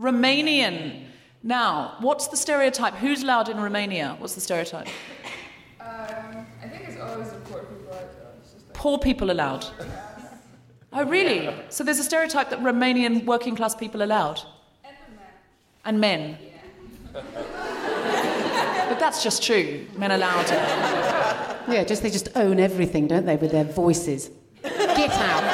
I'm 0.00 0.14
Romanian. 0.14 0.14
Romanian. 0.14 1.04
Now, 1.42 1.96
what's 2.00 2.28
the 2.28 2.36
stereotype? 2.36 2.94
Who's 2.94 3.22
loud 3.22 3.48
in 3.48 3.58
Romania? 3.58 4.16
What's 4.18 4.34
the 4.34 4.40
stereotype? 4.40 4.88
Um, 5.80 6.46
I 6.62 6.68
think 6.68 6.88
it's 6.88 7.00
always 7.00 7.30
the 7.30 7.38
poor 7.38 7.60
people. 7.60 7.94
It's 8.42 8.52
just 8.52 8.66
like, 8.66 8.74
Poor 8.74 8.98
people 8.98 9.30
are 9.30 9.34
loud. 9.34 9.66
Oh, 10.92 11.04
really? 11.04 11.54
So 11.70 11.84
there's 11.84 11.98
a 11.98 12.04
stereotype 12.04 12.50
that 12.50 12.60
Romanian 12.60 13.24
working 13.24 13.56
class 13.56 13.74
people 13.74 14.02
are 14.02 14.06
loud? 14.06 14.42
And 15.84 16.00
men? 16.00 16.36
But 18.90 18.98
that's 18.98 19.22
just 19.22 19.44
true. 19.44 19.86
Men 19.96 20.10
are 20.10 20.18
louder. 20.18 20.54
Yeah, 21.72 21.84
just 21.84 22.02
they 22.02 22.10
just 22.10 22.28
own 22.34 22.58
everything, 22.58 23.06
don't 23.06 23.24
they, 23.24 23.36
with 23.36 23.52
their 23.52 23.62
voices? 23.62 24.30
Get 24.64 25.12
out. 25.12 25.44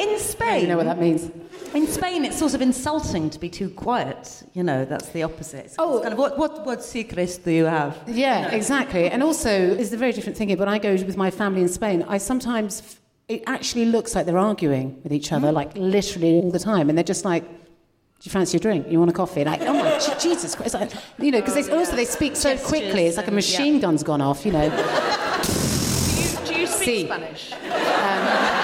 In 0.00 0.18
Spain, 0.18 0.62
You 0.62 0.66
know 0.66 0.76
what 0.76 0.86
that 0.86 0.98
means? 0.98 1.30
In 1.74 1.86
Spain, 1.86 2.24
it's 2.24 2.38
sort 2.38 2.54
of 2.54 2.62
insulting 2.62 3.30
to 3.30 3.38
be 3.38 3.48
too 3.48 3.70
quiet. 3.70 4.42
You 4.54 4.62
know, 4.62 4.84
that's 4.84 5.08
the 5.10 5.22
opposite. 5.22 5.66
It's 5.66 5.74
Oh. 5.78 6.00
kind 6.00 6.12
of 6.12 6.18
what, 6.18 6.38
what, 6.38 6.64
what 6.64 6.82
secrets 6.82 7.38
do 7.38 7.50
you 7.50 7.64
have? 7.64 7.98
Yeah, 8.06 8.50
exactly. 8.50 9.10
And 9.10 9.22
also, 9.22 9.50
it's 9.50 9.92
a 9.92 9.96
very 9.96 10.12
different 10.12 10.36
thing 10.38 10.48
here. 10.48 10.56
When 10.58 10.68
I 10.68 10.78
go 10.78 10.92
with 10.92 11.16
my 11.16 11.30
family 11.30 11.62
in 11.62 11.68
Spain, 11.68 12.04
I 12.08 12.18
sometimes, 12.18 12.98
it 13.28 13.42
actually 13.46 13.86
looks 13.86 14.14
like 14.14 14.26
they're 14.26 14.38
arguing 14.38 15.00
with 15.02 15.12
each 15.12 15.32
other, 15.32 15.48
mm-hmm. 15.48 15.56
like 15.56 15.76
literally 15.76 16.40
all 16.40 16.50
the 16.50 16.58
time. 16.58 16.88
And 16.88 16.96
they're 16.96 17.04
just 17.04 17.24
like, 17.24 17.44
do 17.44 18.24
you 18.24 18.32
fancy 18.32 18.56
a 18.56 18.60
drink? 18.60 18.86
You 18.90 18.98
want 18.98 19.10
a 19.10 19.14
coffee? 19.14 19.44
Like, 19.44 19.60
oh 19.62 19.74
my 19.74 20.16
Jesus 20.20 20.54
Christ. 20.54 20.74
Like, 20.74 20.90
you 21.18 21.30
know, 21.30 21.40
because 21.40 21.68
also 21.68 21.94
they 21.94 22.04
speak 22.04 22.34
so 22.34 22.50
Gestures 22.50 22.68
quickly. 22.68 23.06
It's 23.06 23.16
like 23.16 23.28
a 23.28 23.32
machine 23.32 23.78
gun's 23.78 24.02
gone 24.02 24.20
off, 24.20 24.44
you 24.44 24.52
know. 24.52 24.68
Do 24.68 24.76
you, 24.76 26.46
do 26.46 26.60
you 26.60 26.66
speak 26.66 26.84
See. 26.84 27.04
Spanish? 27.06 27.50
Was 27.52 28.57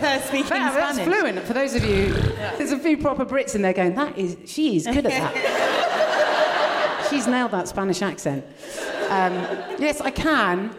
her 0.00 0.20
speaking 0.20 0.48
That- 0.48 0.74
that's 0.74 0.98
fluent. 1.00 1.38
For 1.44 1.52
those 1.52 1.74
of 1.74 1.84
you, 1.84 2.12
there's 2.58 2.72
a 2.72 2.78
few 2.78 2.96
proper 2.98 3.24
Brits 3.24 3.54
in 3.54 3.62
there 3.62 3.72
going, 3.72 3.94
that 3.94 4.16
is, 4.18 4.36
she 4.46 4.76
is 4.76 4.86
good 4.86 5.06
at 5.06 5.32
that. 5.34 7.06
She's 7.10 7.26
nailed 7.26 7.50
that 7.50 7.66
Spanish 7.68 8.02
accent. 8.02 8.44
Um, 9.08 9.32
yes, 9.78 10.00
I 10.00 10.10
can. 10.10 10.70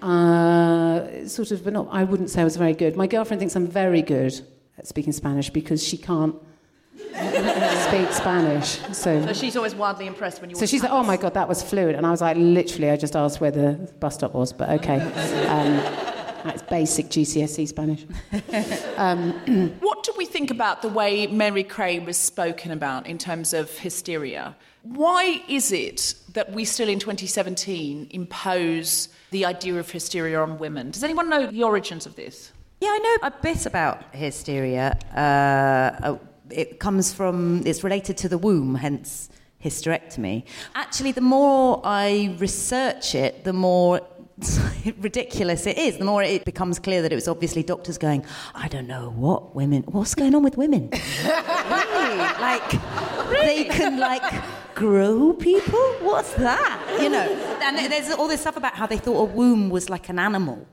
Uh, 0.00 1.26
sort 1.26 1.50
of, 1.50 1.64
but 1.64 1.72
not, 1.72 1.88
I 1.90 2.04
wouldn't 2.04 2.30
say 2.30 2.42
I 2.42 2.44
was 2.44 2.56
very 2.56 2.74
good. 2.74 2.94
My 2.96 3.06
girlfriend 3.06 3.40
thinks 3.40 3.56
I'm 3.56 3.66
very 3.66 4.02
good 4.02 4.38
at 4.78 4.86
speaking 4.86 5.12
Spanish 5.12 5.50
because 5.50 5.82
she 5.82 5.96
can't 5.96 6.36
speak 6.96 8.12
Spanish. 8.12 8.78
So, 8.92 9.26
So 9.26 9.32
she's 9.32 9.56
always 9.56 9.74
wildly 9.74 10.06
impressed 10.06 10.40
when 10.40 10.50
you 10.50 10.56
so 10.56 10.66
she's 10.66 10.82
like, 10.82 10.92
oh 10.92 11.02
my 11.02 11.16
God, 11.16 11.34
that 11.34 11.48
was 11.48 11.62
fluent. 11.62 11.96
And 11.96 12.06
I 12.06 12.10
was 12.10 12.20
like, 12.20 12.36
literally, 12.36 12.90
I 12.90 12.96
just 12.96 13.16
asked 13.16 13.40
where 13.40 13.50
the 13.50 13.90
bus 13.98 14.14
stop 14.14 14.34
was, 14.34 14.52
but 14.52 14.68
okay. 14.70 15.00
Um, 15.48 16.03
that's 16.44 16.62
basic 16.62 17.06
GCSE 17.06 17.68
Spanish. 17.68 18.06
What 19.80 20.02
do 20.04 20.12
we 20.16 20.26
think 20.26 20.50
about 20.50 20.82
the 20.82 20.88
way 20.88 21.26
Mary 21.26 21.64
Creagh 21.64 22.04
was 22.04 22.16
spoken 22.16 22.70
about 22.70 23.06
in 23.06 23.18
terms 23.18 23.52
of 23.52 23.70
hysteria? 23.78 24.54
Why 24.82 25.42
is 25.48 25.72
it 25.72 26.14
that 26.34 26.52
we 26.52 26.64
still 26.64 26.88
in 26.88 26.98
2017 26.98 28.08
impose 28.10 29.08
the 29.34 29.44
idea 29.44 29.74
of 29.78 29.90
hysteria 29.90 30.40
on 30.40 30.58
women. 30.58 30.92
Does 30.92 31.02
anyone 31.02 31.28
know 31.28 31.46
the 31.46 31.64
origins 31.64 32.06
of 32.06 32.14
this? 32.14 32.52
Yeah, 32.80 32.90
I 32.90 32.98
know 32.98 33.28
a 33.28 33.32
bit 33.42 33.66
about 33.66 34.14
hysteria. 34.14 34.96
Uh, 35.12 36.06
uh, 36.06 36.18
it 36.50 36.78
comes 36.78 37.12
from, 37.12 37.66
it's 37.66 37.82
related 37.82 38.16
to 38.18 38.28
the 38.28 38.38
womb, 38.38 38.76
hence 38.76 39.30
hysterectomy. 39.62 40.44
Actually, 40.74 41.12
the 41.12 41.20
more 41.20 41.80
I 41.84 42.36
research 42.38 43.14
it, 43.14 43.42
the 43.42 43.52
more 43.52 44.00
ridiculous 44.98 45.66
it 45.66 45.78
is, 45.78 45.98
the 45.98 46.04
more 46.04 46.22
it 46.22 46.44
becomes 46.44 46.78
clear 46.78 47.02
that 47.02 47.12
it 47.12 47.14
was 47.14 47.28
obviously 47.28 47.62
doctors 47.62 47.98
going, 47.98 48.24
I 48.54 48.68
don't 48.68 48.86
know 48.88 49.10
what 49.10 49.54
women, 49.54 49.82
what's 49.84 50.14
going 50.14 50.34
on 50.34 50.42
with 50.42 50.56
women? 50.56 50.90
really? 51.24 52.16
Like, 52.18 52.70
they 53.30 53.64
can, 53.64 53.98
like, 53.98 54.42
grow 54.74 55.32
people? 55.34 55.80
What's 56.00 56.32
that? 56.34 56.98
You 57.00 57.08
know, 57.10 57.58
and 57.62 57.92
there's 57.92 58.10
all 58.12 58.28
this 58.28 58.40
stuff 58.40 58.56
about 58.56 58.74
how 58.74 58.86
they 58.86 58.98
thought 58.98 59.20
a 59.20 59.24
womb 59.24 59.70
was 59.70 59.88
like 59.88 60.08
an 60.08 60.18
animal 60.18 60.66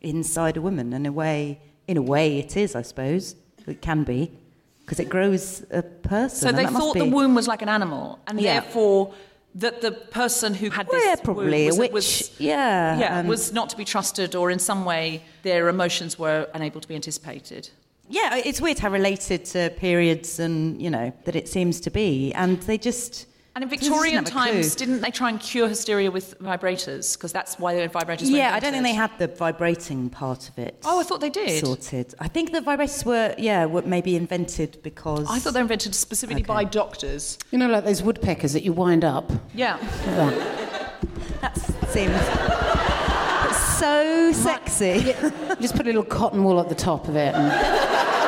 inside 0.00 0.56
a 0.56 0.60
woman. 0.60 0.92
And 0.92 1.04
in 1.04 1.06
a 1.06 1.12
way, 1.12 1.60
in 1.86 1.96
a 1.96 2.02
way, 2.02 2.38
it 2.38 2.56
is, 2.56 2.74
I 2.74 2.82
suppose. 2.82 3.36
It 3.66 3.82
can 3.82 4.04
be 4.04 4.30
because 4.84 5.00
it 5.00 5.08
grows 5.08 5.64
a 5.70 5.82
person. 5.82 6.48
So 6.48 6.52
they 6.52 6.66
thought 6.66 6.94
be- 6.94 7.00
the 7.00 7.06
womb 7.06 7.34
was 7.34 7.48
like 7.48 7.62
an 7.62 7.68
animal, 7.68 8.20
and 8.28 8.40
Yeah. 8.40 8.60
therefore 8.60 9.12
that 9.56 9.80
the 9.80 9.90
person 9.90 10.54
who 10.54 10.70
had 10.70 10.86
this 10.88 11.04
yeah, 11.04 11.16
probably 11.16 11.66
was, 11.66 11.78
a 11.78 11.80
witch. 11.80 11.92
was- 11.92 12.40
yeah, 12.40 12.98
yeah, 12.98 13.18
um, 13.20 13.26
was 13.26 13.52
not 13.52 13.70
to 13.70 13.76
be 13.76 13.84
trusted, 13.84 14.34
or 14.34 14.50
in 14.50 14.58
some 14.58 14.84
way 14.84 15.22
their 15.42 15.68
emotions 15.68 16.18
were 16.18 16.48
unable 16.54 16.80
to 16.80 16.88
be 16.88 16.94
anticipated. 16.94 17.70
Yeah, 18.08 18.36
it's 18.36 18.60
weird 18.60 18.78
how 18.78 18.90
related 18.90 19.44
to 19.46 19.70
periods 19.70 20.38
and 20.38 20.80
you 20.80 20.90
know 20.90 21.12
that 21.24 21.34
it 21.34 21.48
seems 21.48 21.80
to 21.80 21.90
be, 21.90 22.32
and 22.34 22.60
they 22.62 22.78
just. 22.78 23.26
And 23.56 23.62
in 23.62 23.70
Victorian 23.70 24.22
didn't 24.22 24.34
have 24.34 24.48
a 24.48 24.52
times, 24.52 24.74
didn't 24.74 25.00
they 25.00 25.10
try 25.10 25.30
and 25.30 25.40
cure 25.40 25.66
hysteria 25.66 26.10
with 26.10 26.38
vibrators? 26.40 27.16
Because 27.16 27.32
that's 27.32 27.58
why 27.58 27.74
the 27.74 27.88
vibrators 27.88 28.30
were 28.30 28.36
Yeah, 28.36 28.54
I 28.54 28.60
don't 28.60 28.72
think 28.72 28.84
they 28.84 28.92
had 28.92 29.18
the 29.18 29.28
vibrating 29.28 30.10
part 30.10 30.50
of 30.50 30.58
it. 30.58 30.76
Oh, 30.84 31.00
I 31.00 31.04
thought 31.04 31.22
they 31.22 31.30
did. 31.30 31.64
Sorted. 31.64 32.14
I 32.18 32.28
think 32.28 32.52
the 32.52 32.60
vibrators 32.60 33.06
were, 33.06 33.34
yeah, 33.38 33.64
were 33.64 33.80
maybe 33.80 34.14
invented 34.14 34.78
because. 34.82 35.26
I 35.30 35.38
thought 35.38 35.54
they 35.54 35.60
were 35.60 35.62
invented 35.62 35.94
specifically 35.94 36.42
by 36.42 36.64
doctors. 36.64 37.38
You 37.50 37.56
know, 37.56 37.68
like 37.68 37.86
those 37.86 38.02
woodpeckers 38.02 38.52
that 38.52 38.62
you 38.62 38.74
wind 38.74 39.06
up. 39.06 39.32
Yeah. 39.54 39.76
Like 40.18 40.36
that. 40.36 41.00
That 41.40 41.56
seems 41.88 42.12
so 43.78 44.32
sexy. 44.32 45.14
You 45.56 45.62
just 45.62 45.76
put 45.76 45.86
a 45.86 45.88
little 45.88 46.04
cotton 46.04 46.44
wool 46.44 46.60
at 46.60 46.68
the 46.68 46.74
top 46.74 47.08
of 47.08 47.16
it. 47.16 47.34
And... 47.34 48.22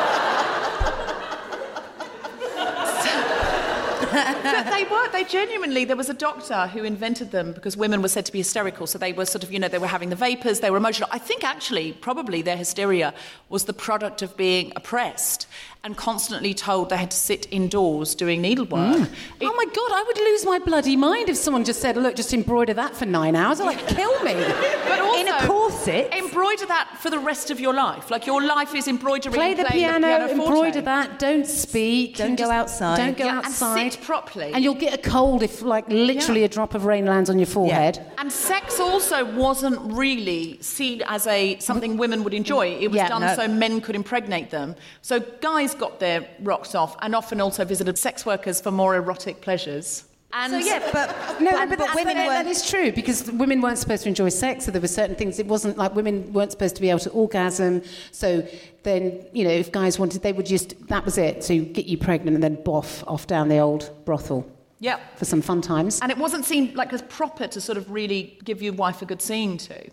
but 4.11 4.71
they 4.71 4.85
were, 4.85 5.09
they 5.11 5.25
genuinely, 5.25 5.85
there 5.85 5.97
was 5.97 6.09
a 6.09 6.15
doctor 6.15 6.67
who 6.69 6.85
invented 6.85 7.31
them 7.31 7.53
because 7.53 7.77
women 7.77 8.03
were 8.03 8.09
said 8.09 8.27
to 8.27 8.33
be 8.33 8.39
hysterical. 8.39 8.87
So 8.87 8.99
they 8.99 9.13
were 9.13 9.25
sort 9.25 9.45
of, 9.45 9.53
you 9.53 9.59
know, 9.59 9.69
they 9.69 9.79
were 9.79 9.87
having 9.87 10.11
the 10.11 10.17
vapors, 10.17 10.61
they 10.61 10.71
were 10.71 10.77
emotional. 10.77 11.09
I 11.13 11.19
think 11.19 11.45
actually, 11.45 11.93
probably 11.93 12.43
their 12.43 12.57
hysteria 12.57 13.15
was 13.49 13.65
the 13.65 13.73
product 13.73 14.23
of 14.23 14.37
being 14.37 14.73
oppressed 14.77 15.47
and 15.85 15.97
constantly 15.97 16.55
told 16.55 16.91
they 16.91 16.97
had 16.97 17.11
to 17.11 17.17
sit 17.17 17.47
indoors 17.51 18.15
doing 18.15 18.43
needlework. 18.43 18.97
Mm. 18.97 19.11
oh 19.43 19.55
my 19.55 19.65
God, 19.65 19.91
I 19.93 20.05
would 20.07 20.19
lose 20.19 20.45
my 20.45 20.59
bloody 20.59 20.97
mind 20.97 21.29
if 21.29 21.37
someone 21.37 21.65
just 21.65 21.81
said, 21.81 21.97
look, 21.97 22.17
just 22.17 22.35
embroider 22.35 22.75
that 22.75 22.97
for 22.97 23.07
nine 23.07 23.37
hours. 23.37 23.61
I'd 23.61 23.67
like, 23.67 23.87
kill 23.89 24.23
me. 24.23 24.35
But 24.89 25.01
also, 25.01 25.21
In 25.21 25.29
a 25.29 25.41
corset? 25.85 26.13
embroider 26.15 26.67
that 26.67 26.97
for 26.99 27.11
the 27.11 27.19
rest 27.19 27.51
of 27.51 27.61
your 27.61 27.75
life. 27.75 28.11
Like 28.11 28.27
your 28.27 28.43
life 28.43 28.75
is 28.75 28.89
embroidering. 28.89 29.35
Play 29.35 29.55
the 29.55 29.65
playing 29.65 30.01
piano, 30.01 30.29
embroider 30.29 30.81
that, 30.83 31.19
don't 31.19 31.47
speak. 31.47 32.17
Don't 32.17 32.31
go 32.37 32.45
just- 32.45 32.53
outside. 32.53 32.97
Don't 32.97 33.17
go 33.17 33.25
Yeah, 33.25 33.37
and 33.39 33.47
outside. 33.47 33.93
sit 33.93 34.03
properly. 34.03 34.53
And 34.53 34.63
you'll 34.65 34.75
get 34.75 34.95
a 34.95 34.99
cold 35.11 35.43
if, 35.43 35.63
like, 35.63 35.89
literally 35.89 36.41
Yeah. 36.41 36.47
a 36.47 36.49
drop 36.49 36.75
of 36.75 36.85
rain 36.85 37.07
lands 37.07 37.31
on 37.31 37.39
your 37.39 37.47
forehead. 37.47 38.01
And 38.19 38.33
sex 38.33 38.81
also 38.81 39.25
wasn't 39.25 39.79
really 39.93 40.59
seen 40.61 41.03
as 41.07 41.27
a 41.27 41.59
something 41.61 41.97
women 41.97 42.25
would 42.25 42.35
enjoy. 42.35 42.77
It 42.81 42.89
was 42.89 42.97
Yeah, 42.97 43.09
done 43.09 43.23
no. 43.23 43.35
so 43.37 43.49
men 43.49 43.81
could 43.81 43.95
impregnate 43.97 44.51
them. 44.51 44.75
So 45.03 45.21
guys 45.41 45.75
got 45.75 46.01
their 46.01 46.27
rocks 46.43 46.75
off 46.75 46.97
and 47.03 47.15
often 47.15 47.41
also 47.41 47.65
visited 47.65 47.99
sex 47.99 48.27
workers 48.27 48.61
for 48.61 48.71
more 48.71 48.97
erotic 48.97 49.41
pleasures. 49.41 50.05
And 50.33 50.53
So 50.53 50.59
yeah, 50.59 50.91
but 50.93 51.41
No, 51.41 51.51
and- 51.51 51.71
but, 51.71 51.79
but 51.79 51.79
that's- 51.79 51.95
women 51.97 52.17
that, 52.17 52.45
that 52.45 52.47
is 52.47 52.69
true 52.69 52.93
because 52.93 53.31
women 53.33 53.61
weren't 53.61 53.79
supposed 53.79 54.03
to 54.03 54.09
enjoy 54.09 54.29
sex, 54.29 54.65
so 54.67 54.71
there 54.71 54.81
were 54.81 54.89
certain 54.89 55.17
things. 55.17 55.39
It 55.39 55.47
wasn't 55.47 55.79
like 55.79 55.95
women 55.95 56.33
weren't 56.33 56.53
supposed 56.53 56.75
to 56.77 56.83
be 56.83 56.91
able 56.91 57.01
to 57.01 57.11
orgasm. 57.11 57.83
So 58.13 58.47
then, 58.83 59.25
you 59.33 59.45
know, 59.45 59.51
if 59.51 59.73
guys 59.73 59.99
wanted, 59.99 60.23
they 60.23 60.33
would 60.33 60.47
just 60.47 60.87
that 60.89 61.05
was 61.05 61.17
it 61.19 61.41
to 61.43 61.59
get 61.61 61.87
you 61.87 61.97
pregnant 61.97 62.35
and 62.35 62.43
then 62.43 62.57
boff 62.59 63.03
off 63.07 63.27
down 63.27 63.49
the 63.49 63.59
old 63.59 63.91
brothel 64.05 64.47
yeah. 64.81 64.99
for 65.17 65.25
some 65.25 65.43
fun 65.43 65.63
times. 65.63 66.01
And 66.01 66.11
it 66.13 66.19
wasn't 66.19 66.45
seen 66.45 66.75
like 66.75 66.93
as 66.93 67.03
proper 67.03 67.47
to 67.47 67.61
sort 67.61 67.79
of 67.79 67.91
really 67.91 68.39
give 68.45 68.63
your 68.63 68.75
wife 68.75 69.03
a 69.03 69.07
good 69.07 69.23
scene 69.23 69.57
to. 69.59 69.91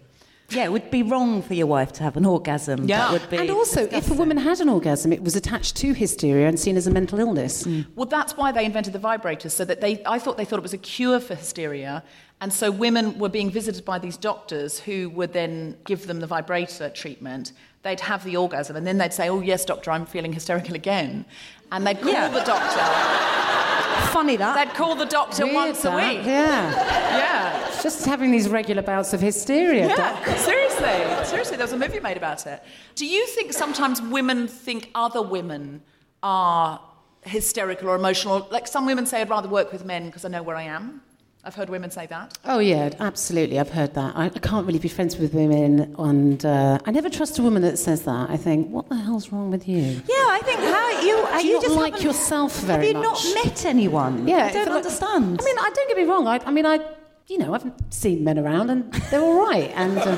Yeah, 0.50 0.66
it 0.66 0.72
would 0.72 0.92
be 0.92 1.02
wrong 1.02 1.42
for 1.42 1.56
your 1.56 1.66
wife 1.68 1.92
to 1.94 2.04
have 2.04 2.18
an 2.18 2.26
orgasm. 2.26 2.88
Yeah. 2.88 2.98
That 3.00 3.12
would 3.14 3.30
be 3.30 3.38
And 3.38 3.50
also, 3.50 3.88
if 3.92 4.12
a 4.12 4.14
woman 4.14 4.38
had 4.38 4.60
an 4.60 4.70
orgasm, 4.70 5.12
it 5.12 5.24
was 5.24 5.36
attached 5.36 5.76
to 5.78 5.94
hysteria 5.94 6.48
and 6.48 6.60
seen 6.60 6.78
as 6.78 6.86
a 6.86 6.92
mental 6.92 7.20
illness. 7.20 7.64
Mm. 7.64 7.88
Well, 7.96 8.06
that's 8.06 8.38
why 8.38 8.52
they 8.52 8.64
invented 8.64 8.94
the 8.94 9.00
vibrators, 9.00 9.52
so 9.52 9.66
that 9.66 9.82
they, 9.82 10.04
I 10.06 10.20
thought 10.20 10.38
they 10.38 10.46
thought 10.46 10.60
it 10.60 10.64
was 10.64 10.74
a 10.74 10.78
cure 10.78 11.20
for 11.20 11.34
hysteria. 11.36 12.04
And 12.42 12.54
so 12.54 12.70
women 12.70 13.18
were 13.18 13.30
being 13.30 13.50
visited 13.50 13.86
by 13.86 13.98
these 13.98 14.18
doctors 14.18 14.80
who 14.80 15.10
would 15.12 15.34
then 15.34 15.78
give 15.86 16.06
them 16.06 16.20
the 16.20 16.28
vibrator 16.28 16.90
treatment. 16.90 17.54
They'd 17.82 18.02
have 18.02 18.24
the 18.24 18.38
orgasm, 18.38 18.76
and 18.76 18.86
then 18.86 18.98
they'd 18.98 19.14
say, 19.14 19.30
Oh, 19.30 19.42
yes, 19.42 19.66
doctor, 19.66 19.90
I'm 19.92 20.06
feeling 20.06 20.34
hysterical 20.34 20.76
again. 20.76 21.26
And 21.72 21.88
they'd 21.88 22.00
call 22.00 22.12
Yeah. 22.12 22.28
the 22.30 22.42
doctor. 22.42 23.75
Funny 24.12 24.38
that. 24.38 24.56
They'd 24.56 24.74
call 24.76 24.96
the 24.96 25.06
doctor 25.06 25.44
Weird 25.44 25.56
once 25.56 25.86
a 25.86 25.92
week. 25.92 26.26
Yeah. 26.26 26.72
Yeah. 27.18 27.82
Just 27.82 28.06
having 28.06 28.32
these 28.32 28.50
regular 28.50 28.82
bouts 28.82 29.14
of 29.14 29.22
hysteria, 29.22 29.88
Doc. 29.90 29.98
Yeah, 29.98 30.36
seriously. 30.38 31.26
Seriously, 31.26 31.58
there 31.58 31.66
was 31.66 31.74
a 31.74 31.78
movie 31.78 32.00
made 32.00 32.18
about 32.18 32.46
it. 32.48 32.64
Do 32.96 33.06
you 33.06 33.26
think 33.28 33.54
sometimes 33.54 34.02
women 34.02 34.48
think 34.48 34.90
other 34.96 35.22
women 35.22 35.82
are 36.24 36.80
hysterical 37.24 37.90
or 37.90 37.96
emotional? 37.96 38.48
Like 38.52 38.68
some 38.68 38.86
women 38.86 39.06
say, 39.06 39.22
I'd 39.22 39.30
rather 39.30 39.50
work 39.50 39.72
with 39.72 39.86
men 39.86 40.08
because 40.08 40.26
I 40.26 40.30
know 40.30 40.44
where 40.44 40.56
I 40.56 40.64
am. 40.64 41.02
I've 41.48 41.54
heard 41.54 41.70
women 41.70 41.92
say 41.92 42.08
that. 42.08 42.36
Oh 42.44 42.58
yeah, 42.58 42.90
absolutely. 43.00 43.60
I've 43.60 43.70
heard 43.70 43.94
that. 43.94 44.16
I, 44.16 44.26
I 44.26 44.30
can't 44.30 44.66
really 44.66 44.80
be 44.80 44.88
friends 44.88 45.16
with 45.16 45.36
women, 45.36 45.94
and 46.00 46.44
uh, 46.44 46.80
I 46.86 46.90
never 46.90 47.08
trust 47.08 47.38
a 47.38 47.44
woman 47.44 47.62
that 47.62 47.78
says 47.78 48.02
that. 48.06 48.32
I 48.32 48.36
think, 48.36 48.72
what 48.72 48.90
the 48.90 48.96
hell's 48.96 49.32
wrong 49.32 49.52
with 49.52 49.68
you? 49.68 50.02
yeah, 50.08 50.26
I 50.28 50.42
think 50.44 50.60
how 50.60 50.85
you 51.04 51.16
are 51.18 51.40
Do 51.40 51.46
you 51.48 51.54
you 51.54 51.60
not 51.60 51.64
just 51.64 51.76
like 51.76 52.04
yourself 52.04 52.60
very 52.62 52.94
much. 52.94 52.96
Have 52.96 53.04
you 53.04 53.10
much? 53.10 53.26
not 53.36 53.46
met 53.46 53.66
anyone? 53.66 54.28
Yeah, 54.28 54.46
I 54.46 54.52
don't 54.52 54.68
if- 54.68 54.74
understand. 54.74 55.40
I 55.42 55.44
mean, 55.46 55.58
I 55.58 55.70
don't 55.74 55.88
get 55.88 55.98
me 55.98 56.04
wrong. 56.04 56.28
I, 56.28 56.40
I 56.46 56.52
mean, 56.52 56.66
I, 56.66 56.80
you 57.28 57.38
know, 57.38 57.54
I've 57.54 57.66
seen 57.90 58.24
men 58.24 58.38
around, 58.40 58.70
and 58.70 58.92
they're 59.10 59.22
all 59.22 59.40
right. 59.46 59.72
And 59.76 59.98
uh, 59.98 60.18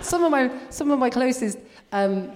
some 0.02 0.24
of 0.24 0.30
my 0.30 0.50
some 0.70 0.90
of 0.90 0.98
my 0.98 1.10
closest. 1.10 1.58
Um, 1.92 2.32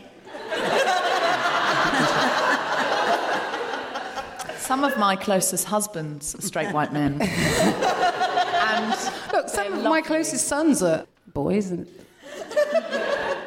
Some 4.58 4.84
of 4.84 4.98
my 4.98 5.16
closest 5.16 5.64
husbands 5.64 6.34
are 6.34 6.42
straight 6.42 6.74
white 6.74 6.92
men. 6.92 7.22
and 7.22 8.94
look, 9.32 9.48
some 9.48 9.72
of 9.72 9.82
my 9.82 10.02
closest 10.02 10.46
sons 10.46 10.82
are 10.82 11.06
boys, 11.32 11.70
and 11.70 11.86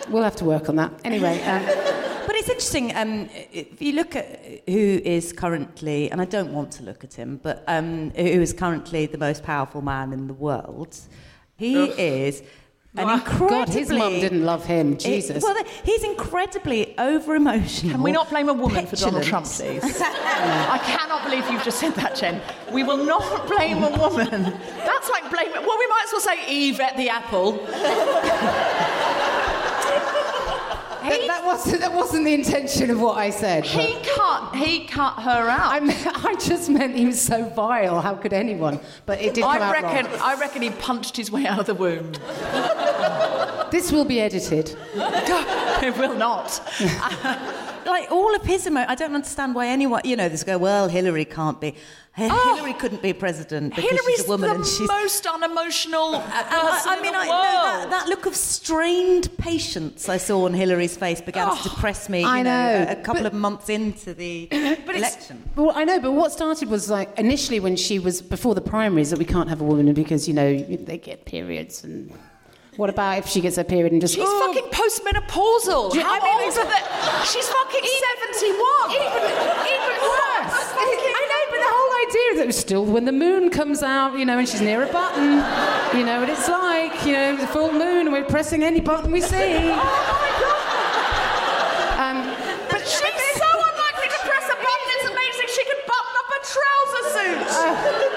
we'll 0.10 0.24
have 0.24 0.36
to 0.38 0.46
work 0.46 0.68
on 0.68 0.78
that. 0.78 0.92
Anyway. 1.04 1.39
Um, 1.44 1.62
But 2.26 2.36
it's 2.36 2.49
interesting. 2.49 2.95
Um, 2.95 3.30
if 3.51 3.82
you 3.82 3.93
look 3.93 4.15
at 4.15 4.63
who 4.67 5.01
is 5.03 5.34
currently, 5.34 6.11
and 6.11 6.22
I 6.22 6.26
don't 6.26 6.53
want 6.53 6.72
to 6.74 6.84
look 6.84 7.03
at 7.03 7.13
him, 7.13 7.39
but 7.41 7.63
um, 7.67 8.11
who 8.11 8.22
is 8.22 8.53
currently 8.53 9.05
the 9.05 9.17
most 9.17 9.43
powerful 9.43 9.82
man 9.82 10.13
in 10.13 10.28
the 10.28 10.34
world, 10.34 10.97
he 11.57 11.76
is 11.84 12.43
an 12.97 13.09
incredibly. 13.09 13.49
God, 13.49 13.69
his 13.69 13.89
mum 13.89 14.13
didn't 14.13 14.43
love 14.43 14.65
him. 14.65 14.97
Jesus. 14.97 15.41
well, 15.41 15.63
he's 15.84 16.03
incredibly 16.03 16.97
over 16.97 17.36
emotional. 17.36 17.93
Can 17.93 18.03
we 18.03 18.11
not 18.11 18.30
blame 18.30 18.49
a 18.49 18.53
woman 18.53 18.86
for 18.86 18.97
Donald 18.97 19.24
Trump, 19.24 19.45
please? 19.45 19.82
I 20.01 20.80
cannot 20.84 21.24
believe 21.24 21.49
you've 21.49 21.63
just 21.63 21.80
said 21.80 21.93
that, 21.95 22.15
Jen. 22.15 22.41
We 22.72 22.84
will 22.84 22.97
not 22.97 23.47
blame 23.47 23.82
a 23.84 23.97
woman. 23.97 24.43
That's 24.43 25.09
like 25.09 25.30
blaming. 25.30 25.65
Well, 25.65 25.80
we 25.80 25.88
might 25.88 26.03
as 26.05 26.11
well 26.11 26.22
say 26.22 26.51
Eve 26.51 26.80
at 26.82 26.97
the 26.97 27.09
apple. 27.09 27.53
that, 31.02 31.22
that 31.28 31.45
wasn't 31.45 31.82
that 31.82 31.93
wasn't 31.93 32.26
the 32.26 32.34
intention 32.34 32.89
of 32.89 32.99
what 33.02 33.18
I 33.18 33.30
said. 33.30 33.64
but- 33.64 33.72
He 33.72 33.99
cut. 34.16 34.56
He 34.56 34.86
cut 34.86 35.14
her 35.20 35.49
out. 35.49 35.72
I, 35.74 35.80
meant, 35.80 36.08
I 36.26 36.36
just 36.36 36.70
meant 36.70 36.95
he 36.95 37.06
was 37.06 37.22
so 37.22 37.45
vile. 37.49 38.02
How 38.02 38.16
could 38.16 38.34
anyone? 38.34 38.80
But 39.06 39.20
it 39.22 39.34
did 39.34 39.43
come 39.43 39.62
I 39.62 39.66
out 39.66 39.74
reckon. 39.74 40.12
wrong. 40.12 40.20
I 40.22 40.36
reckon 40.39 40.62
he 40.62 40.70
punched 40.70 41.18
his 41.18 41.32
way 41.32 41.45
out 41.45 41.60
of 41.60 41.66
the 41.66 41.74
womb. 41.76 42.12
This 43.72 43.91
will 43.91 44.06
be 44.06 44.20
edited. 44.20 44.76
it 44.95 45.97
will 45.97 46.16
not. 46.16 46.60
like 47.86 48.12
all 48.12 48.36
of 48.36 48.44
his 48.44 48.66
emo. 48.68 48.86
I 48.88 48.96
don't 48.96 49.14
understand 49.16 49.56
why 49.56 49.68
anyone, 49.68 50.02
you 50.04 50.16
know, 50.16 50.30
this 50.30 50.44
go. 50.44 50.58
Well, 50.58 50.88
Hillary 50.88 51.26
can't 51.26 51.60
be. 51.62 51.76
Oh. 52.18 52.56
Hillary 52.56 52.74
couldn't 52.74 53.02
be 53.02 53.14
president 53.14 53.74
because 53.74 53.90
Hillary's 53.90 54.18
she's 54.18 54.26
a 54.28 54.30
woman 54.30 54.50
the 54.50 54.56
and 54.58 54.66
she's. 54.66 54.88
most 54.88 55.26
unemotional 55.26 56.16
I, 56.26 56.84
I 56.86 57.02
mean, 57.02 57.16
I, 57.16 57.26
no, 57.26 57.32
that, 57.32 57.88
that 57.90 58.08
look 58.10 58.26
of 58.26 58.36
strained 58.36 59.30
patience 59.38 60.10
I 60.10 60.18
saw 60.18 60.44
on 60.44 60.54
Hillary's 60.54 60.98
face 60.98 61.22
began 61.22 61.48
Oh, 61.50 61.56
to 61.56 61.70
depress 61.70 62.10
me. 62.10 62.20
You 62.22 62.28
I 62.28 62.42
know, 62.44 62.84
know, 62.84 62.90
a, 62.90 62.92
a 62.92 62.96
couple 62.98 63.24
but- 63.24 63.32
of 63.34 63.40
months 63.40 63.70
into 63.70 64.14
the 64.14 64.50
election. 64.52 65.42
Well, 65.56 65.72
I 65.74 65.86
know, 65.86 66.02
but 66.02 66.12
what 66.12 66.34
started 66.34 66.68
was 66.70 66.90
like 66.90 67.18
initially 67.18 67.62
when 67.62 67.78
she 67.78 67.98
was 67.98 68.22
before 68.22 68.56
the 68.56 68.62
primaries 68.62 69.10
that 69.12 69.20
we 69.20 69.26
can't 69.26 69.48
have 69.48 69.62
a 69.62 69.64
woman 69.64 69.94
because 69.94 70.28
you 70.28 70.34
know 70.34 70.58
they 70.58 70.98
get 70.98 71.24
periods 71.26 71.84
and. 71.86 72.12
What 72.82 72.90
about 72.90 73.20
if 73.20 73.28
she 73.28 73.42
gets 73.42 73.58
her 73.58 73.64
period 73.64 73.92
and 73.92 74.02
just 74.02 74.16
She's 74.16 74.26
oh, 74.26 74.42
fucking 74.42 74.72
postmenopausal. 74.74 75.94
Yeah, 75.94 76.02
How 76.02 76.18
I 76.18 76.26
mean, 76.26 76.50
old 76.50 76.58
are 76.58 76.66
they? 76.66 76.82
She's 77.30 77.46
fucking 77.46 77.78
71. 77.78 78.58
Even, 78.90 79.22
even 79.70 80.02
worse. 80.02 80.66
I 80.74 81.22
know, 81.30 81.44
but 81.54 81.62
the 81.62 81.70
whole 81.70 81.94
idea 82.10 82.42
that 82.42 82.50
it's 82.50 82.58
still 82.58 82.84
when 82.84 83.06
the 83.06 83.12
moon 83.12 83.52
comes 83.52 83.84
out, 83.84 84.18
you 84.18 84.26
know, 84.26 84.40
and 84.40 84.50
she's 84.50 84.62
near 84.62 84.82
a 84.82 84.92
button, 84.92 85.46
you 85.96 86.04
know, 86.04 86.22
what 86.22 86.30
it's 86.30 86.50
like, 86.50 87.06
you 87.06 87.14
know, 87.14 87.38
the 87.38 87.46
full 87.46 87.72
moon, 87.72 88.10
and 88.10 88.14
we're 88.14 88.26
pressing 88.26 88.64
any 88.64 88.82
button 88.82 89.12
we 89.12 89.22
see. 89.22 89.70
oh 89.70 90.42
Um, 92.02 92.18
But 92.66 92.82
she's 92.82 92.98
so 93.38 93.46
unlikely 93.46 94.10
to 94.10 94.20
press 94.26 94.50
a 94.50 94.58
button, 94.58 94.88
it's 94.98 95.06
amazing 95.06 95.54
she 95.54 95.64
can 95.70 95.78
button 95.86 96.14
up 96.18 96.34
a 96.34 96.40
trouser 96.50 97.04
suit. 97.14 98.11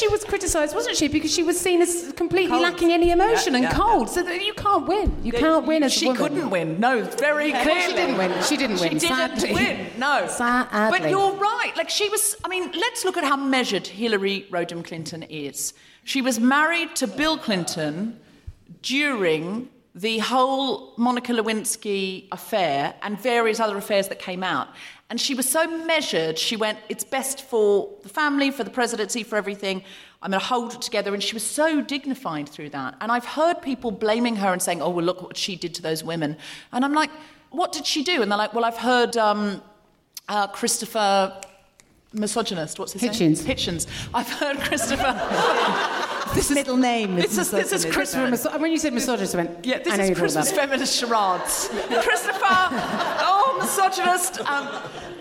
But, 0.00 0.08
but 0.08 0.08
then 0.08 0.08
she 0.08 0.08
was 0.08 0.24
criticised, 0.24 0.74
wasn't 0.74 0.96
she? 0.96 1.08
Because 1.08 1.32
she 1.32 1.42
was 1.42 1.60
seen 1.60 1.82
as 1.82 2.12
completely 2.16 2.50
Cold. 2.50 2.62
lacking 2.62 2.92
any 2.92 3.10
emotion 3.10 3.54
Yeah, 3.54 3.60
and 3.60 3.64
yeah, 3.64 3.78
cold. 3.78 4.08
So 4.08 4.22
that 4.22 4.44
you 4.44 4.54
can't 4.54 4.86
win. 4.86 5.16
You 5.22 5.32
can't 5.32 5.66
win 5.66 5.82
as 5.82 5.92
she 5.92 6.06
a 6.06 6.08
woman. 6.10 6.22
She 6.22 6.28
couldn't 6.28 6.50
win. 6.50 6.80
No, 6.80 7.02
very 7.02 7.52
clearly. 7.52 7.80
she 7.82 7.92
didn't 7.94 8.18
win. 8.18 8.42
She 8.42 8.56
didn't 8.56 8.80
win. 8.80 8.92
She 8.92 8.98
didn't 8.98 9.38
sadly. 9.38 9.52
win. 9.54 9.86
No. 9.98 10.26
Sadly. 10.28 10.98
But 10.98 11.10
you're 11.10 11.32
right. 11.34 11.72
Like 11.76 11.90
she 11.90 12.08
was. 12.08 12.36
I 12.44 12.48
mean, 12.48 12.70
let's 12.72 13.04
look 13.04 13.16
at 13.16 13.24
how 13.24 13.36
measured 13.36 13.86
Hillary 13.86 14.46
Rodham 14.50 14.84
Clinton 14.84 15.22
is. 15.24 15.74
She 16.04 16.20
was 16.20 16.38
married 16.38 16.94
to 16.96 17.06
Bill 17.06 17.38
Clinton 17.38 18.18
during 18.82 19.68
the 19.94 20.18
whole 20.18 20.92
Monica 20.96 21.32
Lewinsky 21.32 22.26
affair 22.32 22.94
and 23.02 23.20
various 23.20 23.60
other 23.60 23.76
affairs 23.76 24.08
that 24.08 24.18
came 24.18 24.42
out. 24.42 24.68
And 25.10 25.20
she 25.20 25.34
was 25.34 25.48
so 25.48 25.66
measured, 25.86 26.38
she 26.38 26.56
went, 26.56 26.78
it's 26.88 27.04
best 27.04 27.42
for 27.42 27.90
the 28.02 28.08
family, 28.08 28.50
for 28.50 28.64
the 28.64 28.70
presidency, 28.70 29.22
for 29.22 29.36
everything. 29.36 29.82
I'm 30.22 30.30
going 30.30 30.40
to 30.40 30.46
hold 30.46 30.72
it 30.74 30.80
together. 30.82 31.12
And 31.12 31.22
she 31.22 31.34
was 31.34 31.42
so 31.42 31.82
dignified 31.82 32.48
through 32.48 32.70
that. 32.70 32.96
And 33.00 33.12
I've 33.12 33.26
heard 33.26 33.60
people 33.60 33.90
blaming 33.90 34.36
her 34.36 34.52
and 34.52 34.62
saying, 34.62 34.80
oh, 34.80 34.88
well, 34.88 35.04
look 35.04 35.22
what 35.22 35.36
she 35.36 35.56
did 35.56 35.74
to 35.74 35.82
those 35.82 36.02
women. 36.02 36.36
And 36.72 36.84
I'm 36.84 36.94
like, 36.94 37.10
what 37.50 37.72
did 37.72 37.86
she 37.86 38.02
do? 38.02 38.22
And 38.22 38.30
they're 38.30 38.38
like, 38.38 38.54
well, 38.54 38.64
I've 38.64 38.78
heard 38.78 39.16
um, 39.18 39.62
uh, 40.28 40.46
Christopher 40.48 41.38
misogynist. 42.14 42.78
What's 42.78 42.94
his 42.94 43.02
Hitchens. 43.02 43.46
name? 43.46 43.56
Hitchens. 43.56 43.86
I've 44.14 44.30
heard 44.30 44.58
Christopher. 44.60 46.00
This 46.34 46.50
middle 46.50 46.76
name 46.76 47.14
This 47.14 47.38
is, 47.38 47.50
this 47.50 47.72
is. 47.72 47.86
Miso- 47.86 48.60
when 48.60 48.72
you 48.72 48.78
said 48.78 48.92
misogynist, 48.92 49.34
I 49.34 49.38
went. 49.38 49.64
Yeah, 49.64 49.78
this 49.78 49.96
is 49.96 50.18
Christmas 50.18 50.50
feminist 50.50 50.98
charades. 50.98 51.68
Christopher, 52.02 52.40
oh, 52.42 53.56
misogynist. 53.60 54.40
Um, 54.40 54.68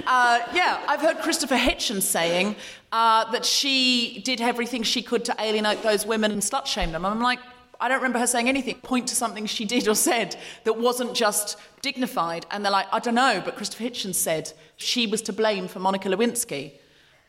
uh, 0.08 0.40
yeah, 0.54 0.84
I've 0.88 1.02
heard 1.02 1.20
Christopher 1.20 1.56
Hitchens 1.56 2.02
saying 2.02 2.56
uh, 2.92 3.32
that 3.32 3.46
she 3.46 4.22
did 4.26 4.42
everything 4.42 4.82
she 4.84 5.02
could 5.02 5.24
to 5.26 5.36
alienate 5.40 5.84
those 5.84 6.06
women 6.06 6.32
and 6.32 6.42
slut 6.42 6.66
shame 6.66 6.92
them. 6.92 7.06
I'm 7.06 7.22
like, 7.22 7.40
I 7.80 7.88
don't 7.90 7.98
remember 7.98 8.20
her 8.20 8.28
saying 8.28 8.50
anything. 8.50 8.76
Point 8.76 9.08
to 9.10 9.16
something 9.16 9.46
she 9.46 9.66
did 9.66 9.88
or 9.88 9.96
said 9.96 10.36
that 10.64 10.78
wasn't 10.80 11.14
just 11.14 11.58
dignified. 11.82 12.46
And 12.50 12.66
they're 12.66 12.72
like, 12.72 12.88
I 12.92 13.00
don't 13.00 13.16
know, 13.16 13.42
but 13.44 13.56
Christopher 13.56 13.84
Hitchens 13.84 14.16
said 14.16 14.52
she 14.78 15.06
was 15.06 15.22
to 15.24 15.34
blame 15.34 15.68
for 15.68 15.80
Monica 15.80 16.10
Lewinsky. 16.10 16.74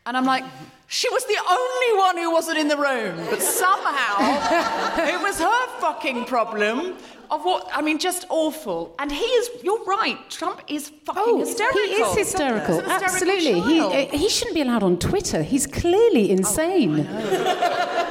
And 0.05 0.15
I'm 0.15 0.25
like, 0.25 0.43
she 0.87 1.09
was 1.09 1.25
the 1.25 1.37
only 1.49 1.99
one 1.99 2.17
who 2.17 2.31
wasn't 2.31 2.57
in 2.59 2.67
the 2.67 2.77
room, 2.77 3.17
but 3.29 3.41
somehow 3.41 4.17
it 5.13 5.19
was 5.21 5.39
her 5.39 5.67
fucking 5.79 6.25
problem 6.25 6.95
of 7.31 7.43
what, 7.43 7.67
I 7.73 7.81
mean, 7.81 7.97
just 7.97 8.25
awful. 8.29 8.93
And 8.99 9.11
he 9.11 9.23
is, 9.23 9.63
you're 9.63 9.83
right, 9.85 10.17
Trump 10.29 10.61
is 10.67 10.89
fucking 11.05 11.23
Oh, 11.25 11.39
hysterical. 11.39 11.81
he 11.81 11.87
is 11.95 12.15
hysterical. 12.17 12.81
Absolutely. 12.83 13.61
He, 13.61 13.79
uh, 13.79 13.89
he 14.15 14.29
shouldn't 14.29 14.53
be 14.53 14.61
allowed 14.61 14.83
on 14.83 14.99
Twitter. 14.99 15.41
He's 15.41 15.65
clearly 15.65 16.29
insane. 16.29 17.05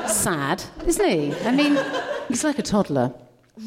Sad, 0.09 0.64
isn't 0.86 1.09
he? 1.09 1.32
I 1.45 1.53
mean, 1.53 1.78
he's 2.28 2.42
like 2.42 2.59
a 2.59 2.62
toddler. 2.62 3.14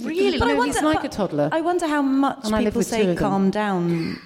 Really? 0.02 0.38
But 0.38 0.50
I 0.50 0.52
no, 0.52 0.58
wonder- 0.58 0.74
he's 0.74 0.84
like 0.84 1.04
a 1.06 1.10
toddler. 1.10 1.48
I 1.54 1.62
wonder 1.62 1.88
how 1.88 2.02
much 2.02 2.40
And 2.44 2.58
people 2.66 2.84
say 2.84 3.16
calm 3.16 3.50
down 3.52 4.20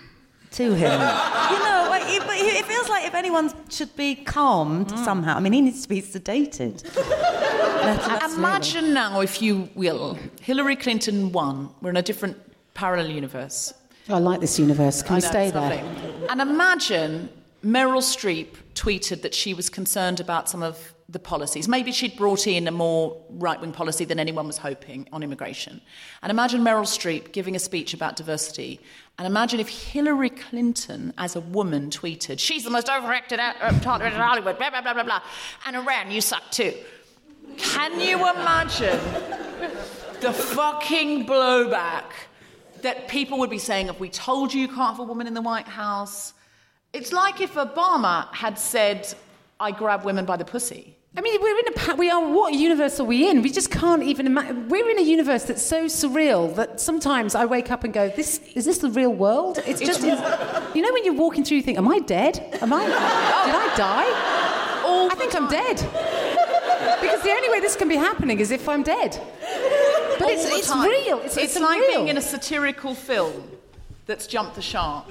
to 0.54 0.64
him. 0.74 0.92
you 1.54 1.60
know, 1.60 1.81
like, 2.20 2.22
it, 2.22 2.28
but 2.28 2.38
it 2.38 2.66
feels 2.66 2.90
like 2.90 3.06
if 3.06 3.14
anyone 3.16 3.52
should 3.70 3.96
be 3.96 4.16
calmed 4.16 4.88
Mm. 4.88 5.06
somehow, 5.06 5.36
I 5.38 5.40
mean, 5.40 5.54
he 5.54 5.62
needs 5.62 5.84
to 5.84 5.90
be 5.90 6.02
sedated. 6.02 6.84
Imagine 8.38 8.94
now, 8.94 9.22
if 9.22 9.42
you 9.42 9.70
will, 9.76 10.18
Hillary 10.42 10.76
Clinton 10.76 11.32
won. 11.32 11.70
We're 11.82 11.90
in 11.92 11.98
a 11.98 12.02
different 12.02 12.38
parallel 12.74 13.10
universe. 13.10 13.74
I 14.10 14.18
like 14.20 14.40
this 14.42 14.58
universe. 14.60 15.02
Can 15.02 15.14
I 15.14 15.16
we 15.18 15.22
know, 15.22 15.28
stay 15.30 15.52
there? 15.52 15.62
lovely. 15.62 16.28
And 16.30 16.42
imagine 16.42 17.30
Meryl 17.64 18.02
Streep 18.02 18.48
tweeted 18.76 19.22
that 19.22 19.34
she 19.34 19.54
was 19.54 19.70
concerned 19.70 20.20
about 20.20 20.50
some 20.50 20.64
of 20.64 20.94
the 21.12 21.20
policies. 21.20 21.68
Maybe 21.68 21.92
she'd 21.92 22.16
brought 22.16 22.48
in 22.48 22.68
a 22.68 22.72
more 22.72 23.22
right 23.30 23.60
wing 23.60 23.72
policy 23.72 24.06
than 24.06 24.20
anyone 24.20 24.48
was 24.48 24.58
hoping 24.58 25.08
on 25.12 25.24
immigration. 25.24 25.82
And 26.22 26.32
imagine 26.32 26.62
Meryl 26.62 26.86
Streep 26.86 27.32
giving 27.34 27.56
a 27.56 27.60
speech 27.60 27.94
about 27.94 28.16
diversity. 28.16 28.80
And 29.18 29.28
imagine 29.28 29.60
if 29.60 29.68
Hillary 29.68 30.30
Clinton, 30.30 31.14
as 31.18 31.36
a 31.36 31.42
woman, 31.42 31.90
tweeted, 31.90 32.40
She's 32.40 32.64
the 32.64 32.70
most 32.70 32.90
overacted 32.90 33.40
out- 33.40 33.56
uh, 33.62 33.68
in 33.68 34.12
Hollywood, 34.14 34.58
blah, 34.58 34.70
blah, 34.70 34.82
blah, 34.82 34.94
blah, 34.94 35.04
blah. 35.04 35.22
And 35.66 35.76
Iran, 35.76 36.12
you 36.12 36.22
suck 36.22 36.50
too. 36.52 36.74
Can 37.58 38.00
you 38.00 38.18
imagine 38.18 39.00
the 40.22 40.32
fucking 40.32 41.28
blowback 41.28 42.06
that 42.82 43.08
people 43.08 43.40
would 43.40 43.50
be 43.50 43.60
saying 43.60 43.88
if 43.88 44.00
we 44.00 44.10
told 44.10 44.54
you 44.54 44.62
you 44.62 44.68
can't 44.68 44.92
have 44.92 45.00
a 45.00 45.04
woman 45.04 45.28
in 45.28 45.34
the 45.34 45.42
White 45.42 45.68
House? 45.68 46.34
It's 46.94 47.12
like 47.12 47.42
if 47.42 47.54
Obama 47.54 48.34
had 48.34 48.58
said, 48.58 49.14
I 49.60 49.72
grab 49.72 50.04
women 50.04 50.26
by 50.26 50.38
the 50.38 50.46
pussy. 50.46 50.98
I 51.16 51.20
mean, 51.20 51.42
we're 51.42 51.60
in 51.60 51.66
a 51.92 51.96
we 51.96 52.10
are 52.10 52.26
what 52.26 52.54
universe 52.54 52.98
are 53.02 53.04
we 53.04 53.30
in? 53.30 53.42
We 53.42 53.52
just 53.52 53.70
can't 53.70 54.02
even 54.02 54.28
imagine. 54.28 54.70
We're 54.70 54.90
in 54.90 54.98
a 54.98 55.02
universe 55.02 55.44
that's 55.44 55.62
so 55.62 55.86
surreal 55.86 56.56
that 56.56 56.80
sometimes 56.80 57.36
I 57.36 57.44
wake 57.46 57.70
up 57.70 57.84
and 57.84 57.94
go, 57.94 58.08
"This 58.08 58.40
is 58.56 58.64
this 58.64 58.78
the 58.78 58.90
real 58.90 59.12
world?" 59.14 59.60
It's 59.68 59.82
just, 59.82 60.04
it's- 60.06 60.76
you 60.76 60.82
know, 60.82 60.94
when 60.94 61.04
you're 61.04 61.14
walking 61.26 61.44
through, 61.44 61.58
you 61.58 61.64
think, 61.64 61.78
"Am 61.78 61.88
I 61.90 62.00
dead? 62.00 62.58
Am 62.62 62.72
I? 62.72 62.86
Did 62.86 62.94
I 62.96 63.74
die? 63.76 64.84
All 64.86 65.12
I 65.12 65.16
think 65.16 65.36
I'm 65.36 65.50
dead." 65.50 65.76
Because 67.02 67.22
the 67.24 67.32
only 67.32 67.50
way 67.50 67.60
this 67.60 67.76
can 67.76 67.90
be 67.90 67.98
happening 67.98 68.40
is 68.40 68.50
if 68.52 68.70
I'm 68.70 68.82
dead. 68.84 69.20
But 70.18 70.30
it's, 70.30 70.46
All 70.46 70.50
the 70.52 70.58
it's 70.60 70.68
time. 70.70 70.90
real. 70.90 71.20
It's, 71.20 71.36
It's, 71.36 71.56
it's 71.56 71.60
like 71.60 71.80
real. 71.82 71.88
being 71.98 72.08
in 72.08 72.18
a 72.18 72.22
satirical 72.22 72.96
film 72.96 73.50
that's 74.06 74.28
jumped 74.28 74.56
the 74.56 74.62
shark. 74.62 75.08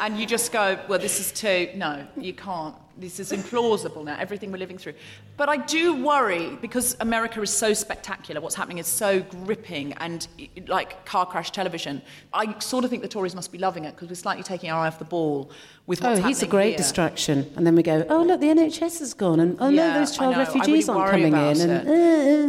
And 0.00 0.18
you 0.18 0.24
just 0.24 0.50
go, 0.52 0.78
well, 0.88 0.98
this 0.98 1.20
is 1.20 1.30
too. 1.32 1.68
No, 1.74 2.06
you 2.16 2.32
can't. 2.32 2.74
This 2.98 3.20
is 3.20 3.30
implausible 3.30 4.04
now, 4.04 4.16
everything 4.18 4.50
we're 4.50 4.58
living 4.58 4.78
through. 4.78 4.94
But 5.36 5.50
I 5.50 5.58
do 5.58 5.94
worry 6.02 6.56
because 6.62 6.96
America 7.00 7.42
is 7.42 7.50
so 7.50 7.74
spectacular, 7.74 8.40
what's 8.40 8.54
happening 8.54 8.78
is 8.78 8.86
so 8.86 9.20
gripping 9.20 9.92
and 9.94 10.26
like 10.66 11.04
car 11.04 11.26
crash 11.26 11.50
television. 11.50 12.00
I 12.32 12.58
sort 12.58 12.84
of 12.84 12.90
think 12.90 13.02
the 13.02 13.08
Tories 13.08 13.34
must 13.34 13.52
be 13.52 13.58
loving 13.58 13.84
it 13.84 13.94
because 13.94 14.08
we're 14.08 14.14
slightly 14.14 14.42
taking 14.42 14.70
our 14.70 14.80
eye 14.82 14.86
off 14.86 14.98
the 14.98 15.04
ball 15.04 15.50
with 15.86 16.00
what's 16.02 16.20
Oh, 16.20 16.22
he's 16.22 16.42
a 16.42 16.46
great 16.46 16.70
here. 16.70 16.78
distraction. 16.78 17.50
And 17.56 17.66
then 17.66 17.76
we 17.76 17.82
go, 17.82 18.06
oh, 18.08 18.22
look, 18.22 18.40
the 18.40 18.46
NHS 18.46 18.98
has 19.00 19.12
gone. 19.14 19.40
And 19.40 19.56
oh, 19.60 19.68
Yeah, 19.68 19.92
no, 19.92 19.98
those 20.00 20.16
child 20.16 20.36
refugees 20.36 20.88
really 20.88 20.98
aren't 21.00 21.10
coming 21.10 21.34
in. 21.34 21.70
And 21.70 21.88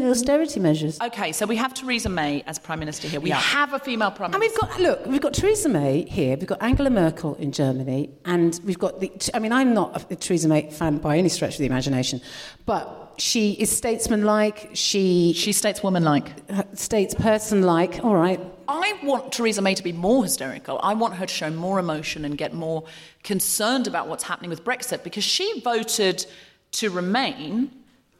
uh, 0.01 0.07
uh, 0.07 0.09
austerity 0.11 0.59
measures. 0.61 0.99
Okay, 1.01 1.31
so 1.33 1.45
we 1.45 1.57
have 1.57 1.73
Theresa 1.73 2.09
May 2.09 2.41
as 2.47 2.57
Prime 2.57 2.79
Minister 2.79 3.07
here. 3.09 3.19
We 3.19 3.29
Yeah. 3.29 3.35
have 3.39 3.73
a 3.73 3.79
female 3.79 4.11
Prime 4.11 4.31
And 4.33 4.39
Minister. 4.39 4.59
we've 4.65 4.69
got, 4.71 4.79
look, 4.81 5.05
we've 5.07 5.21
got 5.21 5.33
Theresa 5.33 5.67
May 5.67 6.03
here, 6.09 6.37
we've 6.37 6.47
got 6.47 6.61
Angela 6.63 6.89
Merkel 6.89 7.35
in 7.35 7.51
Germany, 7.51 8.11
and 8.23 8.59
we've 8.63 8.79
got 8.79 8.99
the, 9.01 9.11
I 9.33 9.39
mean, 9.39 9.51
I'm 9.51 9.73
not 9.73 10.09
a 10.11 10.15
Theresa 10.15 10.36
May 10.45 10.69
fan 10.69 10.97
by 10.97 11.17
any 11.17 11.29
stretch 11.29 11.53
of 11.53 11.59
the 11.59 11.65
imagination, 11.65 12.21
but 12.65 13.13
she 13.17 13.53
is 13.53 13.75
statesman-like, 13.75 14.71
she, 14.73 15.33
She's 15.33 15.59
stateswoman-like. 15.59 16.47
statesperson-like, 16.75 18.03
all 18.03 18.15
right. 18.15 18.39
I 18.67 18.99
want 19.01 19.31
Theresa 19.31 19.61
May 19.61 19.73
to 19.73 19.83
be 19.83 19.91
more 19.91 20.23
hysterical. 20.23 20.79
I 20.83 20.93
want 20.93 21.15
her 21.15 21.25
to 21.25 21.33
show 21.33 21.49
more 21.49 21.79
emotion 21.79 22.25
and 22.25 22.37
get 22.37 22.53
more 22.53 22.83
concerned 23.23 23.87
about 23.87 24.07
what's 24.07 24.23
happening 24.23 24.51
with 24.51 24.63
Brexit 24.63 25.03
because 25.03 25.23
she 25.23 25.61
voted 25.61 26.25
to 26.73 26.89
remain 26.91 27.71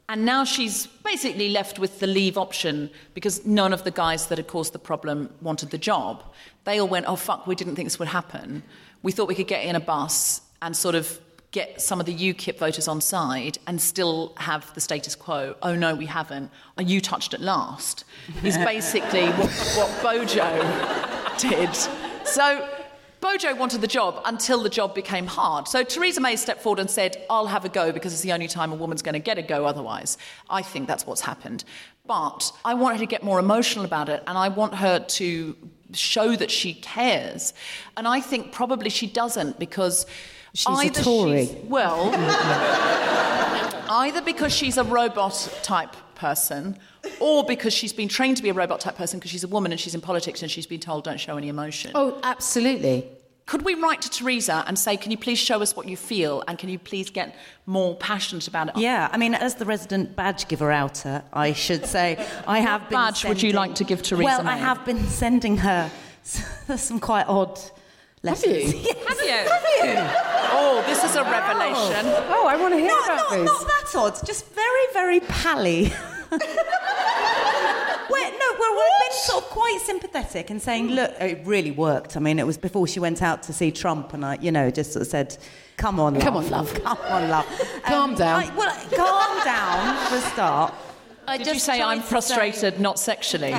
and 0.10 0.24
now 0.24 0.46
she's 0.46 0.88
basically 0.88 1.50
left 1.50 1.80
with 1.80 2.00
the 2.00 2.08
leave 2.08 2.38
option 2.38 2.90
because 3.14 3.46
none 3.46 3.74
of 3.74 3.84
the 3.84 3.92
guys 3.92 4.28
that 4.28 4.38
had 4.38 4.48
caused 4.48 4.72
the 4.72 4.80
problem 4.80 5.30
wanted 5.42 5.70
the 5.70 5.78
job. 5.78 6.24
They 6.64 6.80
all 6.80 6.88
went, 6.88 7.08
oh, 7.08 7.18
fuck, 7.18 7.46
we 7.46 7.56
didn't 7.56 7.76
think 7.76 7.88
this 7.88 8.00
would 8.00 8.08
happen. 8.08 8.64
We 9.04 9.12
thought 9.12 9.28
we 9.28 9.36
could 9.36 9.48
get 9.48 9.66
in 9.66 9.76
a 9.76 9.82
bus 9.82 10.42
and 10.62 10.76
sort 10.78 10.96
of 10.96 11.20
get 11.58 11.82
some 11.82 12.00
of 12.00 12.06
the 12.06 12.14
UKIP 12.14 12.60
voters 12.60 12.88
on 12.88 13.02
side 13.02 13.58
and 13.66 13.82
still 13.82 14.32
have 14.38 14.72
the 14.76 14.80
status 14.80 15.16
quo. 15.16 15.56
Oh, 15.64 15.76
no, 15.76 15.96
we 15.96 16.06
haven't. 16.06 16.52
Oh, 16.78 16.84
you 16.84 17.02
touched 17.02 17.34
it 17.34 17.42
last. 17.42 18.06
Is 18.44 18.58
basically 18.74 19.26
what, 19.30 19.50
what 19.76 20.04
Bojo 20.04 20.50
did. 21.40 21.74
So 22.26 22.70
Bojo 23.22 23.56
wanted 23.56 23.82
the 23.82 23.88
job 23.88 24.22
until 24.26 24.62
the 24.62 24.70
job 24.70 24.94
became 24.94 25.26
hard. 25.26 25.68
So 25.68 25.84
Theresa 25.84 26.22
May 26.22 26.36
stepped 26.36 26.62
forward 26.62 26.80
and 26.80 26.92
said, 26.92 27.26
I'll 27.28 27.48
have 27.48 27.66
a 27.66 27.70
go 27.70 27.92
because 27.92 28.14
it's 28.14 28.22
the 28.22 28.34
only 28.34 28.48
time 28.48 28.72
a 28.72 28.76
woman's 28.76 29.02
going 29.02 29.14
to 29.14 29.20
get 29.20 29.40
a 29.40 29.42
go 29.42 29.66
otherwise. 29.66 30.20
I 30.52 30.62
think 30.62 30.88
that's 30.88 31.08
what's 31.08 31.22
happened. 31.22 31.64
But 32.06 32.52
I 32.66 32.76
want 32.76 32.98
her 32.98 33.00
to 33.00 33.08
get 33.08 33.24
more 33.24 33.40
emotional 33.40 33.84
about 33.84 34.10
it 34.10 34.22
and 34.28 34.38
I 34.38 34.50
want 34.50 34.76
her 34.76 35.00
to 35.00 35.56
show 35.94 36.36
that 36.36 36.52
she 36.52 36.76
cares. 36.76 37.56
And 37.96 38.08
I 38.08 38.22
think 38.22 38.52
probably 38.52 38.92
she 38.92 39.08
doesn't 39.08 39.58
because 39.58 40.06
She's 40.58 40.66
a 40.66 40.72
either 40.86 41.04
Tory. 41.04 41.46
she's- 41.46 41.56
well, 41.66 42.10
either 43.90 44.22
because 44.22 44.52
she's 44.54 44.78
a 44.78 44.84
robot 44.84 45.50
type 45.64 45.96
person 46.16 46.78
or 47.20 47.44
because 47.44 47.74
she's 47.74 47.94
been 47.94 48.08
trained 48.08 48.38
to 48.38 48.44
be 48.44 48.50
a 48.50 48.54
robot 48.54 48.80
type 48.80 48.96
person 48.98 49.20
because 49.20 49.30
she's 49.32 49.44
a 49.44 49.48
woman 49.48 49.72
and 49.72 49.80
she's 49.80 49.94
in 49.94 50.02
politics 50.02 50.42
and 50.42 50.50
she's 50.50 50.66
been 50.66 50.80
told 50.80 51.04
don't 51.04 51.20
show 51.20 51.38
any 51.38 51.48
emotion. 51.48 51.92
Oh, 51.94 52.20
absolutely. 52.24 53.06
Could 53.46 53.62
we 53.62 53.76
write 53.76 54.02
to 54.02 54.10
Theresa 54.10 54.66
and 54.68 54.78
say, 54.78 54.98
can 54.98 55.12
you 55.12 55.18
please 55.18 55.38
show 55.40 55.62
us 55.62 55.76
what 55.76 55.88
you 55.88 55.96
feel 55.96 56.44
and 56.48 56.58
can 56.58 56.70
you 56.70 56.80
please 56.80 57.10
get 57.12 57.36
more 57.66 57.96
passionate 57.96 58.48
about 58.48 58.70
it? 58.70 58.78
Yeah, 58.78 59.10
I 59.12 59.18
mean, 59.18 59.36
as 59.36 59.56
the 59.56 59.64
resident 59.66 60.16
badge 60.18 60.48
giver 60.50 60.70
outer, 60.72 61.24
I 61.32 61.54
should 61.54 61.86
say, 61.86 62.18
I 62.48 62.60
have 62.60 62.82
What 62.82 62.90
been. 62.90 62.98
badge 62.98 63.24
would 63.26 63.38
you 63.44 63.52
sending- 63.52 63.56
like 63.56 63.76
to 63.76 63.84
give 63.86 64.02
Theresa 64.02 64.24
Well, 64.26 64.48
I 64.48 64.58
have 64.58 64.84
been 64.86 65.08
sending 65.08 65.58
her 65.58 65.90
some 66.76 67.00
quite 67.00 67.28
odd 67.30 67.58
lessons. 68.24 68.74
you? 68.74 68.80
Yes. 68.84 69.08
Have 69.08 69.22
you? 69.22 69.88
Have 69.88 70.24
you? 70.34 70.37
Oh, 70.60 70.84
this 70.88 71.04
is 71.04 71.16
a 71.16 71.24
revelation. 71.24 72.06
Oh, 72.30 72.48
I 72.48 72.56
want 72.56 72.74
to 72.74 72.80
hear 72.80 72.88
Not, 72.88 73.06
about 73.06 73.18
not, 73.18 73.30
this. 73.30 73.46
not 73.46 73.68
that 73.68 73.96
odd, 73.96 74.26
just 74.26 74.48
very, 74.54 74.86
very 74.94 75.20
pally. 75.20 75.94
We're, 78.10 78.32
no, 78.32 78.56
well, 78.60 78.74
we've 78.74 79.10
been 79.10 79.18
sort 79.20 79.44
of 79.44 79.50
quite 79.50 79.80
sympathetic 79.84 80.50
and 80.50 80.62
saying, 80.62 80.88
look, 80.88 81.12
it 81.20 81.46
really 81.46 81.72
worked. 81.72 82.18
I 82.18 82.20
mean, 82.20 82.40
it 82.40 82.48
was 82.48 82.58
before 82.58 82.88
she 82.88 83.00
went 83.00 83.22
out 83.22 83.44
to 83.44 83.54
see 83.54 83.70
Trump, 83.72 84.14
and 84.14 84.26
I, 84.26 84.38
you 84.42 84.52
know, 84.52 84.72
just 84.72 84.94
sort 84.94 85.02
of 85.02 85.08
said, 85.10 85.38
come 85.76 86.00
on, 86.00 86.16
love. 86.16 86.24
Come 86.24 86.38
on, 86.38 86.50
love. 86.50 86.74
Come 86.84 86.98
on, 87.02 87.30
love. 87.30 87.46
Calm 87.84 88.12
um, 88.12 88.16
down. 88.16 88.44
I, 88.44 88.56
well, 88.56 88.76
calm 88.96 89.44
down 89.44 90.08
for 90.08 90.16
a 90.16 90.22
start. 90.22 90.74
I 91.28 91.38
Did 91.38 91.48
you 91.48 91.60
say 91.60 91.82
I'm 91.82 92.00
to 92.00 92.06
frustrated, 92.06 92.80
not 92.80 92.98
sexually? 92.98 93.54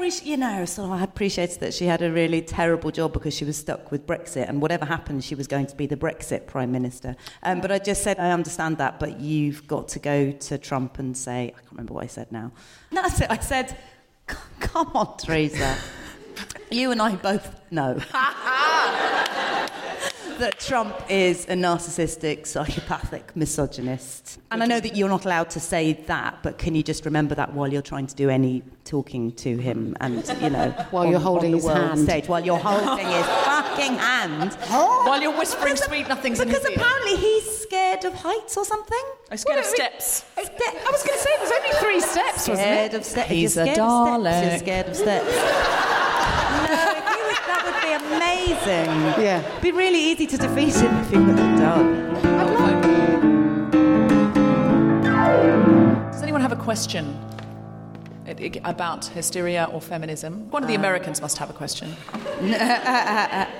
Appreciate, 0.00 0.30
you 0.30 0.38
know, 0.38 0.64
so 0.64 0.90
I 0.90 1.02
appreciated 1.02 1.60
that 1.60 1.74
she 1.74 1.84
had 1.84 2.00
a 2.00 2.10
really 2.10 2.40
terrible 2.40 2.90
job 2.90 3.12
because 3.12 3.34
she 3.34 3.44
was 3.44 3.58
stuck 3.58 3.90
with 3.90 4.06
Brexit, 4.06 4.48
and 4.48 4.62
whatever 4.62 4.86
happened, 4.86 5.22
she 5.22 5.34
was 5.34 5.46
going 5.46 5.66
to 5.66 5.76
be 5.76 5.84
the 5.84 5.94
Brexit 5.94 6.46
prime 6.46 6.72
minister. 6.72 7.16
Um, 7.42 7.60
but 7.60 7.70
I 7.70 7.78
just 7.80 8.02
said 8.02 8.18
I 8.18 8.30
understand 8.30 8.78
that, 8.78 8.98
but 8.98 9.20
you've 9.20 9.66
got 9.66 9.88
to 9.88 9.98
go 9.98 10.32
to 10.32 10.56
Trump 10.56 10.98
and 10.98 11.14
say 11.14 11.48
I 11.48 11.60
can't 11.60 11.72
remember 11.72 11.92
what 11.92 12.04
I 12.04 12.06
said 12.06 12.32
now. 12.32 12.50
No, 12.90 13.02
that's 13.02 13.20
it. 13.20 13.30
I 13.30 13.36
said, 13.40 13.76
come 14.58 14.90
on, 14.94 15.18
Theresa, 15.18 15.76
you 16.70 16.92
and 16.92 17.02
I 17.02 17.16
both 17.16 17.70
know. 17.70 18.00
that 20.40 20.58
Trump 20.58 20.94
is 21.08 21.44
a 21.46 21.52
narcissistic, 21.54 22.46
psychopathic 22.46 23.34
misogynist. 23.36 24.38
And 24.50 24.62
I 24.62 24.66
know 24.66 24.80
that 24.80 24.96
you're 24.96 25.08
not 25.08 25.24
allowed 25.24 25.50
to 25.50 25.60
say 25.60 25.92
that, 26.06 26.42
but 26.42 26.58
can 26.58 26.74
you 26.74 26.82
just 26.82 27.04
remember 27.04 27.34
that 27.36 27.52
while 27.54 27.72
you're 27.72 27.82
trying 27.82 28.06
to 28.08 28.14
do 28.14 28.28
any 28.28 28.62
talking 28.84 29.32
to 29.32 29.56
him 29.58 29.96
and, 30.00 30.26
you 30.42 30.50
know, 30.50 30.70
While 30.90 31.04
on- 31.04 31.10
you're 31.10 31.18
on 31.18 31.22
holding 31.22 31.50
the 31.52 31.58
his 31.58 31.64
world 31.66 31.78
hand. 31.78 32.00
stage, 32.00 32.26
while 32.28 32.44
you're 32.44 32.58
holding 32.58 33.06
his 33.06 33.26
fucking 33.44 33.94
hand. 33.94 34.54
While 34.68 35.20
you're 35.22 35.36
whispering 35.38 35.76
sweet 35.76 36.08
nothings 36.08 36.40
in 36.40 36.48
his 36.48 36.58
Because 36.58 36.74
apparently 36.74 37.16
he's 37.16 37.58
scared 37.60 38.04
of 38.04 38.14
heights 38.14 38.56
or 38.56 38.64
something. 38.64 39.02
I'm 39.30 39.36
scared 39.36 39.60
of 39.60 39.66
steps. 39.66 40.24
I 40.36 40.40
was 40.90 41.02
going 41.04 41.18
to 41.18 41.22
say, 41.22 41.30
there's 41.38 41.52
only 41.52 41.72
three 41.80 42.00
steps, 42.00 42.48
wasn't 42.48 42.66
it? 42.66 42.94
of 42.94 43.04
steps. 43.04 43.28
He's 43.30 43.54
you're 43.56 43.64
a 43.64 43.68
scared 43.74 43.78
of 43.78 43.86
steps. 43.90 44.26
Dalek. 44.26 44.50
You're 44.50 44.58
scared 44.58 44.86
of 44.88 44.96
steps. 44.96 45.26
no, 46.66 46.74
if 46.90 47.04
you 47.16 47.22
would, 47.26 47.42
that 47.46 47.62
would 47.64 47.78
be 47.86 47.92
amazing. 48.12 48.86
Yeah. 49.22 49.40
It'd 49.48 49.62
be 49.62 49.72
really 49.72 49.98
easy 50.10 50.26
to 50.26 50.36
defeat 50.36 50.74
him 50.74 50.94
if 50.98 51.12
you 51.12 51.24
were 51.24 51.32
the 51.32 51.42
Dalek. 51.42 52.00
Does 56.12 56.22
anyone 56.22 56.40
have 56.40 56.52
a 56.52 56.56
question 56.56 57.16
i- 58.26 58.30
i- 58.30 58.60
about 58.70 59.06
hysteria 59.06 59.68
or 59.72 59.80
feminism? 59.80 60.50
One 60.50 60.62
of 60.62 60.68
the 60.68 60.76
uh, 60.76 60.78
Americans 60.80 61.20
must 61.20 61.38
have 61.38 61.50
a 61.50 61.52
question. 61.52 61.96
Hello. 62.40 63.46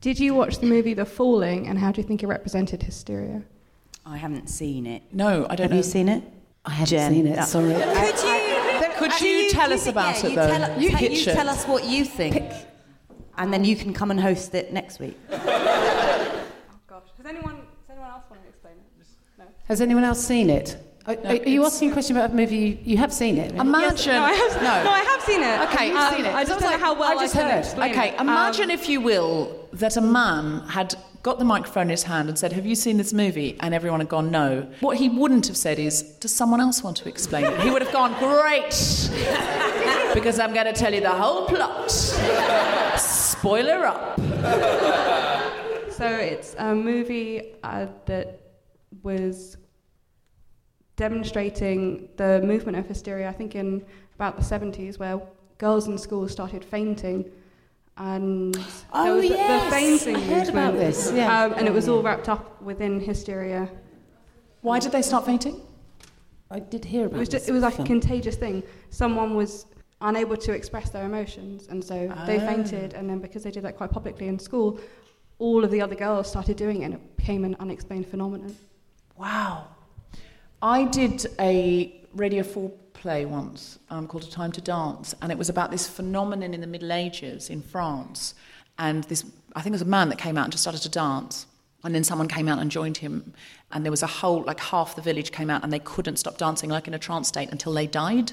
Did 0.00 0.18
you 0.18 0.34
watch 0.34 0.58
the 0.58 0.66
movie 0.66 0.94
The 0.94 1.04
Falling 1.04 1.68
and 1.68 1.78
how 1.78 1.92
do 1.92 2.00
you 2.00 2.06
think 2.06 2.22
it 2.24 2.26
represented 2.26 2.82
hysteria? 2.82 3.42
I 4.04 4.16
haven't 4.16 4.48
seen 4.48 4.84
it. 4.86 5.02
No, 5.12 5.46
I 5.48 5.54
don't 5.54 5.58
know. 5.58 5.62
Have 5.62 5.70
know. 5.70 5.76
you 5.76 5.82
seen 5.84 6.08
it? 6.08 6.24
I 6.64 6.70
haven't 6.70 6.86
Jen, 6.90 7.12
seen 7.12 7.26
it, 7.28 7.36
that- 7.36 7.48
sorry. 7.48 7.74
Could 7.74 8.18
you? 8.24 8.38
Could 8.98 9.12
do 9.18 9.26
you 9.28 9.50
tell 9.50 9.72
us 9.72 9.86
about 9.86 10.14
yeah, 10.22 10.26
it, 10.26 10.30
you 10.30 10.36
though? 10.36 10.46
Tell, 10.48 10.80
You 10.80 10.90
tell- 10.90 11.02
you 11.02 11.24
tell 11.24 11.48
us 11.48 11.64
what 11.66 11.84
you 11.84 12.04
think, 12.04 12.52
and 13.38 13.52
then 13.52 13.64
you 13.64 13.76
can 13.76 13.92
come 13.92 14.10
and 14.10 14.20
host 14.20 14.54
it 14.54 14.72
next 14.72 14.98
week. 15.00 15.18
Oh, 15.34 16.78
gosh, 16.86 17.08
does 17.16 17.26
anyone, 17.26 17.56
does 17.56 17.90
anyone 17.90 18.10
else 18.10 18.24
want 18.30 18.42
to 18.42 18.48
explain 18.48 18.74
it? 18.74 19.06
No. 19.38 19.44
Has 19.68 19.80
anyone 19.80 20.04
else 20.04 20.22
seen 20.24 20.50
it? 20.50 20.76
Are, 21.06 21.16
are 21.26 21.34
you 21.48 21.64
asking 21.64 21.90
a 21.90 21.92
question 21.92 22.16
about 22.16 22.30
a 22.30 22.34
movie 22.34 22.56
you, 22.56 22.78
you 22.84 22.96
have 22.96 23.12
seen 23.12 23.36
it? 23.36 23.52
Imagine. 23.56 24.14
No, 24.14 24.22
I 24.22 24.32
have, 24.32 24.62
no. 24.62 24.90
I 24.90 25.00
have 25.00 25.22
seen 25.22 25.42
it. 25.42 25.60
Okay, 25.68 25.88
you've 25.88 25.96
Um, 25.96 26.14
seen 26.14 26.24
it. 26.26 26.32
I 26.34 26.44
just 26.44 26.60
don't 26.60 26.70
know 26.70 26.78
how 26.78 26.94
well 26.94 27.10
I've 27.10 27.18
just 27.20 27.34
I 27.34 27.40
can 27.40 27.50
heard. 27.50 27.58
explain 27.58 27.90
Okay, 27.90 28.08
it. 28.14 28.20
imagine 28.20 28.64
Um, 28.66 28.70
if 28.70 28.88
you 28.88 29.00
will 29.00 29.68
that 29.72 29.96
a 29.96 30.00
man 30.00 30.60
had 30.68 30.94
got 31.24 31.40
the 31.40 31.44
microphone 31.44 31.84
in 31.84 31.88
his 31.90 32.04
hand 32.04 32.28
and 32.28 32.38
said, 32.38 32.52
Have 32.52 32.66
you 32.66 32.76
seen 32.76 32.98
this 32.98 33.12
movie? 33.12 33.56
And 33.60 33.74
everyone 33.74 33.98
had 33.98 34.08
gone, 34.08 34.30
No. 34.30 34.66
What 34.80 34.96
he 34.96 35.08
wouldn't 35.08 35.48
have 35.48 35.56
said 35.56 35.80
is, 35.80 36.02
Does 36.02 36.32
someone 36.32 36.60
else 36.60 36.84
want 36.84 36.96
to 36.98 37.08
explain 37.08 37.46
it? 37.46 37.60
He 37.62 37.70
would 37.70 37.82
have 37.82 37.92
gone, 37.92 38.12
Great! 38.20 38.70
because 40.14 40.38
I'm 40.38 40.54
going 40.54 40.66
to 40.66 40.72
tell 40.72 40.94
you 40.94 41.00
the 41.00 41.10
whole 41.10 41.46
plot. 41.46 41.90
Spoiler 43.00 43.86
up. 43.86 44.20
So 45.90 46.06
it's 46.06 46.54
a 46.58 46.74
movie 46.74 47.54
uh, 47.64 47.86
that 48.06 48.40
was 49.02 49.56
demonstrating 50.96 52.08
the 52.16 52.40
movement 52.44 52.76
of 52.78 52.86
hysteria, 52.86 53.28
I 53.28 53.32
think 53.32 53.54
in 53.54 53.84
about 54.14 54.36
the 54.36 54.42
70s, 54.42 54.98
where 54.98 55.20
girls 55.58 55.88
in 55.88 55.96
schools 55.98 56.32
started 56.32 56.64
fainting. 56.64 57.24
And 57.96 58.54
there 58.54 58.64
Oh, 58.92 59.16
was 59.16 59.24
yes. 59.26 59.64
the 59.64 59.70
fainting 59.70 60.16
I 60.16 60.20
heard 60.20 60.48
about 60.48 60.74
this, 60.74 61.12
yeah. 61.14 61.44
um, 61.44 61.52
and 61.54 61.66
it 61.68 61.72
was 61.74 61.88
all 61.88 62.02
wrapped 62.02 62.28
up 62.28 62.60
within 62.62 63.00
hysteria. 63.00 63.68
Why 64.62 64.78
did 64.78 64.92
they 64.92 65.02
start 65.02 65.26
fainting? 65.26 65.60
I 66.50 66.60
did 66.60 66.84
hear 66.84 67.02
It 67.04 67.06
about 67.06 67.18
was, 67.18 67.28
this 67.28 67.40
just, 67.40 67.48
it 67.48 67.52
was 67.52 67.62
like 67.62 67.78
a 67.78 67.84
contagious 67.84 68.36
thing. 68.36 68.62
Someone 68.90 69.34
was 69.34 69.66
unable 70.00 70.36
to 70.36 70.52
express 70.52 70.90
their 70.90 71.04
emotions, 71.04 71.68
and 71.68 71.82
so 71.84 71.94
they 72.26 72.38
Ah. 72.40 72.46
fainted. 72.46 72.94
And 72.94 73.08
then 73.08 73.18
because 73.20 73.42
they 73.42 73.50
did 73.50 73.62
that 73.64 73.76
quite 73.76 73.90
publicly 73.90 74.26
in 74.28 74.38
school, 74.38 74.78
all 75.38 75.64
of 75.64 75.70
the 75.70 75.80
other 75.80 75.94
girls 75.94 76.28
started 76.28 76.56
doing 76.56 76.82
it, 76.82 76.86
and 76.86 76.94
it 76.94 77.16
became 77.16 77.44
an 77.44 77.56
unexplained 77.60 78.06
phenomenon. 78.06 78.54
Wow. 79.18 79.66
I 80.62 80.84
did 80.84 81.26
a 81.40 81.92
Radio 82.14 82.44
4 82.44 82.70
play 82.94 83.24
once 83.24 83.80
um, 83.90 84.06
called 84.06 84.22
A 84.22 84.30
Time 84.30 84.52
to 84.52 84.60
Dance, 84.60 85.12
and 85.20 85.32
it 85.32 85.36
was 85.36 85.48
about 85.48 85.72
this 85.72 85.88
phenomenon 85.88 86.54
in 86.54 86.60
the 86.60 86.68
Middle 86.68 86.92
Ages 86.92 87.50
in 87.50 87.62
France. 87.62 88.36
And 88.78 89.02
this, 89.04 89.24
I 89.56 89.62
think 89.62 89.72
it 89.72 89.80
was 89.80 89.82
a 89.82 89.86
man 89.86 90.08
that 90.10 90.18
came 90.18 90.38
out 90.38 90.44
and 90.44 90.52
just 90.52 90.62
started 90.62 90.80
to 90.82 90.88
dance. 90.88 91.46
And 91.82 91.92
then 91.92 92.04
someone 92.04 92.28
came 92.28 92.48
out 92.48 92.60
and 92.60 92.70
joined 92.70 92.98
him, 92.98 93.34
and 93.72 93.84
there 93.84 93.90
was 93.90 94.04
a 94.04 94.06
whole, 94.06 94.44
like 94.44 94.60
half 94.60 94.94
the 94.94 95.02
village 95.02 95.32
came 95.32 95.50
out, 95.50 95.64
and 95.64 95.72
they 95.72 95.80
couldn't 95.80 96.18
stop 96.18 96.38
dancing, 96.38 96.70
like 96.70 96.86
in 96.86 96.94
a 96.94 96.98
trance 96.98 97.26
state, 97.26 97.50
until 97.50 97.72
they 97.72 97.88
died. 97.88 98.30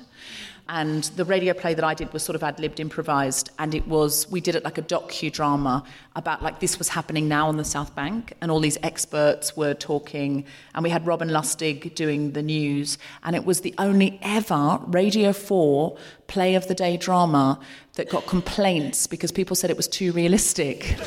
And 0.72 1.06
the 1.16 1.26
radio 1.26 1.56
play 1.56 1.74
that 1.74 1.84
I 1.84 1.96
did 1.96 2.14
was 2.14 2.22
sort 2.22 2.36
of 2.36 2.44
ad 2.44 2.60
libbed, 2.60 2.80
improvised, 2.80 3.50
and 3.58 3.74
it 3.74 3.88
was 3.88 4.30
we 4.30 4.40
did 4.40 4.54
it 4.54 4.64
like 4.64 4.78
a 4.78 4.84
docudrama 4.84 5.84
about 6.16 6.44
like 6.44 6.60
this 6.60 6.78
was 6.78 6.90
happening 6.90 7.28
now 7.28 7.48
on 7.48 7.58
the 7.58 7.64
South 7.66 7.96
Bank, 7.96 8.34
and 8.40 8.52
all 8.52 8.60
these 8.60 8.78
experts 8.84 9.58
were 9.58 9.74
talking, 9.74 10.46
and 10.76 10.84
we 10.84 10.92
had 10.92 11.08
Robin 11.08 11.30
Lustig 11.30 11.96
doing 11.96 12.34
the 12.34 12.44
news, 12.44 13.00
and 13.24 13.36
it 13.36 13.46
was 13.46 13.62
the 13.62 13.74
only 13.80 14.20
ever 14.22 14.80
Radio 14.86 15.34
Four 15.34 15.98
play 16.28 16.54
of 16.54 16.68
the 16.68 16.76
day 16.76 16.98
drama 16.98 17.60
that 17.96 18.08
got 18.08 18.28
complaints 18.28 19.08
because 19.08 19.32
people 19.32 19.56
said 19.56 19.72
it 19.72 19.78
was 19.78 19.88
too 19.88 20.12
realistic. 20.12 20.98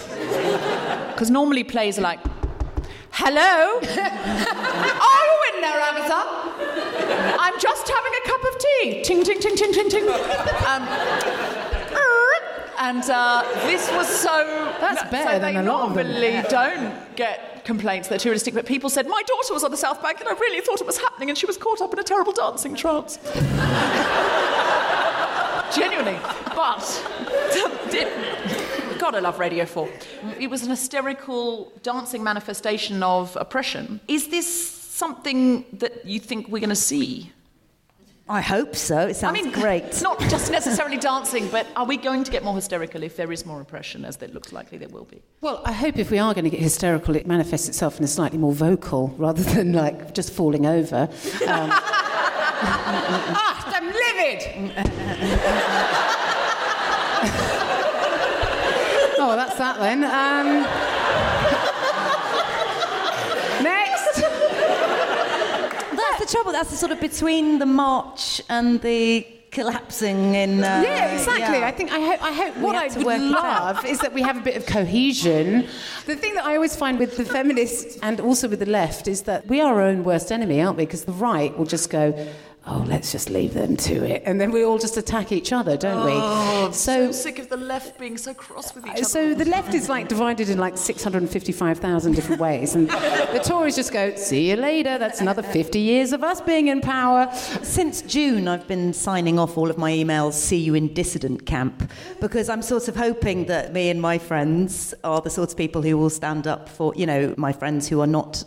Because 1.13 1.31
normally 1.31 1.63
plays 1.63 1.99
are 1.99 2.03
like, 2.03 2.19
"Hello, 3.13 3.79
are 3.79 3.85
in 5.55 5.61
there, 5.61 5.79
Agatha?" 5.79 6.42
I'm 7.43 7.59
just 7.59 7.89
having 7.89 8.13
a 8.25 8.29
cup 8.29 8.45
of 8.45 8.59
tea. 8.59 9.03
Ting, 9.03 9.25
ting, 9.25 9.41
ting, 9.41 9.57
ting, 9.57 9.73
ting, 9.73 9.91
ting. 9.91 10.09
Um, 10.09 10.87
and 12.79 13.03
uh, 13.11 13.43
this 13.67 13.91
was 13.91 14.07
so. 14.07 14.75
That's 14.81 15.03
better 15.11 15.33
so 15.33 15.39
than 15.41 15.55
they 15.55 15.61
a 15.61 15.63
lot 15.65 15.89
of 15.89 15.95
them. 15.95 16.07
normally 16.07 16.43
don't 16.49 17.17
get 17.17 17.65
complaints 17.65 18.07
that 18.09 18.17
are 18.17 18.19
too 18.19 18.29
realistic, 18.29 18.55
but 18.55 18.65
people 18.67 18.89
said, 18.91 19.09
My 19.09 19.23
daughter 19.27 19.55
was 19.55 19.65
on 19.65 19.73
the 19.73 19.77
South 19.77 20.01
Bank 20.03 20.21
and 20.21 20.29
I 20.29 20.33
really 20.33 20.61
thought 20.61 20.81
it 20.81 20.87
was 20.87 20.99
happening 20.99 21.31
and 21.31 21.39
she 21.39 21.47
was 21.47 21.57
caught 21.57 21.81
up 21.81 21.93
in 21.93 21.99
a 21.99 22.05
terrible 22.05 22.33
dancing 22.33 22.77
trance. 22.77 23.17
Genuinely. 25.75 26.19
But, 26.55 27.05
it, 27.93 28.99
God, 28.99 29.15
I 29.15 29.21
love 29.21 29.39
Radio 29.39 29.65
4. 29.65 29.89
It 30.39 30.49
was 30.49 30.63
an 30.63 30.71
hysterical 30.71 31.73
dancing 31.83 32.23
manifestation 32.23 33.03
of 33.03 33.37
oppression. 33.37 34.01
Is 34.07 34.29
this 34.29 34.82
something 34.93 35.65
that 35.73 36.05
you 36.05 36.21
think 36.21 36.49
we're 36.49 36.61
going 36.61 36.69
to 36.69 36.77
see? 36.77 37.33
I 38.29 38.41
hope 38.41 38.77
so. 38.77 39.09
It 39.09 39.15
sounds 39.15 39.39
I 39.39 39.43
mean, 39.43 39.53
great. 39.53 39.85
It's 39.85 40.03
not 40.11 40.21
just 40.21 40.51
necessarily 40.51 40.97
dancing, 40.97 41.49
but 41.49 41.67
are 41.77 41.85
we 41.85 41.97
going 41.97 42.25
to 42.25 42.31
get 42.31 42.45
more 42.45 42.55
hysterical 42.55 43.03
if 43.03 43.17
there 43.17 43.33
is 43.33 43.45
more 43.45 43.61
oppression, 43.61 44.05
as 44.05 44.17
it 44.23 44.33
looks 44.33 44.53
likely 44.53 44.79
there 44.79 44.89
will 44.89 45.05
be? 45.05 45.21
Well, 45.41 45.61
I 45.65 45.73
hope 45.73 45.99
if 45.99 46.11
we 46.11 46.19
are 46.19 46.33
going 46.35 46.45
to 46.45 46.51
get 46.51 46.61
hysterical, 46.61 47.17
it 47.17 47.27
manifests 47.27 47.69
itself 47.69 47.99
in 47.99 48.05
a 48.05 48.09
slightly 48.09 48.39
more 48.39 48.53
vocal 48.53 49.09
rather 49.19 49.43
than 49.43 49.73
like 49.73 50.15
just 50.15 50.33
falling 50.33 50.67
over. 50.67 51.03
Um, 51.03 51.09
ah, 53.35 53.73
I'm 53.75 53.87
livid! 53.87 54.73
oh, 59.19 59.27
well, 59.27 59.37
that's 59.37 59.59
that 59.59 59.79
then. 59.81 60.05
Um, 60.05 60.63
next. 63.65 64.23
That's 65.95 66.21
the 66.21 66.22
trouble. 66.33 66.53
That's 66.53 66.71
the 66.71 66.77
sort 66.77 66.93
of 66.93 67.01
between 67.01 67.59
the 67.59 67.67
march 67.67 68.41
and 68.49 68.81
the 68.81 69.27
collapsing 69.51 70.35
in. 70.35 70.65
Uh, 70.65 70.83
yeah, 70.83 71.13
exactly. 71.13 71.59
yeah. 71.59 71.67
I 71.67 71.71
think 71.71 71.93
I 71.93 72.01
hope. 72.01 72.23
I 72.25 72.33
hope 72.33 72.57
what 72.57 72.75
I 72.75 72.89
would 72.89 73.07
work 73.07 73.21
it 73.21 73.37
out. 73.37 73.77
love 73.77 73.85
is 73.85 73.99
that 74.01 74.13
we 74.13 74.23
have 74.23 74.39
a 74.39 74.41
bit 74.41 74.57
of 74.57 74.65
cohesion. 74.67 75.69
The 76.07 76.17
thing 76.17 76.35
that 76.35 76.45
I 76.45 76.55
always 76.57 76.75
find 76.75 76.99
with 76.99 77.17
the 77.19 77.25
feminists 77.25 77.99
and 78.03 78.19
also 78.19 78.49
with 78.49 78.61
the 78.61 78.67
left 78.67 79.07
is 79.07 79.23
that 79.23 79.47
we 79.47 79.61
are 79.61 79.75
our 79.75 79.83
own 79.83 80.05
worst 80.05 80.33
enemy, 80.33 80.61
aren't 80.63 80.79
we? 80.79 80.87
Because 80.87 81.05
the 81.05 81.13
right 81.13 81.57
will 81.57 81.67
just 81.67 81.91
go. 81.91 82.13
Oh, 82.65 82.85
let's 82.87 83.11
just 83.11 83.29
leave 83.29 83.55
them 83.55 83.77
to 83.77 84.05
it, 84.05 84.23
and 84.25 84.41
then 84.41 84.53
we 84.53 84.65
all 84.65 84.79
just 84.79 84.97
attack 84.97 85.33
each 85.33 85.53
other, 85.53 85.77
don't 85.77 86.05
we? 86.05 86.13
Oh, 86.15 86.71
so 86.71 87.11
sick 87.11 87.41
of 87.41 87.49
the 87.49 87.57
left 87.57 87.99
being 87.99 88.17
so 88.17 88.33
cross 88.35 88.73
with 88.73 88.87
each 88.87 88.93
uh, 88.93 88.95
other. 88.99 89.05
So 89.05 89.35
the 89.35 89.47
left 89.47 89.75
is 89.75 89.89
like 89.89 90.07
divided 90.07 90.49
in 90.49 90.59
like 90.59 90.79
655,000 90.79 92.13
different 92.15 92.41
ways, 92.41 92.77
and 92.77 92.89
the 92.89 93.43
Tories 93.45 93.75
just 93.75 93.93
go, 93.93 94.15
"See 94.15 94.49
you 94.49 94.55
later." 94.55 94.97
That's 94.97 95.21
another 95.21 95.43
50 95.43 95.81
years 95.81 96.13
of 96.13 96.23
us 96.23 96.41
being 96.41 96.69
in 96.69 96.81
power. 96.81 97.29
Since 97.63 98.03
June, 98.03 98.47
I've 98.47 98.69
been 98.69 98.93
signing 98.93 99.41
off 99.41 99.59
all 99.59 99.69
of 99.69 99.77
my 99.77 99.91
emails, 99.91 100.35
see 100.35 100.59
you 100.59 100.77
in 100.77 100.95
dissident 100.95 101.45
camp, 101.47 101.91
because 102.21 102.49
I'm 102.49 102.63
sort 102.63 102.87
of 102.87 102.95
hoping 102.95 103.47
that 103.47 103.73
me 103.73 103.91
and 103.91 104.01
my 104.01 104.19
friends 104.19 104.95
are 105.03 105.21
the 105.21 105.31
sorts 105.31 105.53
of 105.53 105.57
people 105.57 105.83
who 105.83 105.99
will 105.99 106.11
stand 106.11 106.47
up 106.47 106.69
for, 106.69 106.95
you 106.95 107.07
know, 107.07 107.35
my 107.37 107.53
friends 107.53 107.89
who 107.89 108.01
are 108.01 108.07
not 108.07 108.45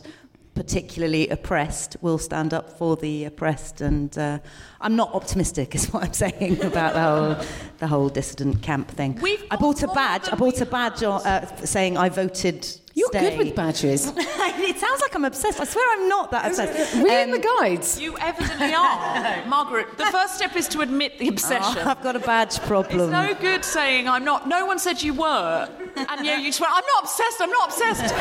particularly 0.55 1.27
oppressed 1.29 1.97
will 2.01 2.17
stand 2.17 2.53
up 2.53 2.69
for 2.77 2.95
the 2.95 3.25
oppressed. 3.25 3.81
And 3.81 4.17
uh, 4.17 4.39
I'm 4.81 4.95
not 4.95 5.13
optimistic, 5.13 5.75
is 5.75 5.91
what 5.93 6.03
I'm 6.03 6.13
saying 6.13 6.63
about 6.63 6.93
the 6.93 7.01
whole, 7.01 7.45
the 7.79 7.87
whole 7.87 8.09
dissident 8.09 8.61
camp 8.63 8.89
thing. 8.89 9.19
I 9.51 9.57
bought 9.57 9.83
a 9.83 9.87
badge. 9.89 10.29
I 10.31 10.35
bought 10.35 10.59
a 10.61 10.65
badge 10.65 11.03
uh, 11.03 11.45
saying 11.57 11.97
I 11.97 12.09
voted. 12.09 12.67
You're 12.97 13.09
stay. 13.09 13.31
good 13.31 13.37
with 13.39 13.55
badges. 13.55 14.13
it 14.17 14.79
sounds 14.79 15.01
like 15.01 15.13
I'm 15.13 15.25
obsessed. 15.25 15.59
I 15.59 15.65
swear 15.65 15.85
I'm 15.99 16.07
not 16.07 16.31
that 16.31 16.45
obsessed. 16.47 16.95
Were 17.01 17.01
you 17.09 17.19
in 17.23 17.29
Um, 17.29 17.31
the 17.41 17.45
guides? 17.59 17.99
You 17.99 18.17
evidently 18.17 18.73
are. 18.73 19.45
Margaret, 19.47 19.97
the 19.97 20.05
first 20.05 20.35
step 20.35 20.55
is 20.55 20.69
to 20.69 20.79
admit 20.79 21.19
the 21.19 21.27
obsession. 21.27 21.83
Oh, 21.85 21.89
I've 21.89 22.01
got 22.01 22.15
a 22.15 22.19
badge 22.19 22.57
problem. 22.61 23.01
It's 23.01 23.11
no 23.11 23.35
good 23.41 23.65
saying 23.65 24.07
I'm 24.07 24.23
not. 24.23 24.47
No 24.47 24.65
one 24.65 24.79
said 24.79 25.03
you 25.03 25.13
were. 25.13 25.67
And 25.97 26.25
you, 26.25 26.33
you 26.33 26.45
just 26.47 26.59
went, 26.61 26.73
I'm 26.73 26.83
not 26.95 27.03
obsessed, 27.03 27.41
I'm 27.41 27.49
not 27.49 27.69
obsessed. 27.69 28.13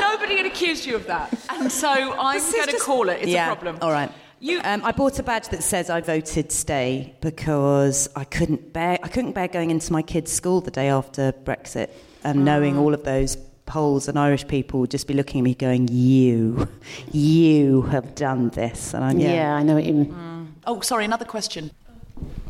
Nobody 0.00 0.36
had 0.36 0.46
accused 0.46 0.84
you 0.86 0.96
of 0.96 1.06
that. 1.06 1.32
And 1.50 1.70
so 1.70 1.88
I'm 1.88 2.40
going 2.40 2.66
to 2.66 2.72
just- 2.72 2.84
call 2.84 3.08
it. 3.08 3.20
It's 3.22 3.28
yeah, 3.28 3.50
a 3.50 3.54
problem. 3.54 3.78
All 3.80 3.92
right. 3.92 4.10
You- 4.40 4.60
um, 4.64 4.84
I 4.84 4.92
bought 4.92 5.18
a 5.18 5.22
badge 5.22 5.48
that 5.48 5.62
says 5.62 5.88
I 5.88 6.00
voted 6.00 6.52
stay 6.52 7.14
because 7.20 8.08
I 8.14 8.24
couldn't 8.24 8.72
bear 8.72 8.98
I 9.02 9.08
couldn't 9.08 9.32
bear 9.32 9.48
going 9.48 9.70
into 9.70 9.92
my 9.92 10.02
kids' 10.02 10.32
school 10.32 10.60
the 10.60 10.70
day 10.70 10.88
after 10.88 11.32
Brexit 11.32 11.90
and 12.24 12.44
knowing 12.44 12.76
all 12.76 12.92
of 12.92 13.04
those 13.04 13.36
Poles 13.66 14.08
and 14.08 14.18
Irish 14.18 14.46
people 14.46 14.80
would 14.80 14.90
just 14.90 15.06
be 15.06 15.14
looking 15.14 15.40
at 15.40 15.44
me 15.44 15.54
going, 15.54 15.88
"You, 15.88 16.68
you 17.12 17.82
have 17.82 18.14
done 18.14 18.50
this," 18.50 18.92
and 18.92 19.02
I'm 19.02 19.18
Yeah, 19.18 19.32
yeah. 19.32 19.54
I 19.54 19.62
know 19.62 19.74
what 19.74 19.84
you 19.84 19.94
mean. 19.94 20.54
Oh, 20.66 20.80
sorry, 20.80 21.06
another 21.06 21.24
question. 21.24 21.70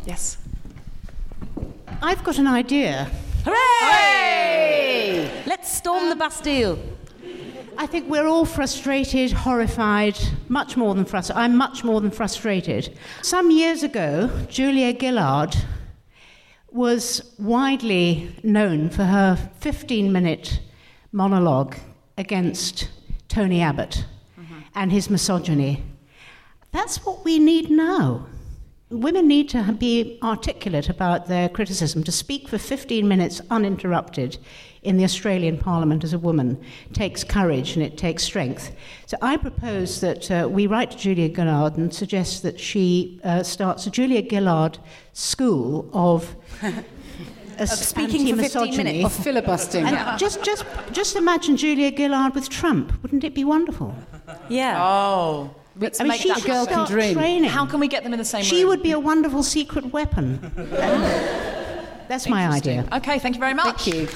Yes. 0.05 0.39
I've 2.03 2.25
got 2.25 2.39
an 2.39 2.49
idea. 2.49 3.11
Hooray! 3.47 5.31
Let's 5.47 5.71
storm 5.71 6.09
the 6.09 6.17
Bastille. 6.17 6.79
I 7.77 7.87
think 7.87 8.09
we're 8.09 8.27
all 8.27 8.47
frustrated, 8.47 9.33
horrified, 9.33 10.19
much 10.49 10.77
more 10.77 10.95
than 10.95 11.05
frustrated. 11.05 11.43
I'm 11.43 11.57
much 11.57 11.85
more 11.85 12.01
than 12.01 12.11
frustrated. 12.11 12.97
Some 13.23 13.51
years 13.51 13.83
ago, 13.83 14.31
Julia 14.49 14.99
Gillard 14.99 15.55
was 16.71 17.35
widely 17.39 18.35
known 18.43 18.89
for 18.89 19.05
her 19.05 19.37
15 19.61 20.11
minute 20.11 20.61
monologue 21.13 21.77
against 22.17 22.89
Tony 23.29 23.61
Abbott 23.61 24.07
mm-hmm. 24.41 24.61
and 24.75 24.91
his 24.91 25.11
misogyny. 25.11 25.85
That's 26.73 27.05
what 27.05 27.25
we 27.25 27.39
need 27.39 27.71
now. 27.71 28.27
Women 28.95 29.27
need 29.27 29.49
to 29.49 29.73
be 29.73 30.19
articulate 30.23 30.89
about 30.89 31.27
their 31.27 31.49
criticism. 31.49 32.05
To 32.05 32.13
speak 32.13 32.49
for 32.49 32.59
15 32.59 33.09
minutes 33.09 33.41
uninterrupted 33.51 34.39
in 34.85 34.99
the 34.99 35.05
Australian 35.05 35.59
Parliament 35.59 36.05
as 36.05 36.13
a 36.13 36.19
woman 36.19 36.63
takes 36.93 37.25
courage 37.25 37.75
and 37.75 37.85
it 37.85 37.99
takes 37.99 38.23
strength. 38.23 38.71
So 39.07 39.17
I 39.21 39.37
propose 39.37 40.01
that 40.01 40.31
uh, 40.31 40.49
we 40.49 40.69
write 40.69 40.93
to 40.93 40.97
Julia 40.97 41.35
Gillard 41.35 41.77
and 41.77 41.93
suggest 41.93 42.45
that 42.45 42.61
she 42.61 43.21
uh, 43.25 43.43
starts 43.43 43.85
a 43.89 43.91
Julia 43.91 44.23
Gillard 44.29 44.79
school 45.13 45.91
of. 45.93 46.37
Of 47.57 47.69
speaking 47.69 48.35
for 48.35 48.43
15 48.43 48.77
minutes. 48.77 49.05
Of 49.05 49.25
filibustering. 49.25 49.87
And 49.87 50.19
just, 50.19 50.43
just, 50.43 50.65
just 50.91 51.15
imagine 51.15 51.57
Julia 51.57 51.97
Gillard 51.97 52.35
with 52.35 52.49
Trump. 52.49 53.01
Wouldn't 53.01 53.23
it 53.23 53.33
be 53.33 53.45
wonderful? 53.45 53.95
Yeah. 54.49 54.85
Oh. 54.85 55.55
Let's 55.77 56.01
I 56.01 56.05
mean, 56.05 56.09
make 56.11 56.21
she 56.21 56.29
that 56.29 56.39
should 56.39 56.47
girl 56.47 56.65
can 56.67 56.75
start 56.75 56.89
dream. 56.89 57.15
training. 57.15 57.51
How 57.51 57.67
can 57.67 57.81
we 57.81 57.89
get 57.89 58.05
them 58.05 58.13
in 58.13 58.19
the 58.19 58.25
same 58.25 58.45
She 58.45 58.57
room? 58.57 58.61
She 58.61 58.65
would 58.67 58.83
be 58.83 58.93
a 58.93 59.01
wonderful 59.01 59.43
secret 59.43 59.93
weapon. 59.93 60.53
That's 62.09 62.29
my 62.29 62.47
idea. 62.49 62.87
Okay, 62.93 63.19
thank 63.19 63.35
you 63.35 63.41
very 63.41 63.55
much. 63.55 63.83
Thank 63.83 63.95
you. 63.95 64.09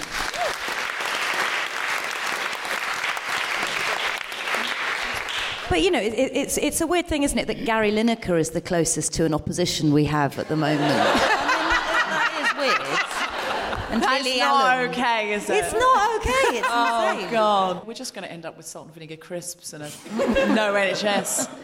But 5.68 5.82
you 5.82 5.90
know, 5.90 6.00
it, 6.00 6.14
it- 6.14 6.34
it's 6.34 6.56
it's 6.56 6.80
a 6.80 6.86
weird 6.86 7.06
thing, 7.06 7.24
isn't 7.24 7.38
it, 7.38 7.46
that 7.46 7.64
Gary 7.66 7.92
Lineker 7.92 8.40
is 8.40 8.50
the 8.50 8.60
closest 8.60 9.12
to 9.14 9.24
an 9.26 9.34
opposition 9.34 9.92
we 9.92 10.06
have 10.06 10.38
at 10.38 10.48
the 10.48 10.56
moment. 10.56 10.80
I 10.82 10.94
mean, 10.94 11.68
that, 11.68 12.08
that 12.08 12.32
is 12.40 12.50
weird. 12.62 13.87
And 13.87 13.87
That's 14.00 14.24
Lily 14.24 14.38
not 14.38 14.78
okay, 14.88 15.32
is 15.32 15.48
it? 15.48 15.64
It's 15.64 15.72
not 15.72 16.20
okay. 16.20 16.58
It's 16.58 16.68
Oh 16.70 17.10
insane. 17.12 17.30
God, 17.32 17.86
we're 17.86 17.94
just 17.94 18.14
going 18.14 18.24
to 18.26 18.32
end 18.32 18.44
up 18.46 18.56
with 18.56 18.66
salt 18.66 18.86
and 18.86 18.94
vinegar 18.94 19.16
crisps 19.16 19.72
and 19.72 19.84
a 19.84 19.88
no 20.54 20.72
NHS. 20.72 21.48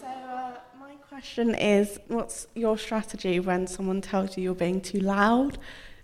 So, 0.00 0.06
uh, 0.06 0.52
my 0.78 0.94
question 1.08 1.54
is 1.54 1.98
what's 2.08 2.46
your 2.54 2.76
strategy 2.78 3.40
when 3.40 3.66
someone 3.66 4.00
tells 4.00 4.36
you 4.36 4.42
you're 4.42 4.54
being 4.54 4.80
too 4.80 5.00
loud? 5.00 5.58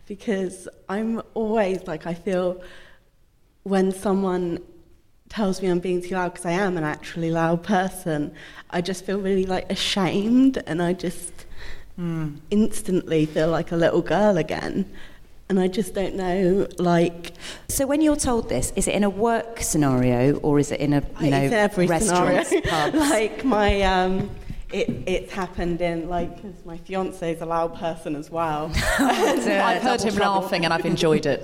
Because 0.07 0.69
I'm 0.89 1.23
always 1.35 1.87
like, 1.87 2.07
I 2.07 2.15
feel 2.15 2.63
when 3.63 3.93
someone 3.93 4.59
tells 5.29 5.63
me 5.63 5.69
I'm 5.69 5.79
being 5.79 6.03
too 6.03 6.15
loud 6.15 6.33
because 6.33 6.47
I 6.47 6.53
am 6.53 6.77
an 6.77 6.85
actually 6.85 7.31
loud 7.31 7.63
person, 7.63 8.33
I 8.71 8.81
just 8.81 9.05
feel 9.05 9.21
really 9.21 9.47
like 9.47 9.71
ashamed 9.71 10.63
and 10.67 10.83
I 10.83 10.93
just 10.93 11.47
instantly 12.51 13.27
feel 13.27 13.49
like 13.49 13.73
a 13.73 13.77
little 13.77 14.03
girl 14.03 14.37
again. 14.39 14.91
And 15.49 15.59
I 15.59 15.67
just 15.67 15.95
don't 15.95 16.15
know, 16.15 16.69
like, 16.79 17.33
So 17.67 17.85
when 17.85 18.01
you're 18.01 18.15
told 18.15 18.49
this, 18.49 18.73
is 18.77 18.87
it 18.87 18.95
in 18.95 19.03
a 19.03 19.11
work 19.11 19.61
scenario 19.61 20.37
or 20.37 20.61
is 20.61 20.71
it 20.71 20.79
in 20.79 20.93
a 20.93 21.03
you 21.21 21.31
know 21.31 21.69
restaurants, 21.77 22.53
like 22.95 23.45
my 23.45 23.83
um, 23.83 24.31
it, 24.73 24.89
it's 25.07 25.33
happened 25.33 25.81
in 25.81 26.09
like 26.09 26.37
because 26.37 26.65
my 26.65 26.77
fiance 26.79 27.33
is 27.33 27.41
a 27.41 27.47
loud 27.47 27.75
person 27.75 28.15
as 28.15 28.31
well. 28.31 28.71
I've 28.99 29.83
heard 29.83 30.01
him 30.01 30.15
trouble. 30.15 30.43
laughing 30.43 30.65
and 30.65 30.73
I've 30.73 30.87
enjoyed 30.87 31.27
it. 31.27 31.43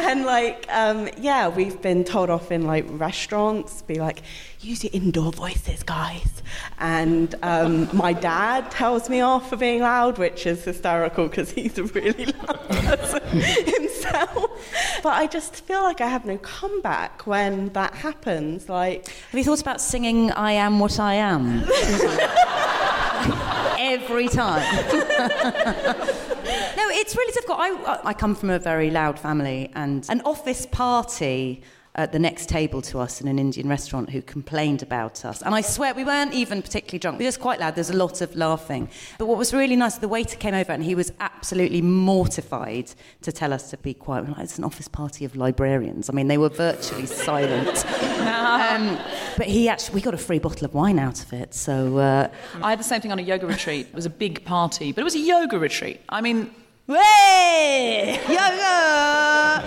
And 0.00 0.24
like 0.24 0.66
um, 0.70 1.08
yeah, 1.18 1.48
we've 1.48 1.80
been 1.80 2.04
told 2.04 2.30
off 2.30 2.50
in 2.50 2.66
like 2.66 2.84
restaurants, 2.88 3.82
be 3.82 3.96
like, 3.96 4.22
use 4.60 4.84
your 4.84 4.90
indoor 4.92 5.32
voices, 5.32 5.82
guys. 5.82 6.42
And 6.78 7.34
um, 7.42 7.88
my 7.96 8.12
dad 8.12 8.70
tells 8.70 9.08
me 9.08 9.20
off 9.20 9.50
for 9.50 9.56
being 9.56 9.82
loud, 9.82 10.18
which 10.18 10.46
is 10.46 10.64
hysterical 10.64 11.28
because 11.28 11.50
he's 11.52 11.78
a 11.78 11.84
really 11.84 12.26
loud 12.26 12.68
person 12.68 13.20
himself. 13.30 15.00
But 15.02 15.14
I 15.14 15.26
just 15.26 15.64
feel 15.64 15.82
like 15.82 16.00
I 16.00 16.08
have 16.08 16.24
no 16.24 16.38
comeback 16.38 17.26
when 17.26 17.70
that 17.70 17.94
happens. 17.94 18.68
Like. 18.68 19.08
Have 19.08 19.38
you 19.38 19.44
thought 19.44 19.60
about 19.60 19.80
singing 19.80 20.30
"I 20.32 20.52
Am 20.52 20.78
What 20.78 20.98
I 20.98 21.14
Am"? 21.14 21.64
Every 23.78 24.28
time. 24.28 24.60
no, 26.76 26.88
it's 26.90 27.16
really 27.16 27.32
difficult. 27.32 27.58
I, 27.60 28.00
I 28.04 28.14
come 28.14 28.34
from 28.34 28.50
a 28.50 28.58
very 28.58 28.90
loud 28.90 29.18
family, 29.18 29.70
and 29.74 30.06
an 30.08 30.20
office 30.24 30.66
party. 30.66 31.62
At 31.96 32.12
the 32.12 32.18
next 32.18 32.48
table 32.48 32.80
to 32.80 33.00
us 33.00 33.20
in 33.20 33.26
an 33.26 33.38
Indian 33.38 33.68
restaurant 33.68 34.10
who 34.10 34.22
complained 34.22 34.80
about 34.82 35.24
us. 35.24 35.42
And 35.42 35.54
I 35.54 35.60
swear, 35.60 35.92
we 35.92 36.04
weren't 36.04 36.32
even 36.32 36.62
particularly 36.62 37.00
drunk. 37.00 37.18
We 37.18 37.24
were 37.24 37.28
just 37.28 37.40
quite 37.40 37.58
loud. 37.58 37.74
There's 37.74 37.90
a 37.90 37.96
lot 37.96 38.20
of 38.20 38.34
laughing. 38.36 38.88
But 39.18 39.26
what 39.26 39.36
was 39.36 39.52
really 39.52 39.74
nice, 39.74 39.98
the 39.98 40.06
waiter 40.06 40.36
came 40.36 40.54
over 40.54 40.70
and 40.72 40.84
he 40.84 40.94
was 40.94 41.12
absolutely 41.18 41.82
mortified 41.82 42.92
to 43.22 43.32
tell 43.32 43.52
us 43.52 43.70
to 43.70 43.76
be 43.78 43.92
quiet. 43.92 44.28
Like, 44.28 44.38
it's 44.38 44.56
an 44.56 44.64
office 44.64 44.86
party 44.86 45.24
of 45.24 45.34
librarians. 45.34 46.08
I 46.08 46.12
mean, 46.12 46.28
they 46.28 46.38
were 46.38 46.48
virtually 46.48 47.06
silent. 47.06 47.84
Um, 48.20 48.96
but 49.36 49.46
he 49.46 49.68
actually, 49.68 49.96
we 49.96 50.00
got 50.00 50.14
a 50.14 50.18
free 50.18 50.38
bottle 50.38 50.64
of 50.66 50.74
wine 50.74 50.98
out 50.98 51.22
of 51.22 51.32
it. 51.32 51.54
So 51.54 51.98
uh, 51.98 52.28
I 52.62 52.70
had 52.70 52.78
the 52.78 52.84
same 52.84 53.00
thing 53.00 53.10
on 53.10 53.18
a 53.18 53.22
yoga 53.22 53.46
retreat. 53.48 53.88
It 53.88 53.94
was 53.94 54.06
a 54.06 54.10
big 54.10 54.44
party, 54.44 54.92
but 54.92 55.00
it 55.00 55.04
was 55.04 55.16
a 55.16 55.20
yoga 55.20 55.58
retreat. 55.58 56.00
I 56.08 56.20
mean, 56.20 56.54
Way! 56.90 58.18
Yoga! 58.28 59.62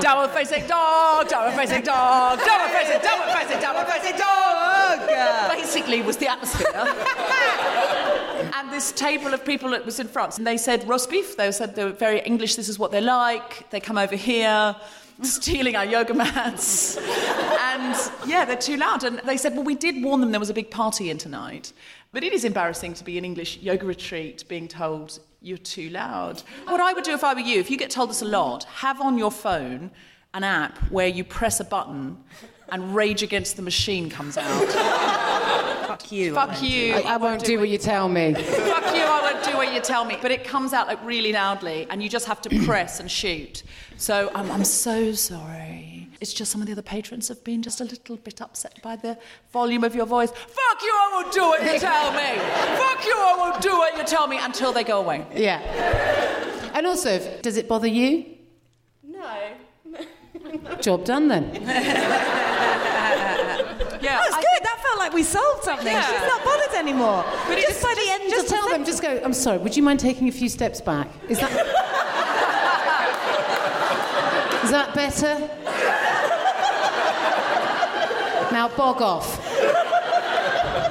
downward 0.00 0.30
facing 0.30 0.66
dog, 0.66 1.28
downward 1.28 1.54
facing 1.54 1.82
dog, 1.82 2.38
downward 2.38 2.70
facing, 2.70 3.02
downward 3.02 3.36
facing, 3.36 3.60
downward 3.60 3.86
facing 3.86 4.16
dog. 4.16 5.00
Basically, 5.50 6.00
was 6.00 6.16
the 6.16 6.28
atmosphere. 6.28 6.72
and 8.54 8.72
this 8.72 8.92
table 8.92 9.34
of 9.34 9.44
people 9.44 9.68
that 9.72 9.84
was 9.84 10.00
in 10.00 10.08
France, 10.08 10.38
and 10.38 10.46
they 10.46 10.56
said 10.56 10.88
roast 10.88 11.10
beef. 11.10 11.36
They 11.36 11.52
said 11.52 11.74
they 11.74 11.84
were 11.84 11.90
very 11.90 12.20
English. 12.20 12.56
This 12.56 12.70
is 12.70 12.78
what 12.78 12.92
they're 12.92 13.02
like. 13.02 13.68
They 13.68 13.80
come 13.80 13.98
over 13.98 14.16
here. 14.16 14.74
Stealing 15.20 15.76
our 15.76 15.84
yoga 15.84 16.14
mats. 16.14 16.96
and 16.96 17.94
yeah, 18.26 18.46
they're 18.46 18.56
too 18.56 18.78
loud. 18.78 19.04
And 19.04 19.20
they 19.26 19.36
said, 19.36 19.52
Well, 19.54 19.64
we 19.64 19.74
did 19.74 20.02
warn 20.02 20.22
them 20.22 20.30
there 20.30 20.40
was 20.40 20.48
a 20.48 20.54
big 20.54 20.70
party 20.70 21.10
in 21.10 21.18
tonight. 21.18 21.74
But 22.10 22.24
it 22.24 22.32
is 22.32 22.46
embarrassing 22.46 22.94
to 22.94 23.04
be 23.04 23.18
in 23.18 23.24
English 23.26 23.58
yoga 23.58 23.84
retreat 23.84 24.44
being 24.48 24.66
told 24.66 25.20
you're 25.42 25.58
too 25.58 25.90
loud. 25.90 26.42
What 26.66 26.80
I 26.80 26.92
would 26.92 27.04
do 27.04 27.12
if 27.12 27.24
I 27.24 27.34
were 27.34 27.40
you, 27.40 27.60
if 27.60 27.70
you 27.70 27.76
get 27.76 27.90
told 27.90 28.10
this 28.10 28.22
a 28.22 28.26
lot, 28.26 28.64
have 28.64 29.00
on 29.00 29.18
your 29.18 29.30
phone 29.30 29.90
an 30.34 30.44
app 30.44 30.78
where 30.90 31.08
you 31.08 31.24
press 31.24 31.60
a 31.60 31.64
button 31.64 32.16
and 32.70 32.94
Rage 32.94 33.22
Against 33.22 33.56
the 33.56 33.62
Machine 33.62 34.08
comes 34.08 34.38
out. 34.38 34.46
Fuck 35.86 36.10
you. 36.10 36.34
Fuck 36.34 36.62
you. 36.62 36.94
I, 36.94 37.00
I 37.00 37.16
won't 37.18 37.44
do 37.44 37.58
what 37.58 37.68
you 37.68 37.76
tell 37.76 38.08
me. 38.08 38.32
Fuck 38.32 38.94
you, 38.94 39.02
I 39.02 39.30
won't 39.30 39.44
do 39.44 39.56
what 39.56 39.74
you 39.74 39.80
tell 39.80 40.06
me. 40.06 40.16
But 40.22 40.30
it 40.30 40.44
comes 40.44 40.72
out 40.72 40.86
like 40.86 41.04
really 41.04 41.32
loudly 41.32 41.86
and 41.90 42.02
you 42.02 42.08
just 42.08 42.26
have 42.26 42.40
to 42.42 42.64
press 42.64 42.98
and 42.98 43.10
shoot. 43.10 43.62
So 43.98 44.30
um, 44.34 44.50
I'm 44.50 44.64
so 44.64 45.12
sorry. 45.12 45.91
It's 46.22 46.32
just 46.32 46.52
some 46.52 46.60
of 46.60 46.68
the 46.68 46.72
other 46.72 46.82
patrons 46.82 47.26
have 47.26 47.42
been 47.42 47.62
just 47.62 47.80
a 47.80 47.84
little 47.84 48.16
bit 48.16 48.40
upset 48.40 48.80
by 48.80 48.94
the 48.94 49.18
volume 49.52 49.82
of 49.82 49.92
your 49.92 50.06
voice. 50.06 50.30
Fuck 50.30 50.80
you, 50.80 50.92
I 50.94 51.10
won't 51.14 51.32
do 51.34 51.40
what 51.42 51.64
you 51.64 51.80
tell 51.90 52.12
me. 52.12 52.38
Fuck 52.78 53.04
you, 53.04 53.14
I 53.16 53.34
won't 53.36 53.60
do 53.60 53.70
what 53.70 53.96
you 53.96 54.04
tell 54.04 54.28
me 54.28 54.38
until 54.40 54.72
they 54.72 54.84
go 54.84 55.00
away. 55.00 55.26
Yeah. 55.34 55.58
And 56.74 56.86
also, 56.86 57.18
does 57.42 57.56
it 57.56 57.66
bother 57.66 57.88
you? 57.88 58.36
No. 59.02 59.50
Job 60.80 61.04
done 61.04 61.26
then. 61.26 61.44
Yeah, 64.02 64.18
That's 64.18 64.34
good. 64.34 64.64
That 64.64 64.80
felt 64.82 64.98
like 64.98 65.12
we 65.12 65.22
solved 65.22 65.62
something. 65.62 65.86
Yeah. 65.86 66.02
She's 66.02 66.28
not 66.28 66.44
bothered 66.44 66.74
anymore. 66.74 67.24
But 67.46 67.54
just, 67.54 67.68
just 67.68 67.82
by 67.84 67.94
the 67.94 68.10
end 68.10 68.30
Just 68.30 68.44
of 68.46 68.50
the 68.50 68.56
tell 68.56 68.68
them, 68.68 68.84
just 68.84 69.00
go, 69.00 69.20
I'm 69.24 69.32
sorry, 69.32 69.58
would 69.58 69.76
you 69.76 69.82
mind 69.84 70.00
taking 70.00 70.26
a 70.28 70.32
few 70.32 70.48
steps 70.48 70.80
back? 70.80 71.08
Is 71.28 71.38
that. 71.38 71.52
Is 74.64 74.70
that 74.72 74.92
better? 74.94 75.50
Now 78.62 78.68
bog 78.76 79.02
off. 79.02 79.40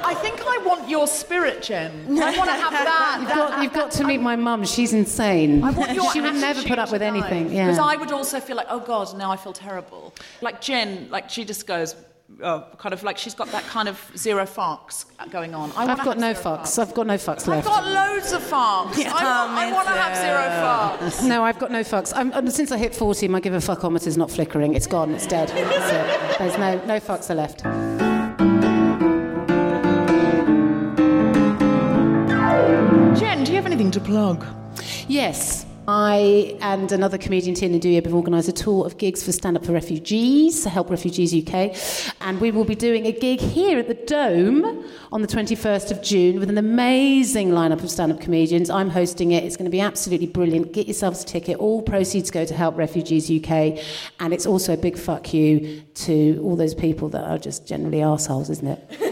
I 0.04 0.12
think 0.20 0.42
I 0.42 0.58
want 0.62 0.90
your 0.90 1.06
spirit, 1.06 1.62
Jen. 1.62 1.90
I 2.20 2.36
want 2.36 2.50
to 2.50 2.54
have 2.54 2.70
that. 2.70 3.16
You've 3.20 3.28
that- 3.30 3.34
got, 3.34 3.62
you've 3.62 3.72
got 3.72 3.90
to 3.92 4.04
meet 4.04 4.20
my 4.20 4.36
mum. 4.36 4.66
She's 4.66 4.92
insane. 4.92 5.64
I 5.64 5.70
want 5.70 5.94
your 5.94 6.12
she 6.12 6.20
would 6.20 6.34
never 6.34 6.62
put 6.62 6.78
up 6.78 6.92
with 6.92 7.00
anything. 7.00 7.50
Yeah. 7.50 7.68
Because 7.68 7.78
I 7.78 7.96
would 7.96 8.12
also 8.12 8.40
feel 8.40 8.56
like, 8.56 8.66
oh 8.68 8.80
God, 8.80 9.16
now 9.16 9.30
I 9.30 9.38
feel 9.38 9.54
terrible. 9.54 10.12
Like 10.42 10.60
Jen, 10.60 11.08
like 11.08 11.30
she 11.30 11.46
just 11.46 11.66
goes, 11.66 11.96
oh, 12.42 12.66
kind 12.78 12.92
of 12.92 13.02
like 13.02 13.18
she's 13.18 13.34
got 13.34 13.48
that 13.52 13.64
kind 13.64 13.88
of 13.88 14.10
zero 14.16 14.44
fucks 14.44 15.06
going 15.30 15.54
on. 15.54 15.72
I 15.72 15.86
I've 15.86 16.04
got 16.04 16.18
no 16.18 16.34
fucks. 16.34 16.78
I've 16.78 16.94
got 16.94 17.06
no 17.06 17.14
fucks 17.14 17.46
left. 17.46 17.66
I've 17.66 17.84
got 17.84 17.84
loads 17.86 18.32
of. 18.32 18.52
I, 18.52 18.84
want, 18.84 18.98
I 18.98 19.72
want 19.72 19.88
to 19.88 19.94
have 19.94 20.16
zero 20.16 20.42
farms. 20.60 21.26
No, 21.26 21.42
I've 21.42 21.58
got 21.58 21.70
no 21.70 21.82
fucks. 21.82 22.12
I'm, 22.14 22.48
since 22.50 22.70
I 22.70 22.78
hit 22.78 22.94
40, 22.94 23.28
my 23.28 23.40
give 23.40 23.54
a 23.54 23.58
fuckometer's 23.58 24.16
not 24.16 24.30
flickering. 24.30 24.74
It's 24.74 24.86
gone. 24.86 25.14
It's 25.14 25.26
dead. 25.26 25.50
It. 25.50 26.38
There's 26.38 26.58
no, 26.58 26.84
no 26.84 27.00
fucks 27.00 27.30
are 27.30 27.34
left. 27.34 27.62
Jen, 33.18 33.44
do 33.44 33.52
you 33.52 33.56
have 33.56 33.66
anything 33.66 33.90
to 33.92 34.00
plug? 34.00 34.44
Yes. 35.08 35.61
I 35.88 36.56
and 36.60 36.92
another 36.92 37.18
comedian, 37.18 37.56
Tina 37.56 37.78
Duyeb, 37.78 38.04
have 38.04 38.14
organised 38.14 38.48
a 38.48 38.52
tour 38.52 38.86
of 38.86 38.98
gigs 38.98 39.24
for 39.24 39.32
Stand 39.32 39.56
Up 39.56 39.64
for 39.64 39.72
Refugees, 39.72 40.62
to 40.62 40.70
Help 40.70 40.90
Refugees 40.90 41.34
UK. 41.34 41.76
And 42.20 42.40
we 42.40 42.52
will 42.52 42.64
be 42.64 42.76
doing 42.76 43.06
a 43.06 43.12
gig 43.12 43.40
here 43.40 43.80
at 43.80 43.88
the 43.88 43.94
Dome 43.94 44.84
on 45.10 45.22
the 45.22 45.28
21st 45.28 45.90
of 45.90 46.00
June 46.00 46.38
with 46.38 46.50
an 46.50 46.58
amazing 46.58 47.50
lineup 47.50 47.82
of 47.82 47.90
stand 47.90 48.12
up 48.12 48.20
comedians. 48.20 48.70
I'm 48.70 48.90
hosting 48.90 49.32
it. 49.32 49.42
It's 49.42 49.56
going 49.56 49.64
to 49.64 49.70
be 49.70 49.80
absolutely 49.80 50.28
brilliant. 50.28 50.72
Get 50.72 50.86
yourselves 50.86 51.24
a 51.24 51.26
ticket. 51.26 51.58
All 51.58 51.82
proceeds 51.82 52.30
go 52.30 52.44
to 52.44 52.54
Help 52.54 52.76
Refugees 52.76 53.28
UK. 53.28 53.82
And 54.20 54.32
it's 54.32 54.46
also 54.46 54.74
a 54.74 54.76
big 54.76 54.96
fuck 54.96 55.34
you 55.34 55.82
to 55.94 56.40
all 56.44 56.54
those 56.54 56.74
people 56.74 57.08
that 57.08 57.24
are 57.24 57.38
just 57.38 57.66
generally 57.66 57.98
arseholes, 57.98 58.50
isn't 58.50 58.68
it? 58.68 58.98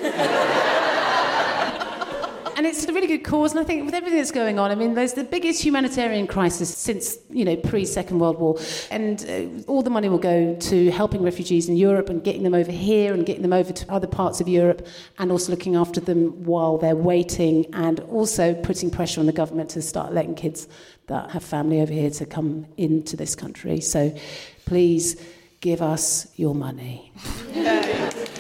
And 2.60 2.66
it's 2.66 2.84
a 2.84 2.92
really 2.92 3.06
good 3.06 3.24
cause, 3.24 3.52
and 3.52 3.60
I 3.60 3.64
think 3.64 3.86
with 3.86 3.94
everything 3.94 4.18
that's 4.18 4.30
going 4.30 4.58
on, 4.58 4.70
I 4.70 4.74
mean, 4.74 4.92
there's 4.92 5.14
the 5.14 5.24
biggest 5.24 5.64
humanitarian 5.64 6.26
crisis 6.26 6.68
since, 6.76 7.16
you 7.30 7.42
know, 7.42 7.56
pre-Second 7.56 8.18
World 8.18 8.38
War, 8.38 8.58
and 8.90 9.24
uh, 9.26 9.62
all 9.66 9.80
the 9.80 9.88
money 9.88 10.10
will 10.10 10.18
go 10.18 10.54
to 10.54 10.90
helping 10.90 11.22
refugees 11.22 11.70
in 11.70 11.78
Europe 11.78 12.10
and 12.10 12.22
getting 12.22 12.42
them 12.42 12.52
over 12.52 12.70
here 12.70 13.14
and 13.14 13.24
getting 13.24 13.40
them 13.40 13.54
over 13.54 13.72
to 13.72 13.90
other 13.90 14.06
parts 14.06 14.42
of 14.42 14.46
Europe, 14.46 14.86
and 15.18 15.32
also 15.32 15.50
looking 15.50 15.74
after 15.74 16.02
them 16.02 16.44
while 16.44 16.76
they're 16.76 16.94
waiting, 16.94 17.64
and 17.72 18.00
also 18.00 18.52
putting 18.52 18.90
pressure 18.90 19.20
on 19.20 19.26
the 19.26 19.32
government 19.32 19.70
to 19.70 19.80
start 19.80 20.12
letting 20.12 20.34
kids 20.34 20.68
that 21.06 21.30
have 21.30 21.42
family 21.42 21.80
over 21.80 21.94
here 21.94 22.10
to 22.10 22.26
come 22.26 22.66
into 22.76 23.16
this 23.16 23.34
country. 23.34 23.80
So, 23.80 24.14
please 24.66 25.16
give 25.62 25.80
us 25.80 26.26
your 26.36 26.54
money. 26.54 27.10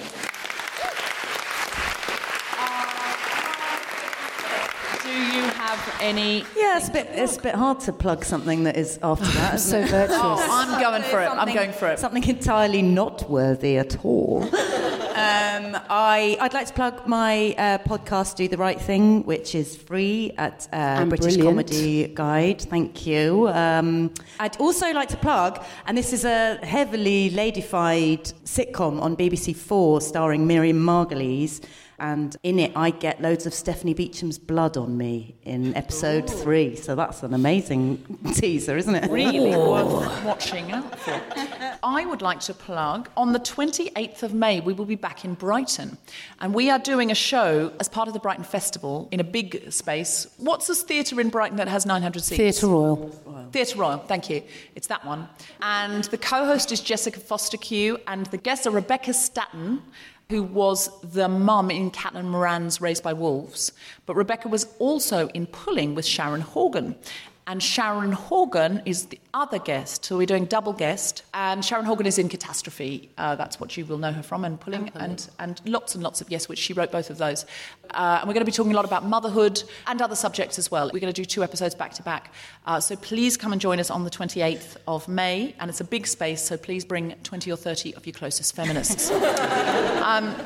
any? 6.00 6.38
Yeah, 6.56 6.78
it's 6.78 6.88
a 6.88 6.92
bit, 6.92 7.08
it's 7.12 7.36
a 7.36 7.42
bit 7.42 7.54
hard 7.54 7.80
to 7.80 7.92
plug 7.92 8.24
something 8.24 8.64
that 8.64 8.76
is 8.76 8.98
after 9.02 9.26
that. 9.26 9.60
So 9.70 9.82
virtuous. 9.86 10.18
Oh, 10.20 10.46
I'm 10.50 10.80
going 10.80 11.02
for 11.02 11.20
it. 11.20 11.28
I'm 11.28 11.54
going 11.54 11.72
for 11.72 11.88
it. 11.88 11.98
Something 11.98 12.26
entirely 12.28 12.82
not 12.82 13.28
worthy 13.28 13.76
at 13.78 14.04
all. 14.04 14.42
um, 14.54 15.76
I, 15.90 16.36
I'd 16.40 16.54
like 16.54 16.66
to 16.68 16.72
plug 16.72 17.06
my 17.06 17.54
uh, 17.58 17.78
podcast, 17.78 18.36
Do 18.36 18.48
the 18.48 18.56
Right 18.56 18.80
Thing, 18.80 19.24
which 19.24 19.54
is 19.54 19.76
free 19.76 20.32
at 20.38 20.66
uh, 20.72 21.04
British 21.04 21.36
brilliant. 21.36 21.44
Comedy 21.68 22.08
Guide. 22.14 22.60
Thank 22.62 23.06
you. 23.06 23.48
Um, 23.48 24.12
I'd 24.38 24.56
also 24.58 24.92
like 24.92 25.08
to 25.10 25.16
plug, 25.16 25.62
and 25.86 25.96
this 25.96 26.12
is 26.12 26.24
a 26.24 26.58
heavily 26.64 27.30
ladyfied 27.30 28.32
sitcom 28.44 29.00
on 29.00 29.16
BBC 29.16 29.54
Four 29.54 30.00
starring 30.00 30.46
Miriam 30.46 30.78
Margolyes. 30.78 31.60
And 32.00 32.34
in 32.42 32.58
it, 32.58 32.72
I 32.74 32.90
get 32.90 33.20
loads 33.20 33.44
of 33.44 33.52
Stephanie 33.52 33.92
Beacham's 33.92 34.38
blood 34.38 34.78
on 34.78 34.96
me 34.96 35.36
in 35.42 35.76
episode 35.76 36.28
three. 36.28 36.74
So 36.74 36.94
that's 36.94 37.22
an 37.22 37.34
amazing 37.34 38.18
teaser, 38.34 38.78
isn't 38.78 38.94
it? 38.94 39.10
really 39.10 39.50
worth 39.54 40.24
watching 40.24 40.72
out 40.72 40.98
for. 40.98 41.20
I 41.82 42.06
would 42.06 42.22
like 42.22 42.40
to 42.40 42.54
plug 42.54 43.10
on 43.16 43.32
the 43.32 43.38
28th 43.38 44.22
of 44.22 44.32
May, 44.32 44.60
we 44.60 44.72
will 44.72 44.86
be 44.86 44.94
back 44.94 45.24
in 45.26 45.34
Brighton. 45.34 45.98
And 46.40 46.54
we 46.54 46.70
are 46.70 46.78
doing 46.78 47.10
a 47.10 47.14
show 47.14 47.72
as 47.78 47.88
part 47.88 48.08
of 48.08 48.14
the 48.14 48.20
Brighton 48.20 48.44
Festival 48.44 49.08
in 49.10 49.20
a 49.20 49.24
big 49.24 49.70
space. 49.70 50.26
What's 50.38 50.66
this 50.68 50.82
theatre 50.82 51.20
in 51.20 51.28
Brighton 51.28 51.58
that 51.58 51.68
has 51.68 51.84
900 51.84 52.22
seats? 52.22 52.36
Theatre 52.38 52.68
Royal. 52.68 53.50
Theatre 53.52 53.78
Royal, 53.78 53.98
thank 53.98 54.30
you. 54.30 54.42
It's 54.74 54.86
that 54.86 55.04
one. 55.04 55.28
And 55.60 56.04
the 56.04 56.18
co 56.18 56.46
host 56.46 56.72
is 56.72 56.80
Jessica 56.80 57.20
Fostekew, 57.20 58.00
and 58.06 58.26
the 58.26 58.38
guests 58.38 58.66
are 58.66 58.70
Rebecca 58.70 59.12
Statten, 59.12 59.82
who 60.30 60.44
was 60.44 60.88
the 61.00 61.28
mum 61.28 61.72
in 61.72 61.90
Caitlin 61.90 62.26
Moran's 62.26 62.80
Raised 62.80 63.02
by 63.02 63.12
Wolves. 63.12 63.72
But 64.06 64.14
Rebecca 64.14 64.46
was 64.46 64.72
also 64.78 65.26
in 65.30 65.46
Pulling 65.46 65.96
with 65.96 66.06
Sharon 66.06 66.40
Horgan. 66.40 66.94
And 67.50 67.60
Sharon 67.60 68.12
Horgan 68.12 68.80
is 68.86 69.06
the 69.06 69.18
other 69.34 69.58
guest. 69.58 70.04
So 70.04 70.16
we're 70.16 70.24
doing 70.24 70.44
double 70.44 70.72
guest. 70.72 71.24
And 71.34 71.64
Sharon 71.64 71.84
Horgan 71.84 72.06
is 72.06 72.16
in 72.16 72.28
Catastrophe. 72.28 73.10
Uh, 73.18 73.34
that's 73.34 73.58
what 73.58 73.76
you 73.76 73.84
will 73.84 73.98
know 73.98 74.12
her 74.12 74.22
from, 74.22 74.44
and 74.44 74.60
Pulling, 74.60 74.92
and, 74.94 75.28
and 75.40 75.60
lots 75.64 75.96
and 75.96 76.04
lots 76.04 76.20
of 76.20 76.30
Yes, 76.30 76.48
which 76.48 76.60
she 76.60 76.74
wrote 76.74 76.92
both 76.92 77.10
of 77.10 77.18
those. 77.18 77.44
Uh, 77.90 78.18
and 78.20 78.28
we're 78.28 78.34
going 78.34 78.44
to 78.46 78.48
be 78.48 78.52
talking 78.52 78.70
a 78.70 78.76
lot 78.76 78.84
about 78.84 79.04
motherhood 79.04 79.64
and 79.88 80.00
other 80.00 80.14
subjects 80.14 80.60
as 80.60 80.70
well. 80.70 80.92
We're 80.92 81.00
going 81.00 81.12
to 81.12 81.22
do 81.22 81.24
two 81.24 81.42
episodes 81.42 81.74
back 81.74 81.92
to 81.94 82.04
back. 82.04 82.32
Uh, 82.66 82.78
so 82.78 82.94
please 82.94 83.36
come 83.36 83.50
and 83.50 83.60
join 83.60 83.80
us 83.80 83.90
on 83.90 84.04
the 84.04 84.10
28th 84.10 84.76
of 84.86 85.08
May. 85.08 85.52
And 85.58 85.68
it's 85.68 85.80
a 85.80 85.84
big 85.84 86.06
space, 86.06 86.40
so 86.40 86.56
please 86.56 86.84
bring 86.84 87.16
20 87.24 87.50
or 87.50 87.56
30 87.56 87.96
of 87.96 88.06
your 88.06 88.14
closest 88.14 88.54
feminists. 88.54 89.10
um, 89.10 90.36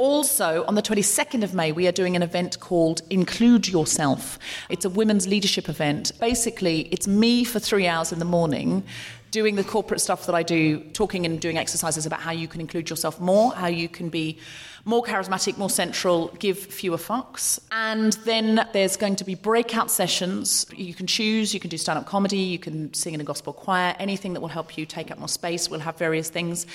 also, 0.00 0.64
on 0.64 0.76
the 0.76 0.82
22nd 0.82 1.44
of 1.44 1.52
May, 1.52 1.72
we 1.72 1.86
are 1.86 1.92
doing 1.92 2.16
an 2.16 2.22
event 2.22 2.58
called 2.58 3.02
Include 3.10 3.68
Yourself. 3.68 4.38
It's 4.70 4.86
a 4.86 4.88
women's 4.88 5.28
leadership 5.28 5.68
event. 5.68 6.12
Basically, 6.18 6.88
it's 6.90 7.06
me 7.06 7.44
for 7.44 7.58
three 7.58 7.86
hours 7.86 8.10
in 8.10 8.18
the 8.18 8.24
morning 8.24 8.82
doing 9.30 9.54
the 9.54 9.64
corporate 9.64 10.00
stuff 10.00 10.26
that 10.26 10.34
I 10.34 10.42
do, 10.42 10.80
talking 10.92 11.24
and 11.24 11.40
doing 11.40 11.56
exercises 11.56 12.06
about 12.06 12.20
how 12.20 12.32
you 12.32 12.48
can 12.48 12.60
include 12.60 12.90
yourself 12.90 13.20
more, 13.20 13.52
how 13.52 13.68
you 13.68 13.88
can 13.88 14.08
be 14.08 14.38
more 14.84 15.02
charismatic, 15.02 15.58
more 15.58 15.70
central, 15.70 16.28
give 16.38 16.58
fewer 16.58 16.96
fucks. 16.96 17.60
And 17.70 18.14
then 18.24 18.66
there's 18.72 18.96
going 18.96 19.16
to 19.16 19.24
be 19.24 19.34
breakout 19.34 19.90
sessions. 19.90 20.66
You 20.74 20.94
can 20.94 21.06
choose, 21.06 21.52
you 21.52 21.60
can 21.60 21.70
do 21.70 21.76
stand 21.76 21.98
up 21.98 22.06
comedy, 22.06 22.38
you 22.38 22.58
can 22.58 22.92
sing 22.94 23.14
in 23.14 23.20
a 23.20 23.24
gospel 23.24 23.52
choir, 23.52 23.94
anything 23.98 24.32
that 24.32 24.40
will 24.40 24.48
help 24.48 24.76
you 24.76 24.86
take 24.86 25.10
up 25.10 25.18
more 25.18 25.28
space. 25.28 25.68
We'll 25.68 25.80
have 25.80 25.98
various 25.98 26.30
things. 26.30 26.66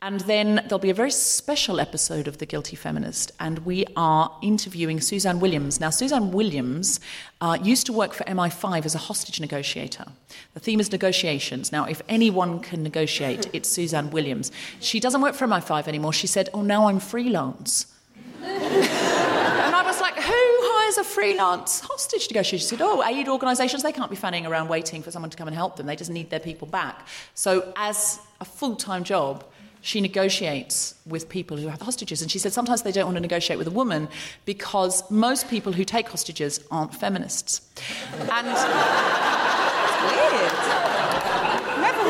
And 0.00 0.20
then 0.20 0.62
there'll 0.64 0.78
be 0.78 0.90
a 0.90 0.94
very 0.94 1.10
special 1.10 1.80
episode 1.80 2.28
of 2.28 2.38
The 2.38 2.46
Guilty 2.46 2.76
Feminist, 2.76 3.32
and 3.40 3.58
we 3.60 3.84
are 3.96 4.32
interviewing 4.42 5.00
Suzanne 5.00 5.40
Williams. 5.40 5.80
Now, 5.80 5.90
Suzanne 5.90 6.30
Williams 6.30 7.00
uh, 7.40 7.58
used 7.60 7.84
to 7.86 7.92
work 7.92 8.12
for 8.12 8.22
MI5 8.24 8.84
as 8.84 8.94
a 8.94 8.98
hostage 8.98 9.40
negotiator. 9.40 10.04
The 10.54 10.60
theme 10.60 10.78
is 10.78 10.92
negotiations. 10.92 11.72
Now, 11.72 11.84
if 11.84 12.00
anyone 12.08 12.60
can 12.60 12.84
negotiate, 12.84 13.50
it's 13.52 13.68
Suzanne 13.68 14.10
Williams. 14.10 14.52
She 14.78 15.00
doesn't 15.00 15.20
work 15.20 15.34
for 15.34 15.48
MI5 15.48 15.88
anymore. 15.88 16.12
She 16.12 16.28
said, 16.28 16.48
Oh, 16.54 16.62
now 16.62 16.86
I'm 16.86 17.00
freelance. 17.00 17.92
and 18.40 19.74
I 19.74 19.82
was 19.84 20.00
like, 20.00 20.14
Who 20.14 20.22
hires 20.32 20.98
a 20.98 21.04
freelance 21.04 21.80
hostage 21.80 22.28
negotiator? 22.30 22.62
She 22.62 22.68
said, 22.68 22.80
Oh, 22.80 23.02
aid 23.02 23.26
organisations, 23.26 23.82
they 23.82 23.92
can't 23.92 24.10
be 24.10 24.16
fanning 24.16 24.46
around 24.46 24.68
waiting 24.68 25.02
for 25.02 25.10
someone 25.10 25.30
to 25.30 25.36
come 25.36 25.48
and 25.48 25.56
help 25.56 25.74
them. 25.74 25.86
They 25.86 25.96
just 25.96 26.10
need 26.10 26.30
their 26.30 26.38
people 26.38 26.68
back. 26.68 27.08
So, 27.34 27.72
as 27.74 28.20
a 28.40 28.44
full 28.44 28.76
time 28.76 29.02
job, 29.02 29.44
she 29.80 30.00
negotiates 30.00 30.94
with 31.06 31.28
people 31.28 31.56
who 31.56 31.68
have 31.68 31.80
hostages. 31.82 32.22
And 32.22 32.30
she 32.30 32.38
said 32.38 32.52
sometimes 32.52 32.82
they 32.82 32.92
don't 32.92 33.06
want 33.06 33.16
to 33.16 33.20
negotiate 33.20 33.58
with 33.58 33.68
a 33.68 33.72
woman 33.72 34.08
because 34.44 35.08
most 35.10 35.48
people 35.48 35.72
who 35.72 35.84
take 35.84 36.08
hostages 36.08 36.60
aren't 36.70 36.94
feminists. 36.94 37.60
And 38.12 38.48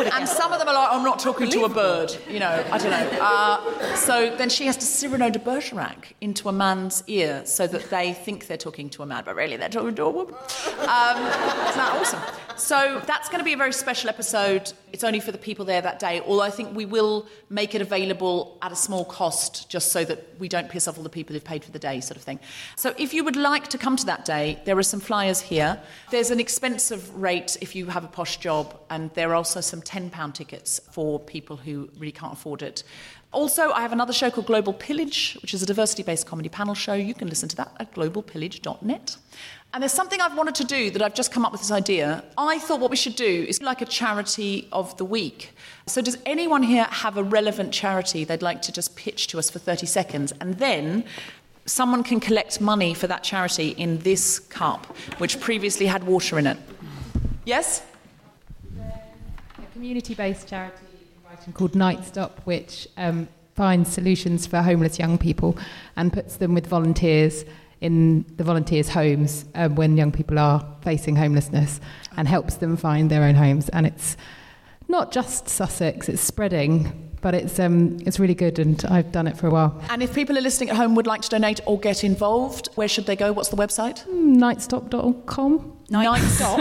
and 0.07 0.29
some 0.29 0.53
of 0.53 0.59
them 0.59 0.69
are 0.69 0.75
like, 0.75 0.89
I'm 0.93 1.05
not 1.05 1.19
talking 1.19 1.51
to 1.51 1.65
a 1.65 1.69
bird, 1.69 2.15
you 2.29 2.39
know, 2.39 2.65
I 2.71 2.79
don't 2.79 2.91
know. 2.91 3.19
Uh, 3.21 3.97
so 3.97 4.35
then 4.37 4.49
she 4.49 4.67
has 4.67 4.77
to 4.77 4.85
Cyrano 4.85 5.31
de 5.31 5.39
Bergerac 5.39 6.15
into 6.21 6.49
a 6.49 6.53
man's 6.53 7.03
ear 7.07 7.45
so 7.45 7.67
that 7.67 7.91
they 7.91 8.13
think 8.13 8.47
they're 8.47 8.57
talking 8.57 8.91
to 8.91 9.03
a 9.03 9.07
man, 9.07 9.23
but 9.25 9.35
really 9.35 9.57
they're 9.57 9.69
talking 9.69 9.95
to 9.95 10.05
a 10.05 10.11
woman. 10.11 10.35
Um, 10.35 11.17
isn't 11.17 11.77
that 11.77 11.97
awesome? 12.01 12.21
So 12.57 13.01
that's 13.07 13.29
going 13.29 13.39
to 13.39 13.45
be 13.45 13.53
a 13.53 13.57
very 13.57 13.73
special 13.73 14.09
episode. 14.09 14.73
It's 14.93 15.05
only 15.05 15.21
for 15.21 15.33
the 15.33 15.39
people 15.39 15.65
there 15.65 15.81
that 15.81 15.99
day, 15.99 16.21
although 16.21 16.43
I 16.43 16.51
think 16.51 16.75
we 16.75 16.85
will 16.85 17.27
make 17.51 17.75
it 17.75 17.83
available 17.83 18.59
at 18.63 18.73
a 18.73 18.77
small 18.77 19.05
cost 19.05 19.69
just 19.69 19.93
so 19.93 20.05
that 20.05 20.39
we 20.39 20.49
don't 20.49 20.69
piss 20.69 20.89
off 20.89 20.97
all 20.97 21.03
the 21.03 21.09
people 21.11 21.35
who've 21.35 21.45
paid 21.45 21.65
for 21.65 21.71
the 21.71 21.79
day, 21.79 22.01
sort 22.01 22.17
of 22.17 22.23
thing. 22.23 22.41
So 22.77 22.95
if 22.99 23.13
you 23.13 23.25
would 23.25 23.37
like 23.37 23.69
to 23.69 23.79
come 23.79 23.97
to 23.97 24.07
that 24.07 24.25
day, 24.25 24.61
there 24.65 24.79
are 24.79 24.83
some 24.83 25.01
flyers 25.01 25.41
here. 25.41 25.81
There's 26.11 26.31
an 26.31 26.41
expensive 26.41 27.15
rate 27.15 27.57
if 27.61 27.75
you 27.77 27.87
have 27.87 28.05
a 28.05 28.09
posh 28.09 28.39
job, 28.39 28.79
and 28.91 29.13
there 29.15 29.31
are 29.31 29.35
also 29.35 29.61
some 29.61 29.83
£10 29.83 30.35
tickets 30.35 30.81
for 30.93 31.19
people 31.21 31.57
who 31.57 31.89
really 31.99 32.13
can't 32.13 32.33
afford 32.33 32.63
it. 32.63 32.83
Also, 33.31 33.73
I 33.73 33.83
have 33.83 33.93
another 33.93 34.15
show 34.15 34.31
called 34.31 34.47
Global 34.47 34.73
Pillage, 34.73 35.37
which 35.43 35.53
is 35.53 35.63
a 35.63 35.67
diversity 35.67 36.03
based 36.03 36.27
comedy 36.27 36.49
panel 36.49 36.75
show. 36.75 36.95
You 36.95 37.13
can 37.13 37.29
listen 37.29 37.49
to 37.51 37.57
that 37.57 37.77
at 37.79 37.93
globalpillage.net. 37.95 39.17
And 39.75 39.83
there's 39.83 39.93
something 39.93 40.21
I've 40.21 40.37
wanted 40.37 40.55
to 40.57 40.65
do 40.65 40.91
that 40.91 41.03
I've 41.03 41.15
just 41.15 41.31
come 41.31 41.45
up 41.45 41.53
with 41.53 41.61
this 41.61 41.71
idea. 41.71 42.25
I 42.39 42.59
thought 42.59 42.81
what 42.81 42.91
we 42.91 42.97
should 42.97 43.17
do 43.17 43.45
is 43.47 43.61
like 43.61 43.83
a 43.83 43.85
charity 43.85 44.67
of 44.73 44.97
the 44.97 45.05
week. 45.05 45.55
So, 45.87 46.01
does 46.01 46.17
anyone 46.25 46.63
here 46.63 46.85
have 46.85 47.19
a 47.19 47.23
relevant 47.23 47.73
charity 47.73 48.25
they'd 48.25 48.41
like 48.41 48.63
to 48.63 48.73
just 48.73 48.97
pitch 48.97 49.27
to 49.29 49.39
us 49.39 49.51
for 49.51 49.59
30 49.59 49.87
seconds? 49.87 50.33
And 50.41 50.55
then 50.55 51.05
someone 51.67 52.03
can 52.03 52.19
collect 52.19 52.63
money 52.63 52.95
for 52.95 53.07
that 53.09 53.23
charity 53.23 53.69
in 53.71 53.99
this 53.99 54.39
cup, 54.39 54.87
which 55.19 55.39
previously 55.39 55.85
had 55.85 56.05
water 56.05 56.39
in 56.39 56.47
it. 56.47 56.57
Yes? 57.45 57.83
A 58.79 59.73
community 59.73 60.15
based 60.15 60.49
charity 60.49 60.87
in 60.93 61.23
Brighton 61.23 61.53
called 61.53 61.75
Night 61.75 62.07
Stop, 62.07 62.41
which 62.45 62.89
um, 62.97 63.29
finds 63.55 63.93
solutions 63.93 64.47
for 64.47 64.63
homeless 64.63 64.99
young 64.99 65.19
people 65.19 65.59
and 65.97 66.11
puts 66.11 66.37
them 66.37 66.55
with 66.55 66.67
volunteers 66.67 67.45
in 67.81 68.25
the 68.37 68.45
volunteers' 68.45 68.89
homes 68.89 69.45
uh, 69.55 69.69
when 69.69 69.97
young 69.97 70.13
people 70.13 70.39
are 70.39 70.67
facing 70.83 71.17
homelessness 71.17 71.81
and 72.17 72.27
helps 72.27 72.57
them 72.57 72.77
find 72.77 73.11
their 73.11 73.23
own 73.23 73.35
homes. 73.35 73.69
And 73.71 73.87
it's 73.87 74.17
not 74.89 75.13
just 75.13 75.49
Sussex, 75.49 76.09
it's 76.09 76.23
spreading, 76.23 77.11
but 77.21 77.35
it's, 77.35 77.59
um, 77.59 77.99
it's 78.07 78.19
really 78.19 78.35
good 78.35 78.59
and 78.59 78.85
I've 78.87 79.13
done 79.13 79.27
it 79.27 79.37
for 79.37 79.47
a 79.47 79.51
while. 79.51 79.81
And 79.91 80.03
if 80.03 80.15
people 80.15 80.37
are 80.39 80.41
listening 80.41 80.71
at 80.71 80.77
home 80.77 80.95
would 80.95 81.07
like 81.07 81.23
to 81.23 81.29
donate 81.29 81.61
or 81.67 81.79
get 81.79 82.05
involved, 82.05 82.69
where 82.75 82.89
should 82.89 83.07
they 83.07 83.17
go? 83.17 83.33
What's 83.33 83.51
the 83.51 83.57
website? 83.57 84.07
Nightstop.com. 84.09 85.78
Night 85.91 86.21
Stop. 86.29 86.59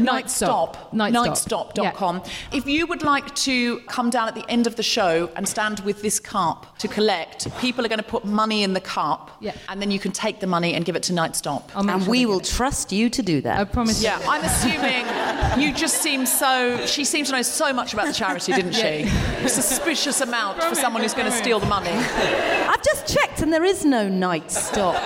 Night 0.00 0.28
Stop. 0.30 0.92
Night 0.92 1.12
Stop. 1.36 1.74
Nightstop.com. 1.76 2.22
If 2.50 2.66
you 2.66 2.86
would 2.88 3.02
like 3.02 3.32
to 3.36 3.78
come 3.80 4.10
down 4.10 4.26
at 4.26 4.34
the 4.34 4.44
end 4.50 4.66
of 4.66 4.74
the 4.74 4.82
show 4.82 5.30
and 5.36 5.48
stand 5.48 5.78
with 5.80 6.02
this 6.02 6.18
cup 6.18 6.76
to 6.78 6.88
collect, 6.88 7.46
people 7.58 7.84
are 7.84 7.88
going 7.88 7.98
to 8.00 8.04
put 8.04 8.24
money 8.24 8.64
in 8.64 8.72
the 8.72 8.80
cup, 8.80 9.30
Yeah. 9.40 9.52
and 9.68 9.80
then 9.80 9.90
you 9.92 10.00
can 10.00 10.10
take 10.10 10.40
the 10.40 10.46
money 10.48 10.74
and 10.74 10.84
give 10.84 10.96
it 10.96 11.04
to 11.04 11.12
Night 11.12 11.36
Stop. 11.36 11.70
And 11.76 12.06
we 12.08 12.26
will 12.26 12.40
trust 12.40 12.90
you 12.90 13.08
to 13.10 13.22
do 13.22 13.40
that. 13.42 13.60
I 13.60 13.64
promise. 13.64 14.02
You. 14.02 14.08
Yeah, 14.08 14.20
I'm 14.28 14.42
assuming 14.44 15.62
you 15.62 15.72
just 15.72 16.02
seem 16.02 16.26
so. 16.26 16.84
She 16.86 17.04
seemed 17.04 17.26
to 17.28 17.32
know 17.32 17.42
so 17.42 17.72
much 17.72 17.92
about 17.94 18.06
the 18.06 18.12
charity, 18.12 18.52
didn't 18.54 18.72
she? 18.82 19.02
A 19.44 19.48
suspicious 19.48 20.20
amount 20.20 20.60
for 20.62 20.74
someone 20.74 21.02
who's 21.02 21.14
going 21.14 21.30
to 21.30 21.36
steal 21.36 21.60
the 21.60 21.66
money. 21.66 21.90
I've 21.90 22.82
just 22.82 23.06
checked 23.06 23.40
and 23.42 23.52
there 23.52 23.64
is 23.64 23.84
no 23.84 24.08
night 24.08 24.50
stop. 24.50 24.96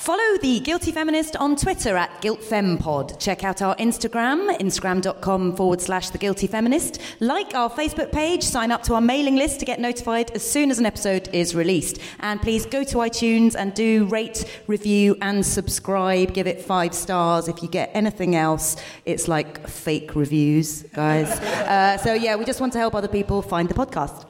Follow 0.00 0.38
the 0.38 0.60
Guilty 0.60 0.92
Feminist 0.92 1.36
on 1.36 1.56
Twitter 1.56 1.94
at 1.94 2.22
GuiltFemPod. 2.22 3.20
Check 3.20 3.44
out 3.44 3.60
our 3.60 3.76
Instagram, 3.76 4.48
instagram.com 4.58 5.54
forward 5.54 5.82
slash 5.82 6.08
The 6.08 6.16
Guilty 6.16 6.46
Feminist. 6.46 7.02
Like 7.20 7.54
our 7.54 7.68
Facebook 7.68 8.10
page, 8.10 8.42
sign 8.42 8.72
up 8.72 8.82
to 8.84 8.94
our 8.94 9.02
mailing 9.02 9.36
list 9.36 9.60
to 9.60 9.66
get 9.66 9.78
notified 9.78 10.30
as 10.30 10.42
soon 10.42 10.70
as 10.70 10.78
an 10.78 10.86
episode 10.86 11.28
is 11.34 11.54
released. 11.54 11.98
And 12.20 12.40
please 12.40 12.64
go 12.64 12.82
to 12.82 12.96
iTunes 12.96 13.54
and 13.54 13.74
do 13.74 14.06
rate, 14.06 14.62
review, 14.68 15.18
and 15.20 15.44
subscribe. 15.44 16.32
Give 16.32 16.46
it 16.46 16.62
five 16.62 16.94
stars. 16.94 17.46
If 17.46 17.62
you 17.62 17.68
get 17.68 17.90
anything 17.92 18.34
else, 18.34 18.76
it's 19.04 19.28
like 19.28 19.68
fake 19.68 20.16
reviews, 20.16 20.82
guys. 20.94 21.28
uh, 21.68 21.98
so, 21.98 22.14
yeah, 22.14 22.36
we 22.36 22.46
just 22.46 22.62
want 22.62 22.72
to 22.72 22.78
help 22.78 22.94
other 22.94 23.06
people 23.06 23.42
find 23.42 23.68
the 23.68 23.74
podcast. 23.74 24.29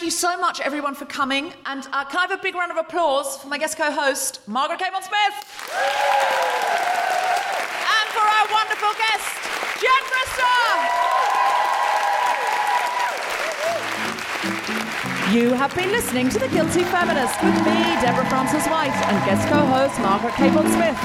Thank 0.00 0.12
you 0.12 0.18
so 0.18 0.38
much, 0.38 0.60
everyone, 0.62 0.94
for 0.94 1.04
coming. 1.04 1.52
And 1.66 1.86
uh, 1.92 2.06
can 2.06 2.16
I 2.16 2.22
have 2.22 2.30
a 2.30 2.38
big 2.42 2.54
round 2.54 2.70
of 2.70 2.78
applause 2.78 3.36
for 3.36 3.48
my 3.48 3.58
guest 3.58 3.76
co 3.76 3.92
host, 3.92 4.40
Margaret 4.48 4.78
Cabourn-Smith? 4.78 5.34
and 7.84 8.08
for 8.08 8.24
our 8.24 8.46
wonderful 8.48 8.96
guest, 8.96 9.28
Jen 9.76 10.02
Brister! 10.08 10.56
You 15.36 15.52
have 15.52 15.74
been 15.74 15.92
listening 15.92 16.30
to 16.30 16.38
The 16.38 16.48
Guilty 16.48 16.82
Feminist 16.84 17.36
with 17.44 17.56
me, 17.66 17.76
Deborah 18.00 18.24
Frances 18.30 18.64
White, 18.68 18.96
and 19.04 19.22
guest 19.26 19.46
co-host 19.48 20.00
Margaret 20.00 20.32
Cabourn-Smith, 20.32 20.96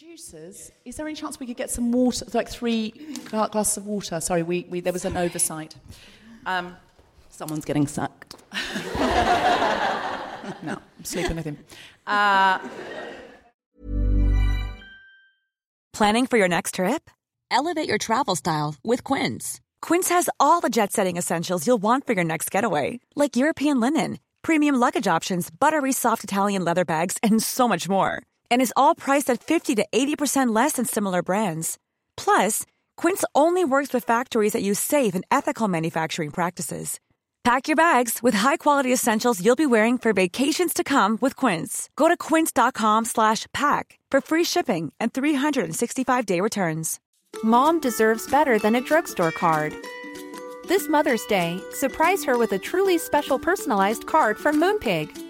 Producers, 0.00 0.72
is 0.86 0.96
there 0.96 1.06
any 1.06 1.14
chance 1.14 1.38
we 1.38 1.44
could 1.44 1.58
get 1.58 1.70
some 1.70 1.92
water, 1.92 2.24
like 2.32 2.48
three 2.48 2.88
gla- 3.26 3.50
glasses 3.52 3.76
of 3.76 3.86
water? 3.86 4.18
Sorry, 4.18 4.42
we, 4.42 4.66
we, 4.70 4.80
there 4.80 4.94
was 4.94 5.04
an 5.04 5.18
oversight. 5.18 5.74
Um, 6.46 6.74
Someone's 7.28 7.66
getting 7.66 7.86
sucked. 7.86 8.34
no, 10.62 10.78
I'm 10.78 11.04
sleeping 11.04 11.36
with 11.36 11.44
him. 11.44 11.58
Uh, 12.06 12.60
Planning 15.92 16.24
for 16.24 16.38
your 16.38 16.48
next 16.48 16.76
trip? 16.76 17.10
Elevate 17.50 17.86
your 17.86 17.98
travel 17.98 18.36
style 18.36 18.76
with 18.82 19.04
Quince. 19.04 19.60
Quince 19.82 20.08
has 20.08 20.30
all 20.40 20.62
the 20.62 20.70
jet 20.70 20.94
setting 20.94 21.18
essentials 21.18 21.66
you'll 21.66 21.76
want 21.76 22.06
for 22.06 22.14
your 22.14 22.24
next 22.24 22.50
getaway, 22.50 23.00
like 23.16 23.36
European 23.36 23.80
linen, 23.80 24.18
premium 24.40 24.76
luggage 24.76 25.06
options, 25.06 25.50
buttery 25.50 25.92
soft 25.92 26.24
Italian 26.24 26.64
leather 26.64 26.86
bags, 26.86 27.18
and 27.22 27.42
so 27.42 27.68
much 27.68 27.86
more. 27.86 28.22
And 28.50 28.62
is 28.62 28.72
all 28.76 28.94
priced 28.94 29.28
at 29.28 29.42
50 29.42 29.74
to 29.76 29.86
80% 29.92 30.54
less 30.54 30.72
than 30.74 30.84
similar 30.84 31.22
brands. 31.22 31.78
Plus, 32.16 32.64
Quince 32.96 33.24
only 33.34 33.64
works 33.64 33.92
with 33.92 34.04
factories 34.04 34.52
that 34.52 34.62
use 34.62 34.78
safe 34.78 35.14
and 35.14 35.24
ethical 35.30 35.66
manufacturing 35.66 36.30
practices. 36.30 37.00
Pack 37.42 37.68
your 37.68 37.76
bags 37.76 38.22
with 38.22 38.34
high-quality 38.34 38.92
essentials 38.92 39.42
you'll 39.42 39.56
be 39.56 39.66
wearing 39.66 39.96
for 39.96 40.12
vacations 40.12 40.74
to 40.74 40.84
come 40.84 41.16
with 41.22 41.36
Quince. 41.36 41.88
Go 41.96 42.06
to 42.06 42.16
quince.com 42.16 43.06
slash 43.06 43.46
pack 43.54 43.98
for 44.10 44.20
free 44.20 44.44
shipping 44.44 44.92
and 45.00 45.12
365-day 45.12 46.40
returns. 46.40 47.00
Mom 47.42 47.80
deserves 47.80 48.30
better 48.30 48.58
than 48.58 48.74
a 48.74 48.80
drugstore 48.80 49.32
card. 49.32 49.74
This 50.68 50.88
Mother's 50.88 51.24
Day, 51.26 51.60
surprise 51.72 52.24
her 52.24 52.36
with 52.36 52.52
a 52.52 52.58
truly 52.58 52.98
special 52.98 53.38
personalized 53.38 54.06
card 54.06 54.36
from 54.36 54.60
Moonpig. 54.60 55.29